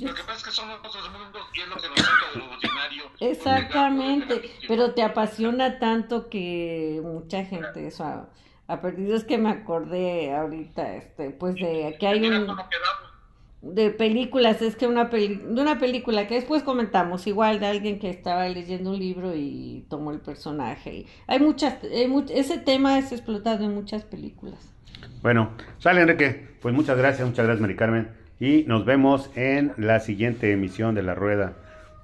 lo 0.00 0.14
que 0.14 0.22
pasa 0.22 0.34
es 0.34 0.44
que 0.44 0.50
son 0.50 0.70
otros 0.70 1.10
mundos 1.10 1.42
y 1.54 1.60
es 1.60 1.68
lo 1.68 1.76
que 1.76 1.88
nos 1.88 2.00
saca 2.00 2.30
de 2.32 2.38
lo 2.38 2.50
ordinario. 2.50 3.04
Exactamente, 3.20 4.50
pero 4.68 4.92
te 4.92 5.02
apasiona 5.02 5.78
tanto 5.78 6.28
que 6.28 7.00
mucha 7.02 7.44
gente 7.44 7.86
eso 7.86 8.28
ha, 8.68 8.80
perdido. 8.80 9.16
Es 9.16 9.24
que 9.24 9.38
me 9.38 9.50
acordé 9.50 10.34
ahorita, 10.34 10.96
este, 10.96 11.30
pues 11.30 11.54
de 11.54 11.96
que 11.98 12.06
hay 12.06 12.28
un 12.28 12.46
de 13.62 13.90
películas, 13.90 14.62
es 14.62 14.76
que 14.76 14.86
una 14.86 15.06
de 15.06 15.40
una 15.50 15.78
película 15.78 16.26
que 16.26 16.34
después 16.34 16.62
comentamos, 16.62 17.26
igual 17.26 17.58
de 17.60 17.66
alguien 17.66 17.98
que 17.98 18.10
estaba 18.10 18.48
leyendo 18.48 18.90
un 18.90 18.98
libro 18.98 19.34
y 19.34 19.84
tomó 19.88 20.12
el 20.12 20.20
personaje. 20.20 21.06
Hay 21.26 21.40
muchas, 21.40 21.78
ese 21.82 22.58
tema 22.58 22.98
es 22.98 23.12
explotado 23.12 23.64
en 23.64 23.74
muchas 23.74 24.04
películas. 24.04 24.72
Bueno, 25.22 25.50
sale 25.78 26.02
Enrique, 26.02 26.56
pues 26.60 26.74
muchas 26.74 26.96
gracias, 26.96 27.26
muchas 27.26 27.46
gracias 27.46 27.60
Mari 27.60 27.76
Carmen 27.76 28.08
y 28.38 28.64
nos 28.64 28.84
vemos 28.84 29.30
en 29.34 29.72
la 29.76 30.00
siguiente 30.00 30.52
emisión 30.52 30.94
de 30.94 31.02
La 31.02 31.14
Rueda. 31.14 31.54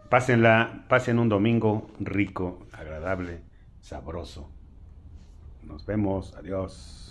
Pásenla, 0.09 0.84
pasen 0.88 1.18
un 1.18 1.28
domingo 1.28 1.90
rico, 2.00 2.66
agradable, 2.72 3.40
sabroso. 3.80 4.50
Nos 5.62 5.86
vemos, 5.86 6.34
adiós. 6.36 7.01